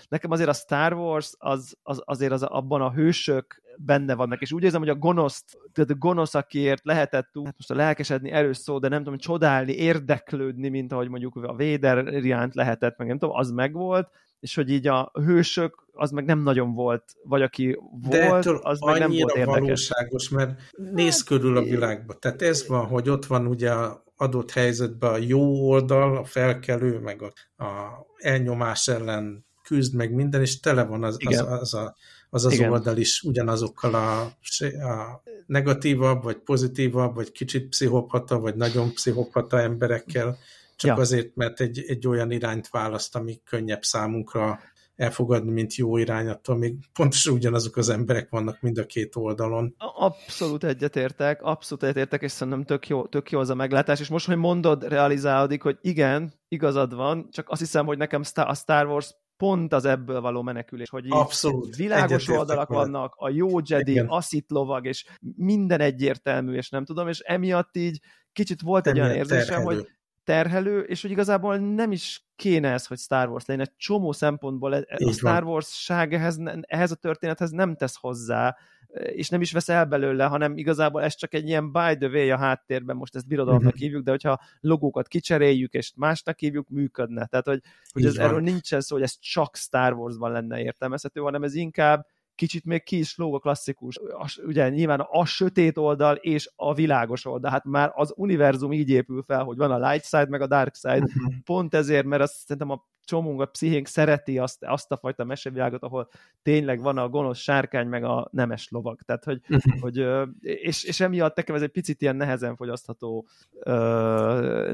nekem 0.09 0.31
azért 0.31 0.49
a 0.49 0.53
Star 0.53 0.93
Wars 0.93 1.33
az, 1.37 1.77
az 1.83 2.01
azért 2.05 2.31
az 2.31 2.43
abban 2.43 2.81
a 2.81 2.91
hősök 2.91 3.61
benne 3.77 4.15
vannak, 4.15 4.41
és 4.41 4.51
úgy 4.51 4.63
érzem, 4.63 4.79
hogy 4.79 4.89
a 4.89 4.95
gonoszt, 4.95 5.57
tehát 5.73 5.89
a 5.89 5.95
gonosz, 5.95 6.35
akiért 6.35 6.85
lehetett 6.85 7.29
hát 7.43 7.55
most 7.57 7.71
a 7.71 7.75
lelkesedni 7.75 8.31
erős 8.31 8.57
szó, 8.57 8.79
de 8.79 8.87
nem 8.87 9.03
tudom, 9.03 9.17
csodálni, 9.17 9.73
érdeklődni, 9.73 10.69
mint 10.69 10.91
ahogy 10.91 11.09
mondjuk 11.09 11.35
a 11.35 11.55
Véder 11.55 12.07
iránt 12.07 12.55
lehetett, 12.55 12.97
meg 12.97 13.07
nem 13.07 13.17
tudom, 13.17 13.35
az 13.35 13.51
megvolt, 13.51 14.09
és 14.39 14.55
hogy 14.55 14.69
így 14.69 14.87
a 14.87 15.11
hősök, 15.13 15.87
az 15.93 16.11
meg 16.11 16.25
nem 16.25 16.39
nagyon 16.39 16.73
volt, 16.73 17.03
vagy 17.23 17.41
aki 17.41 17.79
volt, 18.01 18.43
De 18.43 18.59
az 18.61 18.79
meg 18.79 18.99
nem 18.99 19.09
volt 19.09 19.35
érdekes. 19.35 19.59
valóságos, 19.59 20.29
mert 20.29 20.59
néz 20.93 21.23
körül 21.23 21.57
a 21.57 21.63
világba. 21.63 22.13
Tehát 22.13 22.41
ez 22.41 22.67
van, 22.67 22.85
hogy 22.85 23.09
ott 23.09 23.25
van 23.25 23.47
ugye 23.47 23.71
a 23.71 24.03
adott 24.15 24.51
helyzetben 24.51 25.13
a 25.13 25.17
jó 25.17 25.69
oldal, 25.69 26.17
a 26.17 26.23
felkelő, 26.23 26.99
meg 26.99 27.21
a, 27.21 27.63
a 27.63 28.05
elnyomás 28.17 28.87
ellen 28.87 29.45
küzd, 29.63 29.95
meg 29.95 30.13
minden, 30.13 30.41
és 30.41 30.59
tele 30.59 30.83
van 30.83 31.03
az, 31.03 31.17
az, 31.25 31.39
az 31.39 31.73
a 31.73 31.95
az 32.29 32.45
az 32.45 32.53
Igen. 32.53 32.71
oldal 32.71 32.97
is 32.97 33.21
ugyanazokkal 33.21 33.93
a, 33.93 34.21
a 34.21 35.23
negatívabb, 35.45 36.23
vagy 36.23 36.37
pozitívabb, 36.37 37.15
vagy 37.15 37.31
kicsit 37.31 37.69
pszichopata, 37.69 38.39
vagy 38.39 38.55
nagyon 38.55 38.93
pszichopata 38.93 39.59
emberekkel, 39.59 40.37
csak 40.79 40.95
ja. 40.95 41.01
azért, 41.01 41.35
mert 41.35 41.59
egy, 41.59 41.83
egy 41.87 42.07
olyan 42.07 42.31
irányt 42.31 42.69
választ, 42.69 43.15
ami 43.15 43.41
könnyebb 43.43 43.83
számunkra 43.83 44.59
elfogadni, 44.95 45.51
mint 45.51 45.75
jó 45.75 45.97
irány, 45.97 46.27
attól 46.27 46.57
még 46.57 46.75
pontosan 46.93 47.33
ugyanazok 47.33 47.77
az 47.77 47.89
emberek 47.89 48.29
vannak 48.29 48.61
mind 48.61 48.77
a 48.77 48.85
két 48.85 49.15
oldalon. 49.15 49.75
Abszolút 49.77 50.63
egyetértek, 50.63 51.41
abszolút 51.41 51.83
egyetértek, 51.83 52.21
és 52.21 52.31
szerintem 52.31 52.63
tök 52.63 52.87
jó, 52.87 53.05
tök 53.05 53.31
jó 53.31 53.39
az 53.39 53.49
a 53.49 53.55
meglátás, 53.55 53.99
és 53.99 54.07
most, 54.07 54.25
hogy 54.25 54.37
mondod, 54.37 54.87
realizálódik, 54.87 55.61
hogy 55.61 55.77
igen, 55.81 56.33
igazad 56.47 56.95
van, 56.95 57.27
csak 57.31 57.49
azt 57.49 57.61
hiszem, 57.61 57.85
hogy 57.85 57.97
nekem 57.97 58.21
a 58.33 58.53
Star 58.55 58.87
Wars 58.87 59.15
pont 59.37 59.73
az 59.73 59.85
ebből 59.85 60.21
való 60.21 60.41
menekülés, 60.41 60.89
hogy 60.89 61.05
Abszolút. 61.09 61.75
világos 61.75 62.27
oldalak 62.27 62.69
veled. 62.69 62.89
vannak, 62.89 63.13
a 63.15 63.29
jó 63.29 63.47
Jedi, 63.63 63.91
Igen. 63.91 64.07
a 64.07 64.21
Sith 64.21 64.51
lovag, 64.51 64.85
és 64.85 65.05
minden 65.35 65.79
egyértelmű, 65.79 66.55
és 66.55 66.69
nem 66.69 66.85
tudom, 66.85 67.07
és 67.07 67.19
emiatt 67.19 67.77
így 67.77 67.99
kicsit 68.31 68.61
volt 68.61 68.87
egy 68.87 68.99
olyan 68.99 69.15
érzésem, 69.15 69.45
terhelő. 69.47 69.75
hogy 69.75 69.87
terhelő, 70.29 70.79
és 70.79 71.01
hogy 71.01 71.11
igazából 71.11 71.57
nem 71.57 71.91
is 71.91 72.25
kéne 72.35 72.71
ez, 72.71 72.85
hogy 72.85 72.97
Star 72.97 73.29
Wars 73.29 73.45
legyen. 73.45 73.65
Egy 73.65 73.75
csomó 73.75 74.11
szempontból 74.11 74.75
e- 74.75 74.85
a 75.05 75.11
Star 75.11 75.43
Wars-ság 75.43 76.13
ehhez, 76.13 76.37
ehhez 76.61 76.91
a 76.91 76.95
történethez 76.95 77.51
nem 77.51 77.75
tesz 77.75 77.95
hozzá, 77.99 78.55
és 78.93 79.29
nem 79.29 79.41
is 79.41 79.51
vesz 79.51 79.69
el 79.69 79.85
belőle, 79.85 80.25
hanem 80.25 80.57
igazából 80.57 81.01
ez 81.03 81.15
csak 81.15 81.33
egy 81.33 81.47
ilyen 81.47 81.71
by 81.71 81.97
the 81.97 82.07
way 82.07 82.29
a 82.29 82.37
háttérben, 82.37 82.95
most 82.95 83.15
ezt 83.15 83.27
birodalomnak 83.27 83.65
uh-huh. 83.65 83.81
hívjuk, 83.81 84.03
de 84.03 84.11
hogyha 84.11 84.39
logókat 84.59 85.07
kicseréljük, 85.07 85.73
és 85.73 85.91
másnak 85.95 86.39
hívjuk, 86.39 86.69
működne. 86.69 87.25
Tehát, 87.25 87.45
hogy, 87.45 87.61
hogy 87.91 88.05
ez, 88.05 88.15
erről 88.15 88.41
nincsen 88.41 88.81
szó, 88.81 88.95
hogy 88.95 89.03
ez 89.03 89.19
csak 89.19 89.55
Star 89.55 89.93
Warsban 89.93 90.31
lenne 90.31 90.61
értelmezhető, 90.61 91.21
hanem 91.21 91.43
ez 91.43 91.53
inkább 91.53 92.05
kicsit 92.39 92.65
még 92.65 92.83
ki 92.83 92.97
is 92.97 93.17
lóg 93.17 93.35
a 93.35 93.39
klasszikus. 93.39 93.97
A, 93.97 94.41
ugye 94.45 94.69
nyilván 94.69 94.99
a 94.99 95.25
sötét 95.25 95.77
oldal 95.77 96.15
és 96.15 96.49
a 96.55 96.73
világos 96.73 97.25
oldal. 97.25 97.51
Hát 97.51 97.63
már 97.63 97.91
az 97.93 98.13
univerzum 98.15 98.71
így 98.71 98.89
épül 98.89 99.23
fel, 99.23 99.43
hogy 99.43 99.57
van 99.57 99.71
a 99.71 99.89
light 99.89 100.05
side, 100.05 100.29
meg 100.29 100.41
a 100.41 100.47
dark 100.47 100.75
side. 100.75 100.97
Uh-huh. 100.97 101.33
Pont 101.43 101.73
ezért, 101.73 102.05
mert 102.05 102.21
azt 102.21 102.33
szerintem 102.33 102.69
a 102.69 102.87
csomónk 103.09 103.41
a 103.41 103.45
pszichénk 103.45 103.87
szereti 103.87 104.37
azt, 104.37 104.57
azt 104.61 104.91
a 104.91 104.97
fajta 104.97 105.23
mesevilágot, 105.23 105.83
ahol 105.83 106.09
tényleg 106.43 106.81
van 106.81 106.97
a 106.97 107.09
gonosz 107.09 107.39
sárkány, 107.39 107.87
meg 107.87 108.03
a 108.03 108.29
nemes 108.31 108.67
lovag. 108.69 109.01
Tehát, 109.01 109.23
hogy, 109.23 109.41
uh-huh. 109.49 109.81
hogy 109.81 110.05
és, 110.41 110.83
és 110.83 110.99
emiatt 110.99 111.35
nekem 111.35 111.55
ez 111.55 111.61
egy 111.61 111.69
picit 111.69 112.01
ilyen 112.01 112.15
nehezen 112.15 112.55
fogyasztható 112.55 113.27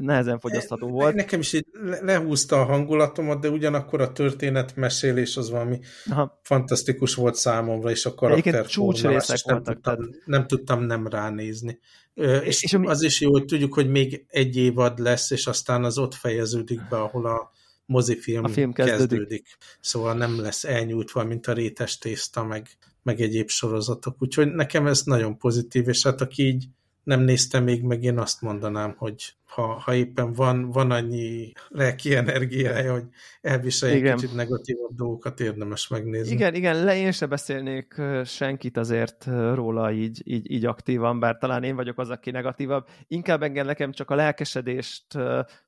nehezen 0.00 0.38
fogyasztható 0.38 0.88
volt. 0.88 1.14
Nekem 1.14 1.40
is 1.40 1.52
így 1.52 1.66
lehúzta 2.00 2.60
a 2.60 2.64
hangulatomat, 2.64 3.40
de 3.40 3.50
ugyanakkor 3.50 4.00
a 4.00 4.12
történetmesélés 4.12 5.36
az 5.36 5.50
valami 5.50 5.80
Aha. 6.10 6.40
fantasztikus 6.42 7.14
volt 7.14 7.34
számomra, 7.34 7.90
és 7.90 8.06
a 8.06 8.14
karakter 8.14 8.66
csúcsrészek 8.66 9.44
nem 9.44 9.56
voltak. 9.56 9.74
Tudtam, 9.74 9.94
tehát... 9.94 10.22
nem 10.24 10.46
tudtam 10.46 10.82
nem 10.82 11.06
ránézni. 11.06 11.78
És, 12.44 12.62
és 12.62 12.74
ami... 12.74 12.86
az 12.86 13.02
is 13.02 13.20
jó, 13.20 13.30
hogy 13.30 13.44
tudjuk, 13.44 13.74
hogy 13.74 13.90
még 13.90 14.24
egy 14.28 14.56
évad 14.56 14.98
lesz, 14.98 15.30
és 15.30 15.46
aztán 15.46 15.84
az 15.84 15.98
ott 15.98 16.14
fejeződik 16.14 16.80
be, 16.88 16.96
ahol 16.96 17.26
a 17.26 17.50
mozifilm 17.86 18.44
a 18.44 18.48
film 18.48 18.72
kezdődik. 18.72 18.98
kezdődik. 18.98 19.56
Szóval 19.80 20.14
nem 20.14 20.40
lesz 20.40 20.64
elnyújtva, 20.64 21.24
mint 21.24 21.46
a 21.46 21.52
rétes 21.52 21.98
tészta, 21.98 22.44
meg, 22.44 22.68
meg 23.02 23.20
egyéb 23.20 23.48
sorozatok. 23.48 24.22
Úgyhogy 24.22 24.52
nekem 24.52 24.86
ez 24.86 25.02
nagyon 25.02 25.38
pozitív, 25.38 25.88
és 25.88 26.02
hát 26.02 26.20
aki 26.20 26.42
így 26.42 26.64
nem 27.02 27.20
néztem 27.20 27.64
még 27.64 27.82
meg, 27.82 28.02
én 28.02 28.18
azt 28.18 28.40
mondanám, 28.40 28.94
hogy 28.98 29.34
ha, 29.46 29.62
ha 29.62 29.94
éppen 29.94 30.32
van, 30.32 30.70
van 30.70 30.90
annyi 30.90 31.52
lelki 31.68 32.14
energiája, 32.14 32.92
hogy 32.92 33.04
elviselje 33.40 33.96
igen. 33.96 34.16
kicsit 34.16 34.34
negatívabb 34.34 34.94
dolgokat, 34.94 35.40
érdemes 35.40 35.88
megnézni. 35.88 36.32
Igen, 36.32 36.54
igen, 36.54 36.84
le 36.84 36.96
én 36.96 37.12
se 37.12 37.26
beszélnék 37.26 38.02
senkit 38.24 38.76
azért 38.76 39.24
róla 39.54 39.92
így, 39.92 40.22
így, 40.24 40.50
így 40.50 40.64
aktívan, 40.64 41.20
bár 41.20 41.36
talán 41.36 41.62
én 41.62 41.76
vagyok 41.76 41.98
az, 41.98 42.10
aki 42.10 42.30
negatívabb. 42.30 42.86
Inkább 43.06 43.42
engem 43.42 43.66
nekem 43.66 43.92
csak 43.92 44.10
a 44.10 44.14
lelkesedést 44.14 45.06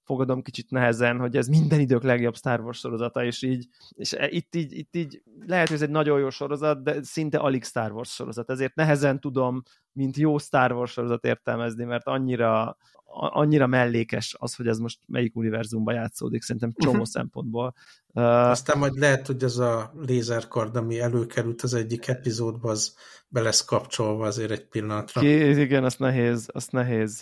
fogadom 0.03 0.43
kicsit 0.43 0.71
nehezen, 0.71 1.19
hogy 1.19 1.37
ez 1.37 1.47
minden 1.49 1.81
idők 1.81 2.03
legjobb 2.03 2.37
Star 2.37 2.61
Wars 2.61 2.79
sorozata, 2.79 3.25
és 3.25 3.43
így, 3.43 3.67
és 3.95 4.13
e, 4.13 4.29
itt 4.29 4.55
így, 4.55 4.73
itt 4.73 4.97
így 4.97 5.23
lehet, 5.47 5.67
hogy 5.67 5.77
ez 5.77 5.83
egy 5.83 5.91
nagyon 5.91 6.19
jó 6.19 6.31
sorozat, 6.31 6.83
de 6.83 7.03
szinte 7.03 7.39
alig 7.39 7.65
Star 7.65 7.93
Wars 7.93 8.11
sorozat, 8.11 8.51
ezért 8.51 8.75
nehezen 8.75 9.21
tudom, 9.21 9.63
mint 9.93 10.17
jó 10.17 10.39
Star 10.39 10.73
Wars 10.73 10.93
sorozat 10.93 11.25
értelmezni, 11.25 11.85
mert 11.85 12.07
annyira, 12.07 12.77
annyira 13.11 13.67
mellékes 13.67 14.37
az, 14.39 14.55
hogy 14.55 14.67
ez 14.67 14.79
most 14.79 14.99
melyik 15.07 15.37
univerzumban 15.37 15.95
játszódik, 15.95 16.43
szerintem 16.43 16.73
csomó 16.77 16.93
uh-huh. 16.93 17.07
szempontból. 17.07 17.75
Aztán 18.13 18.79
majd 18.79 18.99
lehet, 18.99 19.27
hogy 19.27 19.43
ez 19.43 19.57
a 19.57 19.93
lézerkard, 20.07 20.77
ami 20.77 21.01
előkerült 21.01 21.63
az 21.63 21.75
egyik 21.75 22.09
epizódban, 22.09 22.71
az 22.71 22.97
be 23.29 23.41
lesz 23.41 23.65
kapcsolva 23.65 24.27
azért 24.27 24.51
egy 24.51 24.67
pillanatra. 24.67 25.21
Ki, 25.21 25.61
igen, 25.61 25.85
azt 25.85 25.99
nehéz, 25.99 26.49
azt 26.53 26.73
nehéz, 26.73 27.21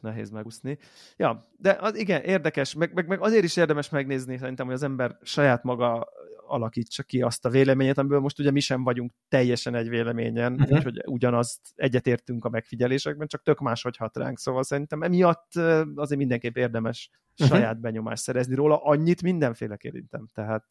nehéz 0.00 0.30
megúszni. 0.30 0.78
Ja, 1.16 1.48
de 1.56 1.78
az 1.80 1.96
igen, 1.96 2.22
érdekes, 2.22 2.74
meg, 2.74 2.94
meg, 2.94 3.06
meg 3.06 3.20
azért 3.20 3.44
is 3.44 3.56
érdemes 3.56 3.88
megnézni 3.88 4.38
szerintem, 4.38 4.66
hogy 4.66 4.74
az 4.74 4.82
ember 4.82 5.18
saját 5.22 5.62
maga 5.62 6.08
alakítsa 6.46 7.02
ki 7.02 7.22
azt 7.22 7.44
a 7.44 7.50
véleményet, 7.50 7.98
amiből 7.98 8.20
most 8.20 8.38
ugye 8.38 8.50
mi 8.50 8.60
sem 8.60 8.82
vagyunk 8.82 9.12
teljesen 9.28 9.74
egy 9.74 9.88
véleményen, 9.88 10.52
uh-huh. 10.52 10.76
úgyhogy 10.76 11.02
ugyanazt 11.06 11.60
egyetértünk 11.74 12.44
a 12.44 12.48
megfigyelésekben, 12.48 13.26
csak 13.26 13.42
tök 13.42 13.58
máshogy 13.58 13.96
hat 13.96 14.16
ránk, 14.16 14.38
szóval 14.38 14.62
szerintem 14.62 15.02
emiatt 15.02 15.54
azért 15.94 16.20
mindenképp 16.20 16.56
érdemes 16.56 17.10
uh-huh. 17.36 17.56
saját 17.56 17.80
benyomást 17.80 18.22
szerezni 18.22 18.54
róla, 18.54 18.76
annyit 18.82 19.22
mindenféleképp 19.22 19.92
szerintem, 19.94 20.28
tehát 20.34 20.66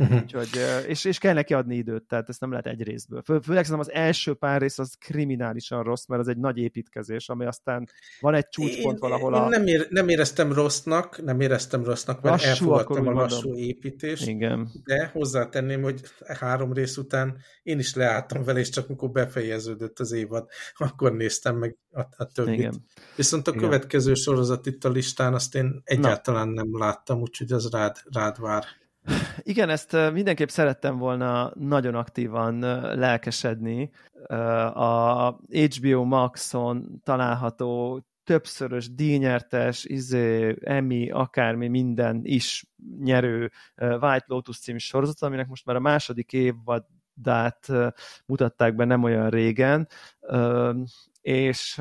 Uh-huh. 0.00 0.20
Úgyhogy, 0.22 0.48
és, 0.86 1.04
és 1.04 1.18
kell 1.18 1.34
neki 1.34 1.54
adni 1.54 1.76
időt, 1.76 2.02
tehát 2.02 2.28
ezt 2.28 2.40
nem 2.40 2.50
lehet 2.50 2.66
egy 2.66 2.82
részből. 2.82 3.22
Fő, 3.22 3.38
főleg 3.38 3.64
szerintem 3.64 3.90
az 3.90 4.00
első 4.02 4.34
pár 4.34 4.60
rész 4.60 4.78
az 4.78 4.94
kriminálisan 4.98 5.82
rossz, 5.82 6.06
mert 6.06 6.20
az 6.20 6.28
egy 6.28 6.36
nagy 6.36 6.58
építkezés, 6.58 7.28
ami 7.28 7.44
aztán 7.44 7.88
van 8.20 8.34
egy 8.34 8.48
csúcspont 8.48 8.94
én, 8.94 9.00
valahol 9.00 9.34
a... 9.34 9.42
Én 9.42 9.48
nem, 9.48 9.66
ér, 9.66 9.86
nem 9.90 10.08
éreztem 10.08 10.52
rossznak, 10.52 11.22
nem 11.24 11.40
éreztem 11.40 11.84
rossznak, 11.84 12.22
mert 12.22 12.34
lassú, 12.34 12.48
elfogadtam 12.48 13.06
a 13.06 13.12
lassú 13.12 13.48
mondom. 13.48 13.62
építést, 13.62 14.26
Igen. 14.26 14.70
de 14.84 15.10
hozzátenném, 15.12 15.82
hogy 15.82 16.00
három 16.38 16.72
rész 16.72 16.96
után 16.96 17.36
én 17.62 17.78
is 17.78 17.94
leálltam 17.94 18.44
vele, 18.44 18.58
és 18.58 18.68
csak 18.68 18.88
mikor 18.88 19.10
befejeződött 19.10 19.98
az 19.98 20.12
évad, 20.12 20.48
akkor 20.74 21.12
néztem 21.12 21.56
meg 21.56 21.76
a, 21.90 22.00
a 22.00 22.24
többit. 22.24 22.54
Igen. 22.54 22.84
Viszont 23.16 23.48
a 23.48 23.50
Igen. 23.50 23.62
következő 23.62 24.14
sorozat 24.14 24.66
itt 24.66 24.84
a 24.84 24.90
listán, 24.90 25.34
azt 25.34 25.54
én 25.54 25.80
egyáltalán 25.84 26.48
Na. 26.48 26.54
nem 26.54 26.78
láttam, 26.78 27.20
úgyhogy 27.20 27.52
az 27.52 27.70
rád, 27.70 27.96
rád 28.12 28.40
vár. 28.40 28.64
Igen, 29.42 29.68
ezt 29.68 29.96
mindenképp 30.12 30.48
szerettem 30.48 30.98
volna 30.98 31.52
nagyon 31.54 31.94
aktívan 31.94 32.58
lelkesedni. 32.98 33.90
A 34.74 35.30
HBO 35.30 36.04
Maxon 36.04 37.00
található 37.02 38.00
többszörös 38.24 38.94
díjnyertes, 38.94 39.84
izé, 39.84 40.56
Emmy, 40.60 41.10
akármi, 41.10 41.68
minden 41.68 42.20
is 42.22 42.64
nyerő 42.98 43.50
White 43.76 44.24
Lotus 44.26 44.58
című 44.58 44.78
sorozat, 44.78 45.22
aminek 45.22 45.46
most 45.46 45.66
már 45.66 45.76
a 45.76 45.80
második 45.80 46.32
évadát 46.32 47.68
mutatták 48.26 48.74
be 48.74 48.84
nem 48.84 49.02
olyan 49.02 49.30
régen, 49.30 49.88
és 51.20 51.80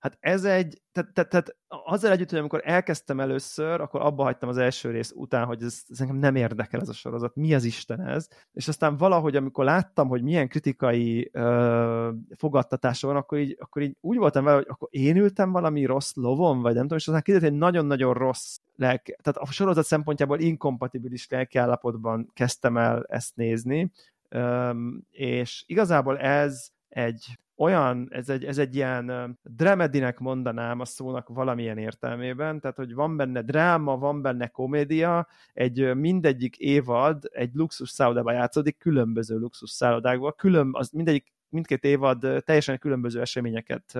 Hát 0.00 0.16
ez 0.20 0.44
egy, 0.44 0.80
tehát, 0.92 1.12
tehát, 1.12 1.30
tehát 1.30 1.56
azzal 1.68 2.10
együtt, 2.10 2.30
hogy 2.30 2.38
amikor 2.38 2.60
elkezdtem 2.64 3.20
először, 3.20 3.80
akkor 3.80 4.00
abba 4.00 4.22
hagytam 4.22 4.48
az 4.48 4.56
első 4.56 4.90
rész 4.90 5.12
után, 5.14 5.46
hogy 5.46 5.62
ez, 5.62 5.82
ez 5.88 6.00
engem 6.00 6.16
nem 6.16 6.36
érdekel 6.36 6.80
ez 6.80 6.88
a 6.88 6.92
sorozat, 6.92 7.36
mi 7.36 7.54
az 7.54 7.64
Isten 7.64 8.00
ez, 8.00 8.28
és 8.52 8.68
aztán 8.68 8.96
valahogy, 8.96 9.36
amikor 9.36 9.64
láttam, 9.64 10.08
hogy 10.08 10.22
milyen 10.22 10.48
kritikai 10.48 11.30
ö, 11.32 12.10
fogadtatása 12.36 13.06
van, 13.06 13.16
akkor 13.16 13.38
így, 13.38 13.56
akkor 13.60 13.82
így 13.82 13.96
úgy 14.00 14.16
voltam 14.16 14.44
vele, 14.44 14.56
hogy 14.56 14.66
akkor 14.68 14.88
én 14.90 15.16
ültem 15.16 15.52
valami 15.52 15.84
rossz 15.84 16.14
lovon, 16.14 16.60
vagy 16.60 16.74
nem 16.74 16.82
tudom, 16.82 16.98
és 16.98 17.06
aztán 17.06 17.22
kiderült, 17.22 17.50
hogy 17.50 17.60
nagyon-nagyon 17.60 18.14
rossz 18.14 18.58
lelke, 18.76 19.16
tehát 19.22 19.48
a 19.48 19.52
sorozat 19.52 19.84
szempontjából 19.84 20.38
inkompatibilis 20.38 21.28
lelkiállapotban 21.28 22.30
kezdtem 22.34 22.76
el 22.76 23.04
ezt 23.08 23.36
nézni, 23.36 23.90
ö, 24.28 24.70
és 25.10 25.64
igazából 25.66 26.18
ez 26.18 26.68
egy 26.88 27.38
olyan, 27.60 28.08
ez 28.10 28.28
egy, 28.28 28.44
ez 28.44 28.58
egy 28.58 28.74
ilyen 28.74 29.38
dramedinek 29.42 30.18
mondanám 30.18 30.80
a 30.80 30.84
szónak 30.84 31.28
valamilyen 31.28 31.78
értelmében, 31.78 32.60
tehát 32.60 32.76
hogy 32.76 32.94
van 32.94 33.16
benne 33.16 33.42
dráma, 33.42 33.98
van 33.98 34.22
benne 34.22 34.46
komédia, 34.46 35.28
egy 35.52 35.94
mindegyik 35.94 36.56
évad 36.56 37.24
egy 37.32 37.50
luxus 37.54 37.90
szállodában 37.90 38.34
játszódik, 38.34 38.78
különböző 38.78 39.38
luxus 39.38 39.70
szállodákban, 39.70 40.34
külön, 40.36 40.70
az 40.72 40.90
mindegyik, 40.90 41.32
mindkét 41.48 41.84
évad 41.84 42.26
teljesen 42.44 42.78
különböző 42.78 43.20
eseményeket 43.20 43.98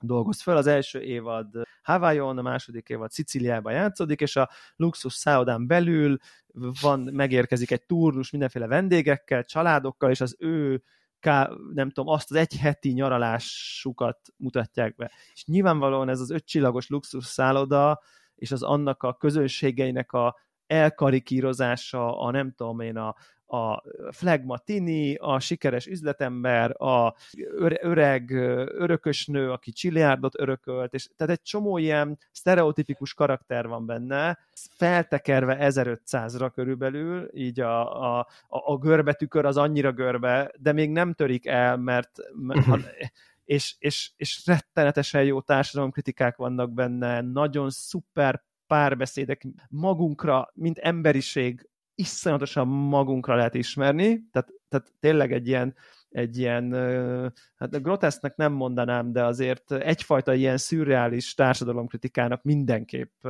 dolgoz 0.00 0.42
föl. 0.42 0.56
Az 0.56 0.66
első 0.66 1.00
évad 1.00 1.46
Hawaiion, 1.82 2.38
a 2.38 2.42
második 2.42 2.88
évad 2.88 3.10
Sziciliában 3.10 3.72
játszódik, 3.72 4.20
és 4.20 4.36
a 4.36 4.50
luxus 4.76 5.12
szállodán 5.14 5.66
belül 5.66 6.18
van, 6.80 7.00
megérkezik 7.12 7.70
egy 7.70 7.86
turnus 7.86 8.30
mindenféle 8.30 8.66
vendégekkel, 8.66 9.44
családokkal, 9.44 10.10
és 10.10 10.20
az 10.20 10.36
ő 10.38 10.82
ká, 11.20 11.50
nem 11.72 11.90
tudom, 11.90 12.12
azt 12.12 12.30
az 12.30 12.36
egy 12.36 12.56
heti 12.56 12.92
nyaralásukat 12.92 14.18
mutatják 14.36 14.94
be. 14.94 15.10
És 15.32 15.44
nyilvánvalóan 15.44 16.08
ez 16.08 16.20
az 16.20 16.30
ötcsillagos 16.30 16.88
luxus 16.88 17.24
szálloda, 17.24 18.00
és 18.34 18.52
az 18.52 18.62
annak 18.62 19.02
a 19.02 19.14
közönségeinek 19.14 20.12
a 20.12 20.36
elkarikírozása, 20.66 22.18
a 22.20 22.30
nem 22.30 22.52
tudom 22.52 22.80
én, 22.80 22.96
a, 22.96 23.14
a 23.50 23.82
flagmatini, 24.10 25.14
a 25.14 25.40
sikeres 25.40 25.86
üzletember, 25.86 26.82
a 26.82 27.14
öreg 27.80 28.30
örökös 28.74 29.26
nő, 29.26 29.50
aki 29.50 29.70
csilliárdot 29.72 30.40
örökölt, 30.40 30.94
és 30.94 31.08
tehát 31.16 31.32
egy 31.32 31.42
csomó 31.42 31.78
ilyen 31.78 32.18
sztereotipikus 32.32 33.14
karakter 33.14 33.66
van 33.66 33.86
benne, 33.86 34.38
feltekerve 34.76 35.56
1500-ra 35.60 36.50
körülbelül, 36.54 37.30
így 37.34 37.60
a, 37.60 38.02
a, 38.02 38.18
a, 38.48 38.72
a 38.72 38.78
görbetükör 38.78 39.44
az 39.44 39.56
annyira 39.56 39.92
görbe, 39.92 40.52
de 40.58 40.72
még 40.72 40.90
nem 40.90 41.12
törik 41.12 41.46
el, 41.46 41.76
mert, 41.76 42.10
mert 42.32 42.66
uh-huh. 42.66 42.84
és, 43.44 43.74
és, 43.78 44.10
és 44.16 44.46
rettenetesen 44.46 45.24
jó 45.24 45.40
társadalomkritikák 45.40 46.36
vannak 46.36 46.72
benne, 46.72 47.20
nagyon 47.20 47.70
szuper 47.70 48.42
párbeszédek 48.66 49.46
magunkra, 49.68 50.50
mint 50.54 50.78
emberiség 50.78 51.69
iszonyatosan 52.00 52.68
magunkra 52.68 53.34
lehet 53.34 53.54
ismerni, 53.54 54.28
tehát, 54.32 54.52
tehát 54.68 54.92
tényleg 55.00 55.32
egy 55.32 55.48
ilyen, 55.48 55.74
egy 56.10 56.38
ilyen, 56.38 56.72
hát 57.56 57.82
grotesznek 57.82 58.36
nem 58.36 58.52
mondanám, 58.52 59.12
de 59.12 59.24
azért 59.24 59.72
egyfajta 59.72 60.34
ilyen 60.34 60.56
szürreális 60.56 61.34
társadalomkritikának 61.34 62.42
mindenképp 62.42 63.26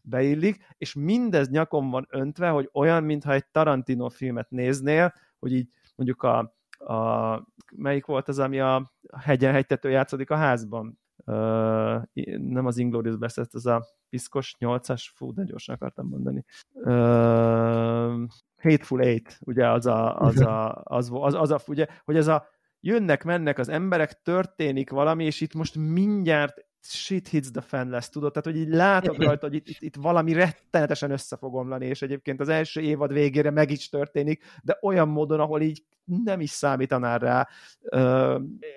beillik, 0.00 0.66
és 0.78 0.94
mindez 0.94 1.48
nyakon 1.48 1.90
van 1.90 2.06
öntve, 2.10 2.48
hogy 2.48 2.68
olyan, 2.72 3.04
mintha 3.04 3.32
egy 3.32 3.46
Tarantino 3.46 4.08
filmet 4.08 4.50
néznél, 4.50 5.14
hogy 5.38 5.52
így 5.52 5.68
mondjuk 5.94 6.22
a, 6.22 6.38
a 6.78 7.42
melyik 7.76 8.06
volt 8.06 8.28
az, 8.28 8.38
ami 8.38 8.60
a 8.60 8.92
hegyen 9.18 9.52
hegytető 9.52 9.90
játszódik 9.90 10.30
a 10.30 10.36
házban? 10.36 10.98
Uh, 11.26 12.02
nem 12.38 12.66
az 12.66 12.78
Inglourious 12.78 13.16
Basterds, 13.16 13.54
az 13.54 13.66
a 13.66 13.84
piszkos 14.08 14.56
8-as, 14.58 15.04
fú, 15.14 15.32
de 15.32 15.44
gyorsan 15.44 15.74
akartam 15.74 16.08
mondani. 16.08 16.44
Uh, 16.72 18.28
Hateful 18.62 19.00
Eight, 19.00 19.38
ugye 19.40 19.70
az 19.70 19.86
a, 19.86 20.18
az 20.18 20.40
a, 20.40 20.80
az, 20.84 21.10
az, 21.12 21.34
az 21.34 21.50
a, 21.50 21.58
ugye, 21.66 21.86
hogy 22.04 22.16
ez 22.16 22.26
a 22.26 22.46
jönnek, 22.80 23.24
mennek 23.24 23.58
az 23.58 23.68
emberek, 23.68 24.22
történik 24.22 24.90
valami, 24.90 25.24
és 25.24 25.40
itt 25.40 25.54
most 25.54 25.76
mindjárt 25.76 26.65
shit 26.90 27.28
hits 27.28 27.50
the 27.50 27.60
fan 27.60 27.88
lesz, 27.88 28.08
tudod? 28.08 28.32
Tehát, 28.32 28.58
hogy 28.58 28.68
így 28.68 28.74
látom 28.74 29.16
rajta, 29.16 29.46
hogy 29.46 29.54
itt, 29.54 29.68
itt, 29.68 29.80
itt 29.80 29.96
valami 29.96 30.32
rettenetesen 30.32 31.10
össze 31.10 31.36
fog 31.36 31.54
omlani, 31.54 31.86
és 31.86 32.02
egyébként 32.02 32.40
az 32.40 32.48
első 32.48 32.80
évad 32.80 33.12
végére 33.12 33.50
meg 33.50 33.70
is 33.70 33.88
történik, 33.88 34.44
de 34.62 34.78
olyan 34.82 35.08
módon, 35.08 35.40
ahol 35.40 35.60
így 35.60 35.84
nem 36.04 36.40
is 36.40 36.50
számítanál 36.50 37.18
rá, 37.18 37.48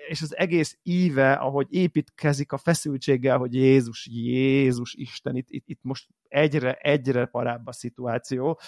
és 0.08 0.22
az 0.22 0.36
egész 0.36 0.78
íve, 0.82 1.32
ahogy 1.32 1.66
építkezik 1.70 2.52
a 2.52 2.58
feszültséggel, 2.58 3.38
hogy 3.38 3.54
Jézus, 3.54 4.06
Jézus 4.10 4.94
Isten, 4.94 5.36
itt, 5.36 5.50
itt, 5.50 5.64
itt 5.66 5.80
most 5.82 6.08
egyre, 6.28 6.72
egyre 6.74 7.24
parább 7.26 7.66
a 7.66 7.72
szituáció, 7.72 8.60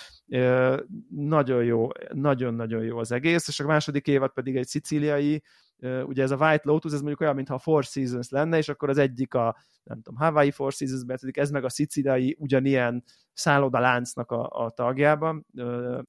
nagyon 1.08 1.64
jó, 1.64 1.88
nagyon-nagyon 2.12 2.82
jó 2.82 2.98
az 2.98 3.12
egész, 3.12 3.48
és 3.48 3.60
a 3.60 3.66
második 3.66 4.06
évad 4.06 4.32
pedig 4.32 4.56
egy 4.56 4.66
szicíliai 4.66 5.42
ugye 5.82 6.22
ez 6.22 6.30
a 6.30 6.36
White 6.36 6.62
Lotus, 6.64 6.92
ez 6.92 6.98
mondjuk 6.98 7.20
olyan, 7.20 7.34
mintha 7.34 7.54
a 7.54 7.58
Four 7.58 7.84
Seasons 7.84 8.28
lenne, 8.28 8.56
és 8.58 8.68
akkor 8.68 8.88
az 8.88 8.98
egyik 8.98 9.34
a, 9.34 9.56
nem 9.82 10.02
tudom, 10.02 10.20
Hawaii 10.20 10.50
Four 10.50 10.72
Seasons, 10.72 11.04
mert 11.06 11.22
ez 11.38 11.50
meg 11.50 11.64
a 11.64 11.68
szicíliai 11.68 12.36
ugyanilyen 12.38 13.04
szállodaláncnak 13.32 14.30
a, 14.30 14.48
a 14.64 14.70
tagjában, 14.70 15.46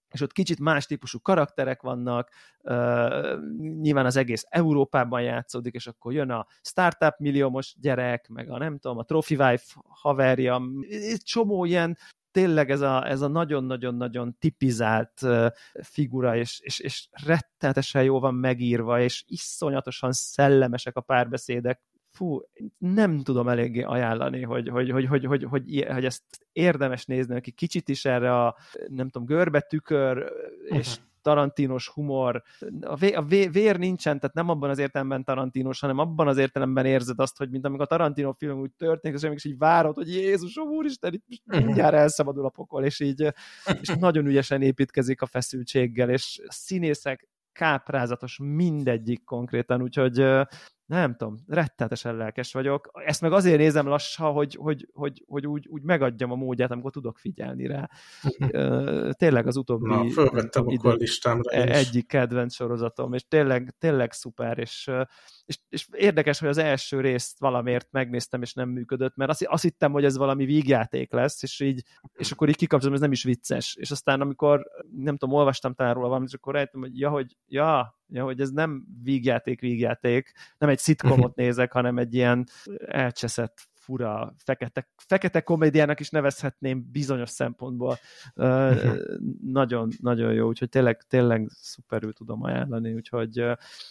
és 0.09 0.21
ott 0.21 0.32
kicsit 0.32 0.59
más 0.59 0.86
típusú 0.86 1.19
karakterek 1.19 1.82
vannak, 1.82 2.30
nyilván 3.57 4.05
az 4.05 4.15
egész 4.15 4.45
Európában 4.49 5.21
játszódik, 5.21 5.74
és 5.74 5.88
akkor 5.88 6.13
jön 6.13 6.30
a 6.30 6.47
startup 6.61 7.15
milliómos 7.17 7.76
gyerek, 7.80 8.28
meg 8.28 8.49
a 8.51 8.57
nem 8.57 8.78
tudom, 8.78 8.97
a 8.97 9.03
Trophy 9.03 9.36
Wife 9.36 9.65
haverja, 9.88 10.61
egy 10.89 11.24
csomó 11.24 11.65
ilyen 11.65 11.97
tényleg 12.34 12.71
ez 12.71 12.81
a, 12.81 13.09
ez 13.09 13.21
a 13.21 13.27
nagyon-nagyon-nagyon 13.27 14.36
tipizált 14.39 15.21
figura, 15.81 16.36
és, 16.36 16.59
és, 16.59 16.79
és 16.79 17.07
rettenetesen 17.25 18.03
jó 18.03 18.19
van 18.19 18.36
megírva, 18.36 19.01
és 19.01 19.23
iszonyatosan 19.27 20.11
szellemesek 20.11 20.95
a 20.95 21.01
párbeszédek, 21.01 21.81
fú, 22.11 22.41
nem 22.77 23.19
tudom 23.19 23.47
eléggé 23.47 23.81
ajánlani, 23.81 24.41
hogy, 24.41 24.69
hogy, 24.69 24.89
hogy, 24.89 25.05
hogy, 25.05 25.25
hogy, 25.25 25.43
hogy, 25.43 25.86
hogy 25.89 26.05
ezt 26.05 26.23
érdemes 26.51 27.05
nézni, 27.05 27.36
aki 27.36 27.51
kicsit 27.51 27.89
is 27.89 28.05
erre 28.05 28.43
a, 28.43 28.55
nem 28.88 29.09
tudom, 29.09 29.27
görbe 29.27 29.59
tükör, 29.59 30.31
és 30.65 30.88
uh-huh 30.88 31.11
tarantinos 31.24 31.88
humor, 31.89 32.43
a, 32.82 32.95
vé, 32.95 33.13
a 33.13 33.21
vé, 33.21 33.47
vér 33.47 33.78
nincsen, 33.78 34.19
tehát 34.19 34.36
nem 34.36 34.49
abban 34.49 34.69
az 34.69 34.78
értelemben 34.78 35.24
tarantinos, 35.24 35.80
hanem 35.80 35.97
abban 35.97 36.28
az 36.28 36.38
értelemben 36.38 36.86
érzed 36.86 37.19
azt, 37.19 37.38
hogy 37.38 37.49
mint 37.49 37.65
amikor 37.65 37.84
a 37.84 37.88
Tarantino 37.88 38.34
film 38.34 38.59
úgy 38.59 38.71
történik, 38.71 39.17
és 39.17 39.24
mégis 39.24 39.45
így 39.45 39.57
várod, 39.57 39.95
hogy 39.95 40.13
Jézusom 40.13 40.67
úristen, 40.67 41.24
itt 41.28 41.43
mindjárt 41.45 41.93
elszabadul 41.93 42.45
a 42.45 42.49
pokol, 42.49 42.84
és 42.84 42.99
így 42.99 43.34
és 43.82 43.88
nagyon 43.99 44.26
ügyesen 44.26 44.61
építkezik 44.61 45.21
a 45.21 45.26
feszültséggel, 45.26 46.09
és 46.09 46.41
a 46.47 46.51
színészek 46.51 47.28
káprázatos 47.51 48.39
mindegyik 48.41 49.24
konkrétan, 49.24 49.82
úgyhogy 49.82 50.26
nem 50.86 51.15
tudom, 51.15 51.43
rettenetesen 51.47 52.15
lelkes 52.15 52.53
vagyok. 52.53 52.89
Ezt 53.05 53.21
meg 53.21 53.31
azért 53.31 53.57
nézem 53.57 53.88
lassan, 53.88 54.31
hogy, 54.31 54.55
hogy, 54.55 54.89
hogy, 54.93 55.23
hogy 55.27 55.47
úgy, 55.47 55.67
úgy 55.67 55.81
megadjam 55.81 56.31
a 56.31 56.36
módját, 56.36 56.71
amikor 56.71 56.91
tudok 56.91 57.17
figyelni 57.17 57.67
rá. 57.67 57.89
tényleg 59.11 59.47
az 59.47 59.57
utóbbi 59.57 59.88
Na, 59.88 60.09
fölvettem 60.09 60.67
idő, 60.67 60.89
a 60.89 60.93
listámra 60.93 61.51
egyik 61.51 62.07
kedvenc 62.07 62.53
sorozatom, 62.53 63.13
és 63.13 63.27
tényleg, 63.27 63.75
tényleg 63.79 64.11
szuper, 64.11 64.57
és, 64.57 64.91
és, 65.45 65.59
és 65.69 65.88
érdekes, 65.91 66.39
hogy 66.39 66.49
az 66.49 66.57
első 66.57 67.01
részt 67.01 67.39
valamiért 67.39 67.88
megnéztem, 67.91 68.41
és 68.41 68.53
nem 68.53 68.69
működött, 68.69 69.15
mert 69.15 69.29
azt, 69.29 69.45
azt 69.45 69.63
hittem, 69.63 69.91
hogy 69.91 70.05
ez 70.05 70.17
valami 70.17 70.45
vígjáték 70.45 71.11
lesz, 71.11 71.43
és 71.43 71.59
így, 71.59 71.84
és 72.13 72.31
akkor 72.31 72.49
így 72.49 72.55
kikapcsolom, 72.55 72.95
ez 72.95 73.01
nem 73.01 73.11
is 73.11 73.23
vicces. 73.23 73.75
És 73.75 73.91
aztán 73.91 74.21
amikor, 74.21 74.65
nem 74.95 75.17
tudom, 75.17 75.36
olvastam 75.36 75.73
talán 75.73 75.93
róla 75.93 76.07
valamit, 76.07 76.29
és 76.29 76.36
akkor 76.36 76.53
rájöttem, 76.53 76.81
hogy 76.81 76.99
ja, 76.99 77.09
hogy, 77.09 77.38
ja, 77.47 78.01
ja, 78.08 78.24
hogy 78.24 78.39
ez 78.39 78.49
nem 78.49 78.86
vígjáték, 79.04 79.60
vígjáték, 79.60 80.32
nem 80.58 80.70
egy 80.70 80.80
szitkomot 80.80 81.36
nézek, 81.36 81.72
hanem 81.72 81.97
egy 81.97 82.14
ilyen 82.14 82.47
elcseszett 82.88 83.72
fura, 83.84 84.36
fekete, 84.38 84.89
fekete 85.08 85.41
komédiának 85.41 85.99
is 85.99 86.10
nevezhetném 86.10 86.89
bizonyos 86.91 87.30
szempontból. 87.30 87.97
Uh, 88.36 88.97
nagyon, 89.43 89.89
nagyon 90.01 90.34
jó, 90.34 90.47
úgyhogy 90.47 90.70
tényleg, 90.70 91.01
tényleg 91.08 91.49
szuperül 91.62 92.14
tudom 92.14 92.43
ajánlani, 92.43 92.93
úgyhogy... 92.93 93.39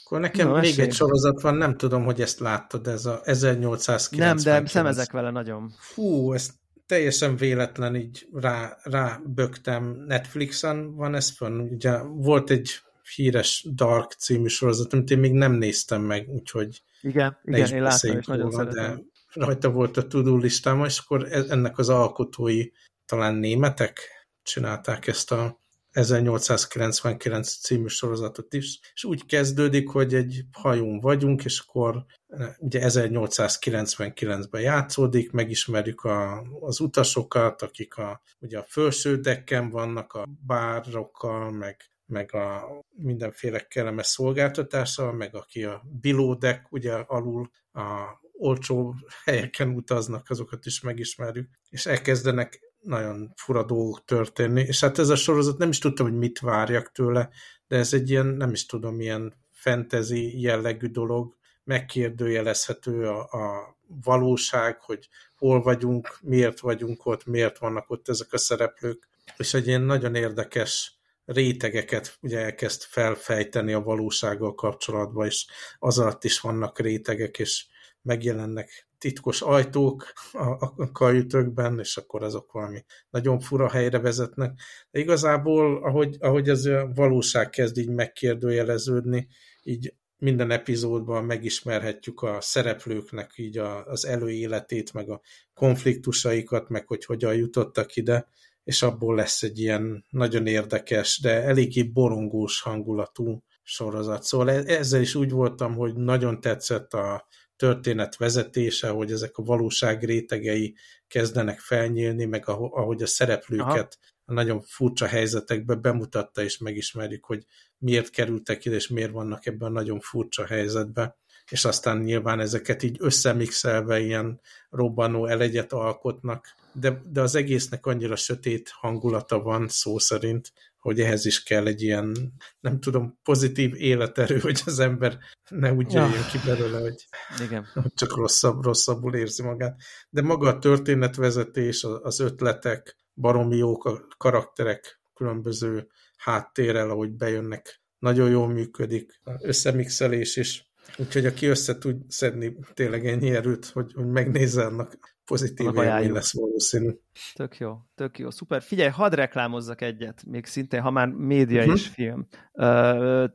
Akkor 0.05 0.21
nekem 0.21 0.49
na, 0.49 0.61
még 0.61 0.71
esély. 0.71 0.85
egy 0.85 0.93
sorozat 0.93 1.41
van, 1.41 1.55
nem 1.55 1.77
tudom, 1.77 2.05
hogy 2.05 2.21
ezt 2.21 2.39
láttad, 2.39 2.87
ez 2.87 3.07
a 3.07 3.21
1890. 3.25 4.27
Nem, 4.27 4.37
de 4.37 4.69
szemezek 4.69 5.13
vele 5.13 5.31
nagyon. 5.31 5.73
Fú, 5.79 6.33
ezt 6.33 6.53
teljesen 6.87 7.37
véletlen 7.37 7.97
így 7.97 8.29
rá, 8.33 8.77
rá 8.83 9.21
bögtem. 9.25 10.05
Netflixen 10.07 10.95
van 10.95 11.15
ez 11.15 11.31
fönn, 11.31 11.59
ugye 11.59 11.99
volt 12.03 12.51
egy 12.51 12.71
híres 13.15 13.67
Dark 13.75 14.13
című 14.13 14.47
sorozat, 14.47 14.93
amit 14.93 15.11
én 15.11 15.19
még 15.19 15.33
nem 15.33 15.53
néztem 15.53 16.03
meg, 16.03 16.29
úgyhogy 16.29 16.83
igen, 17.01 17.39
igen, 17.45 17.73
én 17.73 17.83
láttam, 17.83 18.19
és 18.19 18.27
nagyon 18.27 18.51
szeretem. 18.51 18.95
De 18.95 19.03
rajta 19.33 19.71
volt 19.71 19.97
a 19.97 20.07
tudó 20.07 20.37
listám, 20.37 20.85
és 20.85 20.99
akkor 20.99 21.33
e- 21.33 21.45
ennek 21.49 21.79
az 21.79 21.89
alkotói 21.89 22.67
talán 23.07 23.35
németek 23.35 24.01
csinálták 24.43 25.07
ezt 25.07 25.33
a 25.33 25.61
1899 25.93 27.59
című 27.59 27.87
sorozatot 27.87 28.55
is, 28.55 28.81
és 28.95 29.05
úgy 29.05 29.27
kezdődik, 29.27 29.89
hogy 29.89 30.15
egy 30.15 30.45
hajón 30.53 31.01
vagyunk, 31.01 31.45
és 31.45 31.63
akkor 31.67 32.05
e, 32.29 32.57
ugye 32.59 32.81
1899-ben 32.83 34.61
játszódik, 34.61 35.31
megismerjük 35.31 36.01
a, 36.01 36.41
az 36.61 36.81
utasokat, 36.81 37.63
akik 37.63 37.97
a, 37.97 38.23
ugye 38.39 38.59
a 38.59 38.65
felső 38.69 39.17
dekken 39.17 39.71
vannak, 39.71 40.13
a 40.13 40.29
bárokkal, 40.47 41.51
meg 41.51 41.92
meg 42.13 42.35
a 42.35 42.69
mindenféle 42.91 43.67
kellemes 43.67 44.07
szolgáltatással, 44.07 45.13
meg 45.13 45.35
aki 45.35 45.65
a 45.65 45.83
below 46.01 46.39
deck, 46.39 46.73
ugye 46.73 46.93
alul 46.93 47.51
a 47.73 48.21
olcsó 48.33 48.95
helyeken 49.25 49.69
utaznak, 49.69 50.31
azokat 50.31 50.67
is 50.67 50.81
megismerjük, 50.81 51.49
és 51.71 51.87
elkezdenek 51.87 52.61
nagyon 52.81 53.33
fura 53.37 53.65
dolgok 53.65 54.05
történni, 54.05 54.61
és 54.61 54.81
hát 54.81 54.99
ez 54.99 55.09
a 55.09 55.17
sorozat 55.17 55.59
nem 55.59 55.69
is 55.69 55.79
tudtam, 55.79 56.07
hogy 56.07 56.19
mit 56.19 56.39
várjak 56.39 56.93
tőle, 56.93 57.29
de 57.67 57.77
ez 57.77 57.93
egy 57.93 58.11
ilyen, 58.11 58.27
nem 58.27 58.51
is 58.51 58.67
tudom, 58.67 59.01
ilyen 59.01 59.35
fantasy 59.51 60.41
jellegű 60.41 60.87
dolog, 60.87 61.37
megkérdőjelezhető 61.65 63.09
a, 63.09 63.21
a 63.21 63.77
valóság, 64.05 64.81
hogy 64.81 65.09
hol 65.37 65.63
vagyunk, 65.63 66.19
miért 66.23 66.61
vagyunk 66.61 67.07
ott, 67.07 67.27
miért 67.27 67.59
vannak 67.59 67.91
ott 67.91 68.09
ezek 68.09 68.33
a 68.33 68.39
szereplők, 68.39 69.09
és 69.37 69.55
egy 69.55 69.67
ilyen 69.67 69.83
nagyon 69.83 70.15
érdekes 70.15 71.02
rétegeket 71.25 72.19
ugye 72.21 72.39
elkezd 72.39 72.83
felfejteni 72.83 73.73
a 73.73 73.83
valósággal 73.83 74.55
kapcsolatban, 74.55 75.27
és 75.27 75.47
az 75.79 75.99
alatt 75.99 76.25
is 76.25 76.41
vannak 76.41 76.79
rétegek, 76.79 77.39
és 77.39 77.67
megjelennek 78.03 78.87
titkos 78.99 79.41
ajtók 79.41 80.13
a, 80.33 80.47
a 80.77 80.91
kajütökben, 80.93 81.79
és 81.79 81.97
akkor 81.97 82.23
azok 82.23 82.53
valami 82.53 82.85
nagyon 83.11 83.41
fura 83.41 83.71
helyre 83.71 83.99
vezetnek. 83.99 84.53
De 84.91 84.99
igazából, 84.99 85.85
ahogy, 85.85 86.17
ahogy 86.21 86.49
ez 86.49 86.65
a 86.65 86.91
valóság 86.95 87.51
kezd 87.51 87.79
így 87.79 87.89
megkérdőjeleződni, 87.89 89.29
így 89.63 89.95
minden 90.19 90.51
epizódban 90.51 91.25
megismerhetjük 91.25 92.23
a 92.23 92.41
szereplőknek 92.41 93.33
így 93.37 93.59
a, 93.59 93.85
az 93.87 94.07
előéletét, 94.07 94.93
meg 94.93 95.11
a 95.11 95.21
konfliktusaikat, 95.55 96.69
meg 96.69 96.87
hogy 96.87 97.05
hogyan 97.05 97.35
jutottak 97.35 97.97
ide, 97.97 98.29
és 98.65 98.83
abból 98.83 99.15
lesz 99.15 99.43
egy 99.43 99.59
ilyen 99.59 100.05
nagyon 100.11 100.47
érdekes, 100.47 101.21
de 101.21 101.43
eléggé 101.43 101.83
borongós 101.83 102.61
hangulatú 102.61 103.43
sorozat. 103.63 104.23
Szóval 104.23 104.51
e- 104.51 104.65
ezzel 104.67 105.01
is 105.01 105.15
úgy 105.15 105.31
voltam, 105.31 105.75
hogy 105.75 105.95
nagyon 105.95 106.41
tetszett 106.41 106.93
a 106.93 107.27
történet 107.57 108.17
vezetése, 108.17 108.89
hogy 108.89 109.13
ezek 109.13 109.37
a 109.37 109.43
valóság 109.43 110.05
rétegei 110.05 110.75
kezdenek 111.09 111.61
felnyílni, 111.61 112.25
meg 112.25 112.49
ahogy 112.49 113.03
a 113.03 113.07
szereplőket 113.07 113.99
Aha. 114.25 114.37
nagyon 114.37 114.61
furcsa 114.61 115.07
helyzetekbe 115.07 115.75
bemutatta, 115.75 116.43
és 116.43 116.59
megismerjük, 116.59 117.25
hogy 117.25 117.45
miért 117.79 118.11
kerültek 118.11 118.65
ide, 118.65 118.75
és 118.75 118.89
miért 118.89 119.13
vannak 119.13 119.47
ebben 119.47 119.69
a 119.69 119.73
nagyon 119.73 120.01
furcsa 120.01 120.47
helyzetben 120.47 121.15
és 121.53 121.65
aztán 121.65 121.99
nyilván 121.99 122.41
ezeket 122.41 122.83
így 122.83 122.97
összemixelve 123.01 124.01
ilyen 124.01 124.41
robbanó 124.71 125.27
elegyet 125.27 125.73
alkotnak, 125.73 126.47
de, 126.73 127.01
de 127.13 127.21
az 127.21 127.35
egésznek 127.35 127.87
annyira 127.87 128.17
sötét 128.17 128.69
hangulata 128.69 129.43
van 129.43 129.69
szó 129.69 129.99
szerint, 129.99 130.53
hogy 130.79 131.01
ehhez 131.01 131.25
is 131.25 131.43
kell 131.43 131.67
egy 131.67 131.83
ilyen, 131.83 132.33
nem 132.61 132.81
tudom, 132.81 133.19
pozitív 133.23 133.75
életerő, 133.75 134.39
hogy 134.39 134.63
az 134.65 134.79
ember 134.79 135.19
ne 135.51 135.73
úgy 135.73 135.93
jöjjön 135.93 136.13
ja. 136.13 136.27
ki 136.33 136.39
belőle, 136.47 136.79
hogy, 136.79 137.07
Igen. 137.45 137.67
csak 137.95 138.17
rosszabb, 138.17 138.65
rosszabbul 138.65 139.15
érzi 139.15 139.43
magát. 139.43 139.81
De 140.11 140.23
maga 140.23 140.49
a 140.49 140.59
történetvezetés, 140.59 141.85
az 142.03 142.21
ötletek, 142.21 142.97
baromi 143.15 143.57
jók, 143.57 143.85
a 143.85 144.07
karakterek 144.17 145.01
különböző 145.15 145.87
háttérrel, 146.17 146.91
ahogy 146.91 147.11
bejönnek, 147.11 147.83
nagyon 147.99 148.31
jól 148.31 148.49
működik, 148.49 149.21
összemixelés 149.41 150.37
is. 150.37 150.71
Úgyhogy 150.97 151.27
aki 151.27 151.47
össze 151.47 151.79
tud 151.79 151.97
szedni 152.09 152.57
tényleg 152.75 153.07
ennyi 153.07 153.31
erőt, 153.31 153.67
hogy, 153.67 153.93
hogy 153.93 154.07
megnézze 154.07 154.65
annak 154.65 155.12
pozitív 155.25 155.77
élmény 155.77 156.13
lesz 156.13 156.35
valószínű. 156.35 156.91
Tök 157.35 157.59
jó, 157.59 157.79
tök 157.95 158.19
jó. 158.19 158.31
Szuper. 158.31 158.63
Figyelj, 158.63 158.91
hadd 158.91 159.15
reklámozzak 159.15 159.81
egyet, 159.81 160.25
még 160.27 160.47
szintén, 160.47 160.81
ha 160.81 160.91
már 160.91 161.09
média 161.09 161.61
uh-huh. 161.61 161.75
és 161.75 161.87
film. 161.87 162.27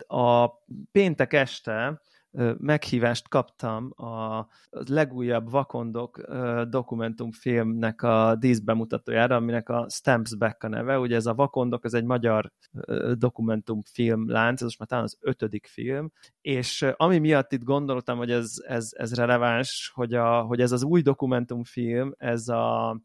A 0.08 0.48
péntek 0.92 1.34
este 1.34 2.02
meghívást 2.58 3.28
kaptam 3.28 3.94
a 3.96 4.48
legújabb 4.70 5.50
Vakondok 5.50 6.22
dokumentumfilmnek 6.70 8.02
a 8.02 8.36
díszbemutatójára, 8.40 9.36
aminek 9.36 9.70
a 9.70 9.86
Stamps 9.90 10.36
Back 10.36 10.64
a 10.64 10.68
neve. 10.68 11.00
Ugye 11.00 11.16
ez 11.16 11.26
a 11.26 11.34
Vakondok, 11.34 11.86
ez 11.86 11.94
egy 11.94 12.04
magyar 12.04 12.52
dokumentumfilm 13.14 14.30
lánc, 14.30 14.62
ez 14.62 14.66
most 14.66 14.80
már 14.80 14.88
talán 14.88 15.04
az 15.04 15.18
ötödik 15.22 15.66
film, 15.66 16.12
és 16.42 16.86
ami 16.96 17.18
miatt 17.18 17.52
itt 17.52 17.64
gondoltam, 17.64 18.18
hogy 18.18 18.32
ez, 18.32 18.54
ez, 18.68 18.90
ez 18.92 19.16
releváns, 19.16 19.92
hogy, 19.94 20.14
a, 20.14 20.42
hogy 20.42 20.62
ez 20.62 20.72
az 20.72 20.84
új 20.84 21.02
dokumentumfilm, 21.02 22.14
ez 22.18 22.48
a, 22.48 23.00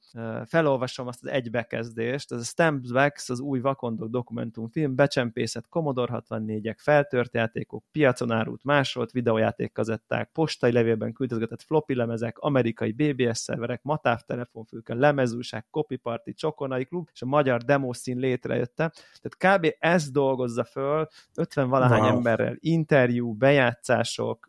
felolvasom 0.44 1.06
azt 1.06 1.24
az 1.24 1.30
egybekezdést, 1.30 2.32
ez 2.32 2.40
a 2.40 2.44
Stamps 2.44 2.92
Back, 2.92 3.22
az 3.26 3.40
új 3.40 3.60
Vakondok 3.60 4.10
dokumentumfilm, 4.10 4.94
becsempészett 4.94 5.68
Commodore 5.68 6.22
64-ek, 6.28 6.76
feltört 6.78 7.34
játékok, 7.34 7.84
piacon 7.92 8.30
árult 8.30 8.64
másolt 8.64 9.11
videójáték 9.12 9.72
kazetták, 9.72 10.30
postai 10.32 10.72
levélben 10.72 11.12
küldözgetett 11.12 11.62
floppy 11.62 11.94
lemezek, 11.94 12.38
amerikai 12.38 12.92
BBS 12.92 13.38
szerverek, 13.38 13.82
matáv 13.82 14.20
telefonfülke, 14.20 14.94
lemezúság, 14.94 15.66
copy 15.70 15.96
party, 15.96 16.30
csokonai 16.30 16.84
klub, 16.84 17.08
és 17.12 17.22
a 17.22 17.26
magyar 17.26 17.62
demószín 17.62 18.18
létrejötte. 18.18 18.92
Tehát 19.20 19.58
kb. 19.58 19.74
ez 19.78 20.10
dolgozza 20.10 20.64
föl 20.64 21.08
50 21.34 21.68
valahány 21.68 22.00
wow. 22.00 22.16
emberrel, 22.16 22.56
interjú, 22.58 23.32
bejátszások, 23.32 24.48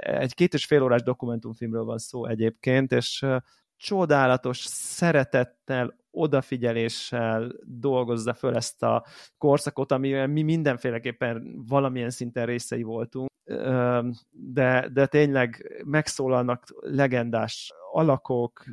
egy 0.00 0.34
két 0.34 0.54
és 0.54 0.64
fél 0.64 0.82
órás 0.82 1.02
dokumentumfilmről 1.02 1.84
van 1.84 1.98
szó 1.98 2.26
egyébként, 2.26 2.92
és 2.92 3.26
csodálatos 3.76 4.58
szeretettel, 4.68 5.94
odafigyeléssel 6.10 7.52
dolgozza 7.62 8.34
föl 8.34 8.56
ezt 8.56 8.82
a 8.82 9.04
korszakot, 9.38 9.92
amivel 9.92 10.26
mi 10.26 10.42
mindenféleképpen 10.42 11.64
valamilyen 11.66 12.10
szinten 12.10 12.46
részei 12.46 12.82
voltunk, 12.82 13.30
de, 14.30 14.88
de 14.92 15.06
tényleg 15.06 15.82
megszólalnak 15.84 16.64
legendás 16.80 17.72
alakok, 17.92 18.64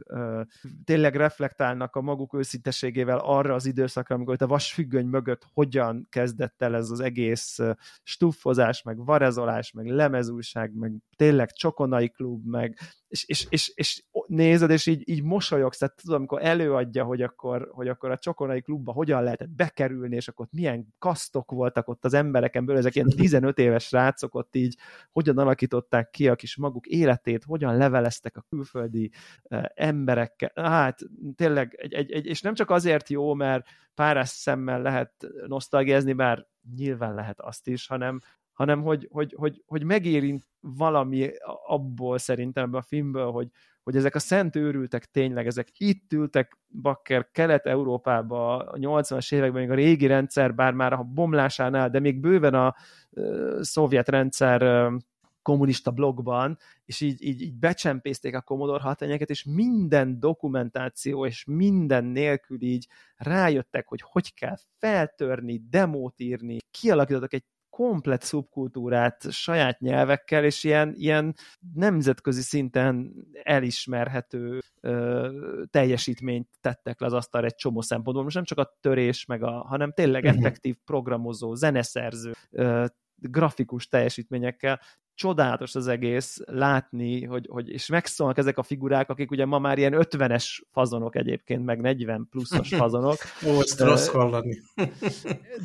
tényleg 0.84 1.16
reflektálnak 1.16 1.96
a 1.96 2.02
maguk 2.02 2.34
őszinteségével 2.34 3.18
arra 3.18 3.54
az 3.54 3.66
időszakra, 3.66 4.16
amikor 4.16 4.36
a 4.40 4.48
vasfüggöny 4.48 5.06
mögött 5.06 5.46
hogyan 5.54 6.08
kezdett 6.10 6.62
el 6.62 6.76
ez 6.76 6.90
az 6.90 7.00
egész 7.00 7.60
stuffozás, 8.04 8.82
meg 8.82 9.06
varezolás, 9.06 9.72
meg 9.72 9.88
lemezúság, 9.88 10.76
meg 10.76 10.92
tényleg 11.16 11.52
csokonai 11.52 12.10
klub, 12.10 12.46
meg 12.46 12.78
és, 13.14 13.26
és, 13.28 13.46
és, 13.50 13.72
és 13.76 14.04
nézed, 14.28 14.70
és 14.70 14.86
így, 14.86 15.10
így 15.10 15.24
mosolyogsz, 15.24 15.78
tehát 15.78 15.96
tudom, 16.02 16.18
amikor 16.18 16.44
előadja, 16.44 17.04
hogy 17.04 17.22
akkor, 17.22 17.70
hogy 17.72 17.88
akkor 17.88 18.12
a 18.12 18.18
csokonai 18.18 18.62
klubba 18.62 18.92
hogyan 18.92 19.24
lehetett 19.24 19.50
bekerülni, 19.50 20.16
és 20.16 20.28
akkor 20.28 20.48
milyen 20.52 20.94
kasztok 21.00 21.52
voltak 21.52 21.88
ott 21.88 22.06
az 22.06 22.14
embereken 22.14 22.66
belül, 22.66 22.80
ezek 22.80 22.96
ilyen 22.96 23.10
15 23.10 23.58
éves 23.58 23.92
rácok 23.92 24.36
ott 24.36 24.56
így, 24.56 24.78
hogyan 25.12 25.38
alakították 25.38 26.10
ki 26.10 26.28
a 26.28 26.36
kis 26.36 26.58
maguk 26.58 26.86
életét, 26.86 27.44
hogyan 27.44 27.78
leveleztek 27.78 28.38
a 28.38 28.46
külföldi 28.50 29.03
uh, 29.44 29.64
emberekkel. 29.74 30.52
Hát 30.56 31.00
tényleg, 31.36 31.76
egy, 31.78 31.94
egy, 31.94 32.12
egy, 32.12 32.26
és 32.26 32.42
nem 32.42 32.54
csak 32.54 32.70
azért 32.70 33.10
jó, 33.10 33.34
mert 33.34 33.68
párás 33.96 34.30
szemmel 34.30 34.82
lehet 34.82 35.14
nosztalgiázni, 35.48 36.14
bár 36.14 36.48
nyilván 36.76 37.14
lehet 37.14 37.40
azt 37.40 37.68
is, 37.68 37.88
hanem, 37.88 38.20
hanem 38.54 38.82
hogy, 38.82 39.08
hogy, 39.12 39.34
hogy, 39.38 39.64
hogy 39.66 39.84
megérint 39.84 40.48
valami 40.60 41.30
abból 41.66 42.18
szerintem 42.18 42.64
ebben 42.64 42.80
a 42.80 42.84
filmből, 42.84 43.32
hogy, 43.32 43.48
hogy 43.84 43.96
ezek 43.96 44.16
a 44.16 44.20
szent 44.20 44.56
őrültek 44.56 45.06
tényleg, 45.06 45.48
ezek 45.48 45.68
itt 45.78 46.14
ültek 46.14 46.58
bakker 46.82 47.32
Kelet-Európába 47.32 48.58
a 48.58 48.78
80-as 48.78 49.34
években, 49.34 49.62
még 49.62 49.72
a 49.72 49.76
régi 49.76 50.08
rendszer, 50.08 50.56
bár 50.56 50.74
már 50.74 50.94
a 50.94 51.04
bomlásánál, 51.04 51.90
de 51.90 52.00
még 52.00 52.20
bőven 52.20 52.54
a 52.54 52.76
uh, 53.10 53.62
szovjet 53.62 54.10
rendszer 54.10 54.62
uh, 54.62 55.00
kommunista 55.44 55.92
blogban, 55.92 56.58
és 56.86 57.02
így, 57.02 57.24
így, 57.24 57.42
így 57.42 57.54
becsempészték 57.54 58.36
a 58.36 58.42
Commodore 58.42 58.84
64 58.84 59.30
és 59.30 59.44
minden 59.44 60.20
dokumentáció 60.20 61.26
és 61.26 61.46
minden 61.46 62.06
nélkül 62.06 62.62
így 62.62 62.88
rájöttek, 63.16 63.88
hogy 63.88 64.02
hogy 64.04 64.34
kell 64.34 64.56
feltörni, 64.78 65.62
demót 65.70 66.20
írni, 66.20 66.58
kialakítottak 66.72 67.34
egy 67.34 67.44
komplet 67.76 68.22
szubkultúrát 68.22 69.32
saját 69.32 69.80
nyelvekkel, 69.80 70.44
és 70.44 70.64
ilyen, 70.64 70.94
ilyen 70.96 71.36
nemzetközi 71.74 72.42
szinten 72.42 73.14
elismerhető 73.44 74.60
ö, 74.82 75.30
teljesítményt 75.70 76.48
tettek 76.62 77.00
le 77.00 77.06
az 77.06 77.14
asztalra 77.14 77.48
egy 77.48 77.56
csomó 77.56 77.82
szempontból. 77.82 78.24
Most 78.24 78.36
nem 78.36 78.44
csak 78.44 78.58
a 78.58 78.78
törés, 78.82 79.26
meg 79.26 79.44
a, 79.44 79.52
hanem 79.52 79.92
tényleg 79.92 80.24
mhm. 80.24 80.38
effektív 80.38 80.76
programozó, 80.86 81.54
zeneszerző, 81.54 82.32
ö, 82.52 82.86
grafikus 83.16 83.88
teljesítményekkel 83.88 84.80
csodálatos 85.16 85.76
az 85.76 85.88
egész 85.88 86.42
látni, 86.46 87.24
hogy, 87.24 87.48
hogy 87.50 87.70
és 87.70 87.88
megszólnak 87.88 88.38
ezek 88.38 88.58
a 88.58 88.64
figurák, 88.64 89.10
akik 89.10 89.32
ugye 89.32 89.46
ma 89.46 89.60
már 89.60 89.78
ilyen 89.78 89.94
50-es 89.96 90.60
fazonok 90.72 91.16
egyébként, 91.16 91.66
meg 91.66 91.82
40 91.82 92.28
pluszos 92.30 92.70
fazonok. 92.84 93.18
Ó, 93.48 93.60
ezt 93.60 93.80
rossz 93.80 94.08
hallani. 94.08 94.62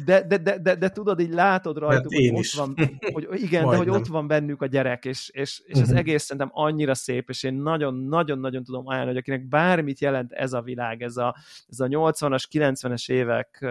de, 0.05 0.23
de, 0.23 0.39
de, 0.39 0.59
de, 0.59 0.75
de, 0.75 0.89
tudod, 0.89 1.21
így 1.21 1.33
látod 1.33 1.79
rajtuk, 1.79 2.15
hogy 2.15 2.31
ott 2.35 2.51
van, 2.57 2.75
hogy 3.13 3.29
igen, 3.33 3.69
de 3.69 3.77
hogy 3.77 3.89
ott 3.89 4.07
van 4.07 4.27
bennük 4.27 4.63
a 4.63 4.67
gyerek, 4.67 5.05
és, 5.05 5.31
és, 5.33 5.63
és 5.67 5.81
az 5.81 5.89
mhm. 5.89 5.97
egész 5.97 6.23
szerintem 6.23 6.51
annyira 6.53 6.95
szép, 6.95 7.29
és 7.29 7.43
én 7.43 7.55
nagyon-nagyon-nagyon 7.55 8.65
tudom 8.65 8.87
ajánlani, 8.87 9.13
hogy 9.13 9.21
akinek 9.21 9.49
bármit 9.49 10.01
jelent 10.01 10.33
ez 10.33 10.53
a 10.53 10.61
világ, 10.61 11.03
ez 11.03 11.17
a, 11.17 11.37
ez 11.69 11.81
a 11.81 11.87
80-as, 11.87 12.45
90-es 12.53 13.11
évek, 13.11 13.67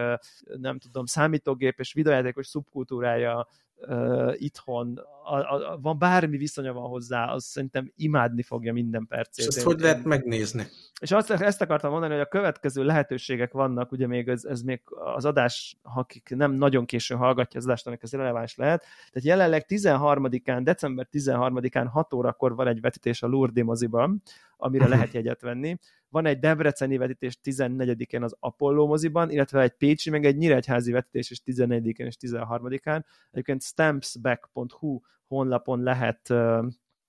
nem 0.59 0.79
tudom, 0.79 1.05
számítógép 1.05 1.79
és 1.79 1.93
videójátékos 1.93 2.47
szubkultúrája 2.47 3.47
uh, 3.79 4.33
itthon, 4.35 4.99
a, 5.23 5.35
a, 5.35 5.79
van 5.81 5.97
bármi 5.97 6.37
viszonya 6.37 6.73
van 6.73 6.89
hozzá, 6.89 7.25
az 7.25 7.43
szerintem 7.43 7.91
imádni 7.95 8.41
fogja 8.41 8.73
minden 8.73 9.07
percét. 9.07 9.47
És 9.47 9.55
ezt 9.55 9.65
hogy 9.65 9.79
lehet 9.79 10.03
megnézni? 10.03 10.67
És 11.01 11.11
azt, 11.11 11.29
ezt 11.31 11.61
akartam 11.61 11.91
mondani, 11.91 12.13
hogy 12.13 12.21
a 12.21 12.27
következő 12.27 12.83
lehetőségek 12.83 13.51
vannak, 13.51 13.91
ugye 13.91 14.07
még 14.07 14.27
ez, 14.27 14.43
ez 14.43 14.61
még 14.61 14.81
az 15.15 15.25
adás, 15.25 15.77
akik 15.81 16.33
nem 16.35 16.51
nagyon 16.51 16.85
későn 16.85 17.17
hallgatja 17.17 17.59
az 17.59 17.65
adást, 17.65 17.97
ez 18.01 18.11
releváns 18.11 18.55
lehet. 18.55 18.81
Tehát 18.81 19.27
jelenleg 19.27 19.65
13-án, 19.69 20.59
december 20.63 21.07
13-án 21.11 21.87
6 21.91 22.13
órakor 22.13 22.55
van 22.55 22.67
egy 22.67 22.81
vetítés 22.81 23.23
a 23.23 23.27
Lourdes 23.27 23.63
moziban, 23.63 24.21
amire 24.57 24.83
uh-huh. 24.83 24.99
lehet 24.99 25.13
jegyet 25.13 25.41
venni. 25.41 25.77
Van 26.09 26.25
egy 26.25 26.39
Debreceni 26.39 26.97
vetítés 26.97 27.39
14-én 27.43 28.23
az 28.23 28.35
Apollo 28.39 28.87
moziban, 28.87 29.29
illetve 29.29 29.61
egy 29.61 29.73
Pécsi, 29.73 30.09
meg 30.09 30.25
egy 30.25 30.37
Nyíregyházi 30.37 30.91
vetítés 30.91 31.29
is 31.29 31.41
14-én 31.45 32.05
és 32.05 32.15
13-án. 32.19 33.03
Egyébként 33.31 33.61
stampsback.hu 33.61 34.99
honlapon 35.27 35.83
lehet 35.83 36.33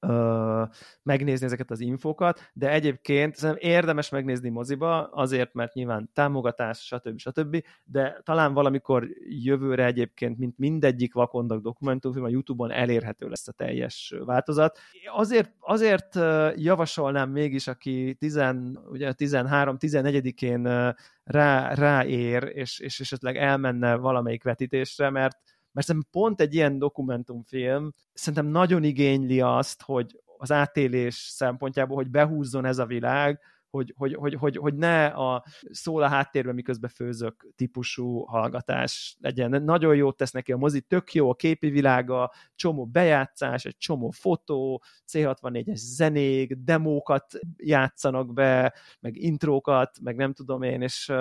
ö, 0.01 0.63
megnézni 1.03 1.47
ezeket 1.47 1.71
az 1.71 1.81
infókat, 1.81 2.51
de 2.53 2.71
egyébként 2.71 3.37
szerintem 3.37 3.71
érdemes 3.71 4.09
megnézni 4.09 4.49
moziba, 4.49 5.07
azért, 5.07 5.55
mert 5.55 5.75
nyilván 5.75 6.11
támogatás, 6.13 6.79
stb. 6.79 7.19
stb., 7.19 7.65
de 7.85 8.21
talán 8.25 8.53
valamikor 8.53 9.09
jövőre 9.29 9.85
egyébként, 9.85 10.39
mint 10.39 10.59
mindegyik 10.59 11.15
vakondok 11.15 11.63
dokumentumfilm, 11.63 12.25
a 12.25 12.29
Youtube-on 12.29 12.71
elérhető 12.71 13.29
lesz 13.29 13.49
a 13.49 13.53
teljes 13.53 14.15
változat. 14.25 14.79
Azért, 15.15 15.53
azért 15.61 16.15
javasolnám 16.57 17.31
mégis, 17.31 17.67
aki 17.67 18.17
13-14-én 18.21 20.95
rá, 21.25 21.75
ráér, 21.75 22.51
és, 22.55 22.79
és 22.79 23.01
esetleg 23.01 23.37
elmenne 23.37 23.95
valamelyik 23.95 24.43
vetítésre, 24.43 25.11
mert 25.11 25.39
mert 25.79 25.91
szerintem 25.91 26.11
pont 26.21 26.41
egy 26.41 26.55
ilyen 26.55 26.79
dokumentumfilm 26.79 27.95
szerintem 28.13 28.47
nagyon 28.47 28.85
igényli 28.85 29.41
azt, 29.41 29.83
hogy 29.83 30.21
az 30.37 30.53
átélés 30.53 31.15
szempontjából, 31.15 31.97
hogy 31.97 32.11
behúzzon 32.11 32.65
ez 32.65 32.79
a 32.79 32.87
világ, 32.87 33.41
hogy, 33.71 33.95
hogy, 33.97 34.15
hogy, 34.15 34.35
hogy, 34.35 34.57
hogy 34.57 34.75
ne 34.75 35.07
a 35.07 35.45
szól 35.71 36.03
a 36.03 36.09
háttérben, 36.09 36.55
miközben 36.55 36.91
főzök 36.91 37.47
típusú 37.57 38.25
hallgatás 38.25 39.17
legyen. 39.21 39.63
Nagyon 39.63 39.97
jót 39.97 40.17
tesz 40.17 40.31
neki 40.31 40.53
a 40.53 40.57
mozi, 40.57 40.81
tök 40.81 41.15
jó 41.15 41.31
a 41.31 41.35
képi 41.35 41.71
világa, 41.71 42.33
csomó 42.55 42.87
bejátszás, 42.87 43.65
egy 43.65 43.77
csomó 43.77 44.11
fotó, 44.11 44.83
C64-es 45.13 45.77
zenék, 45.77 46.55
demókat 46.55 47.39
játszanak 47.57 48.33
be, 48.33 48.75
meg 49.01 49.17
intrókat, 49.17 49.99
meg 50.03 50.17
nem 50.17 50.33
tudom 50.33 50.63
én, 50.63 50.83
és, 50.83 51.13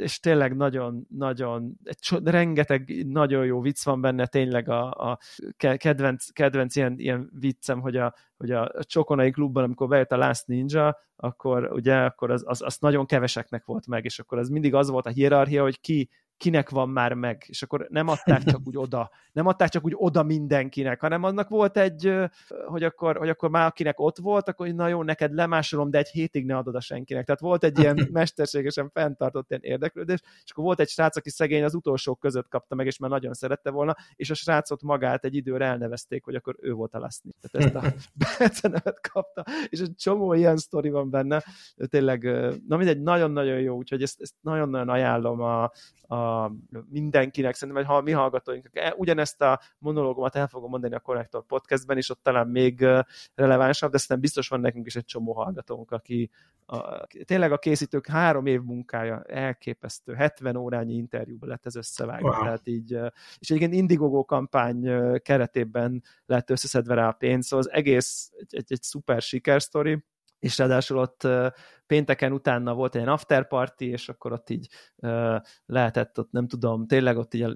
és 0.00 0.20
tényleg 0.20 0.56
nagyon, 0.56 1.06
nagyon, 1.08 1.78
egy, 1.84 2.18
rengeteg 2.24 3.06
nagyon 3.06 3.44
jó 3.44 3.60
vicc 3.60 3.84
van 3.84 4.00
benne, 4.00 4.26
tényleg 4.26 4.68
a, 4.68 5.10
a 5.10 5.18
kedvenc, 5.76 6.28
kedvenc 6.28 6.76
ilyen, 6.76 6.94
ilyen 6.98 7.30
viccem, 7.38 7.80
hogy 7.80 7.96
a, 7.96 8.14
hogy 8.38 8.50
a 8.50 8.70
Csokonai 8.80 9.30
klubban, 9.30 9.64
amikor 9.64 9.88
bejött 9.88 10.12
a 10.12 10.16
Last 10.16 10.46
Ninja, 10.46 10.98
akkor 11.16 11.72
ugye 11.72 12.04
akkor 12.04 12.30
az, 12.30 12.42
az, 12.46 12.62
az 12.62 12.76
nagyon 12.78 13.06
keveseknek 13.06 13.64
volt 13.64 13.86
meg, 13.86 14.04
és 14.04 14.18
akkor 14.18 14.38
az 14.38 14.48
mindig 14.48 14.74
az 14.74 14.88
volt 14.88 15.06
a 15.06 15.10
hierarchia, 15.10 15.62
hogy 15.62 15.80
ki 15.80 16.10
kinek 16.38 16.70
van 16.70 16.88
már 16.88 17.14
meg, 17.14 17.44
és 17.46 17.62
akkor 17.62 17.86
nem 17.90 18.08
adták 18.08 18.42
csak 18.44 18.60
úgy 18.64 18.76
oda, 18.76 19.10
nem 19.32 19.46
adták 19.46 19.68
csak 19.68 19.84
úgy 19.84 19.92
oda 19.96 20.22
mindenkinek, 20.22 21.00
hanem 21.00 21.22
annak 21.22 21.48
volt 21.48 21.76
egy, 21.76 22.14
hogy 22.66 22.82
akkor, 22.82 23.16
hogy 23.16 23.28
akkor 23.28 23.50
már 23.50 23.66
akinek 23.66 24.00
ott 24.00 24.18
volt, 24.18 24.48
akkor 24.48 24.68
na 24.68 24.88
jó, 24.88 25.02
neked 25.02 25.34
lemásolom, 25.34 25.90
de 25.90 25.98
egy 25.98 26.08
hétig 26.08 26.46
ne 26.46 26.56
adod 26.56 26.74
a 26.74 26.80
senkinek. 26.80 27.24
Tehát 27.24 27.40
volt 27.40 27.64
egy 27.64 27.78
ilyen 27.78 28.08
mesterségesen 28.12 28.90
fenntartott 28.90 29.50
ilyen 29.50 29.62
érdeklődés, 29.62 30.20
és 30.44 30.50
akkor 30.50 30.64
volt 30.64 30.80
egy 30.80 30.88
srác, 30.88 31.16
aki 31.16 31.30
szegény 31.30 31.64
az 31.64 31.74
utolsók 31.74 32.20
között 32.20 32.48
kapta 32.48 32.74
meg, 32.74 32.86
és 32.86 32.98
már 32.98 33.10
nagyon 33.10 33.32
szerette 33.32 33.70
volna, 33.70 33.96
és 34.16 34.30
a 34.30 34.34
srácot 34.34 34.82
magát 34.82 35.24
egy 35.24 35.34
időre 35.34 35.64
elnevezték, 35.64 36.24
hogy 36.24 36.34
akkor 36.34 36.56
ő 36.60 36.72
volt 36.72 36.94
a 36.94 36.98
Laszni. 36.98 37.30
Tehát 37.40 37.66
ezt 37.66 37.84
a 37.84 37.94
becenevet 38.38 39.08
kapta, 39.12 39.44
és 39.68 39.80
egy 39.80 39.94
csomó 39.94 40.32
ilyen 40.32 40.56
sztori 40.56 40.90
van 40.90 41.10
benne. 41.10 41.42
Tényleg, 41.88 42.22
na 42.68 42.76
mindegy, 42.76 43.02
nagyon-nagyon 43.02 43.60
jó, 43.60 43.76
úgyhogy 43.76 44.02
ezt, 44.02 44.20
ezt 44.20 44.34
nagyon-nagyon 44.40 44.88
ajánlom 44.88 45.40
a, 45.40 45.70
a 46.00 46.27
mindenkinek, 46.88 47.54
szerintem, 47.54 47.84
hogy 47.84 47.94
ha 47.94 48.02
mi 48.02 48.10
hallgatóink, 48.10 48.68
e, 48.72 48.94
ugyanezt 48.96 49.42
a 49.42 49.60
monológomat 49.78 50.36
el 50.36 50.46
fogom 50.46 50.70
mondani 50.70 50.94
a 50.94 51.00
Connector 51.00 51.46
podcastben, 51.46 51.96
és 51.96 52.10
ott 52.10 52.22
talán 52.22 52.48
még 52.48 52.86
relevánsabb, 53.34 53.90
de 53.90 53.98
szerintem 53.98 54.20
biztos 54.20 54.48
van 54.48 54.60
nekünk 54.60 54.86
is 54.86 54.96
egy 54.96 55.04
csomó 55.04 55.32
hallgatónk, 55.32 55.90
aki 55.90 56.30
a, 56.66 57.06
tényleg 57.24 57.52
a 57.52 57.58
készítők 57.58 58.06
három 58.06 58.46
év 58.46 58.60
munkája 58.60 59.22
elképesztő, 59.22 60.14
70 60.14 60.56
órányi 60.56 60.94
interjúban 60.94 61.48
lett 61.48 61.66
ez 61.66 61.76
összevágva, 61.76 62.30
wow. 62.30 62.42
tehát 62.42 62.66
így, 62.66 62.98
és 63.38 63.50
egyébként 63.50 63.74
Indiegogo 63.74 64.24
kampány 64.24 64.90
keretében 65.22 66.02
lett 66.26 66.50
összeszedve 66.50 66.94
rá 66.94 67.08
a 67.08 67.12
pénz, 67.12 67.46
szóval 67.46 67.66
az 67.66 67.72
egész 67.72 68.30
egy, 68.38 68.54
egy, 68.54 68.72
egy 68.72 68.82
szuper 68.82 69.22
sikersztori, 69.22 70.04
és 70.38 70.58
ráadásul 70.58 70.98
ott 70.98 71.28
pénteken 71.88 72.32
utána 72.32 72.74
volt 72.74 72.94
egy 72.94 73.06
after 73.06 73.48
party, 73.48 73.84
és 73.84 74.08
akkor 74.08 74.32
ott 74.32 74.50
így 74.50 74.68
uh, 74.96 75.36
lehetett 75.66 76.18
ott, 76.18 76.30
nem 76.30 76.48
tudom, 76.48 76.86
tényleg 76.86 77.16
ott, 77.16 77.34
így, 77.34 77.46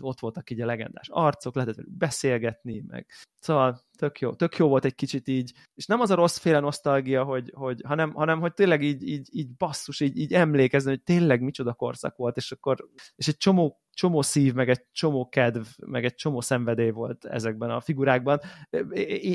ott 0.00 0.20
voltak 0.20 0.50
így 0.50 0.60
a 0.60 0.66
legendás 0.66 1.08
arcok, 1.08 1.54
lehetett 1.54 1.76
velük 1.76 1.96
beszélgetni, 1.96 2.84
meg 2.86 3.06
szóval 3.38 3.80
tök 3.96 4.20
jó, 4.20 4.34
tök 4.34 4.56
jó 4.56 4.68
volt 4.68 4.84
egy 4.84 4.94
kicsit 4.94 5.28
így, 5.28 5.52
és 5.74 5.86
nem 5.86 6.00
az 6.00 6.10
a 6.10 6.14
rossz 6.14 6.38
féle 6.38 6.60
nosztalgia, 6.60 7.24
hogy, 7.24 7.52
hogy, 7.54 7.80
hanem, 7.84 8.12
hanem 8.12 8.40
hogy 8.40 8.54
tényleg 8.54 8.82
így, 8.82 9.02
így, 9.08 9.28
így 9.32 9.56
basszus, 9.56 10.00
így, 10.00 10.18
így 10.18 10.32
emlékezni, 10.32 10.90
hogy 10.90 11.02
tényleg 11.02 11.40
micsoda 11.40 11.72
korszak 11.72 12.16
volt, 12.16 12.36
és 12.36 12.52
akkor, 12.52 12.88
és 13.16 13.28
egy 13.28 13.36
csomó 13.36 13.82
csomó 13.94 14.22
szív, 14.22 14.54
meg 14.54 14.68
egy 14.68 14.82
csomó 14.92 15.28
kedv, 15.28 15.66
meg 15.86 16.04
egy 16.04 16.14
csomó 16.14 16.40
szenvedély 16.40 16.90
volt 16.90 17.24
ezekben 17.24 17.70
a 17.70 17.80
figurákban. 17.80 18.40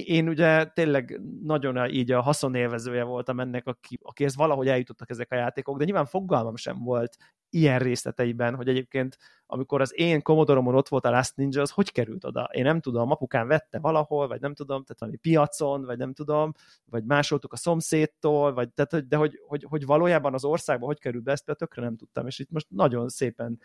Én 0.06 0.28
ugye 0.28 0.66
tényleg 0.66 1.22
nagyon 1.44 1.90
így 1.90 2.12
a 2.12 2.22
haszonélvezője 2.22 3.04
voltam 3.04 3.40
ennek, 3.40 3.68
aki, 3.68 4.00
akihez 4.02 4.36
valahogy 4.48 4.68
eljutottak 4.68 5.10
ezek 5.10 5.32
a 5.32 5.36
játékok, 5.36 5.78
de 5.78 5.84
nyilván 5.84 6.06
fogalmam 6.06 6.56
sem 6.56 6.84
volt 6.84 7.18
ilyen 7.50 7.80
részleteiben, 7.80 8.56
hogy 8.56 8.68
egyébként 8.68 9.18
amikor 9.50 9.82
az 9.82 10.00
én 10.00 10.22
Commodore-omon 10.22 10.76
ott 10.76 10.88
volt 10.88 11.06
a 11.06 11.10
Last 11.10 11.36
Ninja, 11.36 11.62
az 11.62 11.70
hogy 11.70 11.92
került 11.92 12.24
oda? 12.24 12.50
Én 12.52 12.64
nem 12.64 12.80
tudom, 12.80 13.12
apukám 13.12 13.48
vette 13.48 13.80
valahol, 13.80 14.28
vagy 14.28 14.42
nem 14.42 14.54
tudom, 14.54 14.84
tehát 14.84 15.00
valami 15.00 15.18
piacon, 15.18 15.86
vagy 15.86 15.98
nem 15.98 16.14
tudom, 16.14 16.52
vagy 16.86 17.04
másoltuk 17.04 17.54
a 17.54 17.56
szomszédtól, 17.56 18.54
vagy, 18.54 18.70
tehát, 18.74 19.08
de 19.08 19.16
hogy, 19.16 19.42
hogy, 19.48 19.66
hogy 19.70 19.86
valójában 19.86 20.34
az 20.34 20.44
országban 20.44 20.88
hogy 20.88 21.00
került 21.00 21.24
be, 21.24 21.32
ezt 21.32 21.46
tökre 21.58 21.82
nem 21.82 21.96
tudtam, 21.96 22.28
és 22.28 22.40
itt 22.40 22.52
most 22.52 22.68
nagyon 22.70 23.10
szépen 23.10 23.60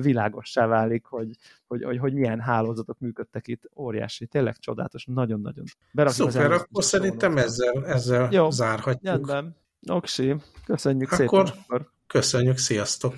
világossá 0.00 0.66
válik, 0.66 1.06
hogy, 1.06 1.36
hogy, 1.66 1.82
hogy, 1.82 1.98
hogy 1.98 2.14
milyen 2.14 2.40
hálózatok 2.40 2.98
működtek 2.98 3.48
itt, 3.48 3.70
óriási, 3.76 4.26
tényleg 4.26 4.56
csodálatos, 4.56 5.04
nagyon-nagyon. 5.04 5.64
Szuper, 5.94 6.52
akkor 6.52 6.84
szerintem 6.84 7.36
ezzel, 7.36 7.86
ezzel 7.86 8.28
Jó, 8.32 8.50
zárhatjuk. 8.50 9.02
Rendben. 9.02 9.65
Oksi, 9.86 10.36
köszönjük 10.64 11.12
akkor 11.12 11.46
szépen. 11.48 11.88
Köszönjük, 12.06 12.58
sziasztok! 12.58 13.14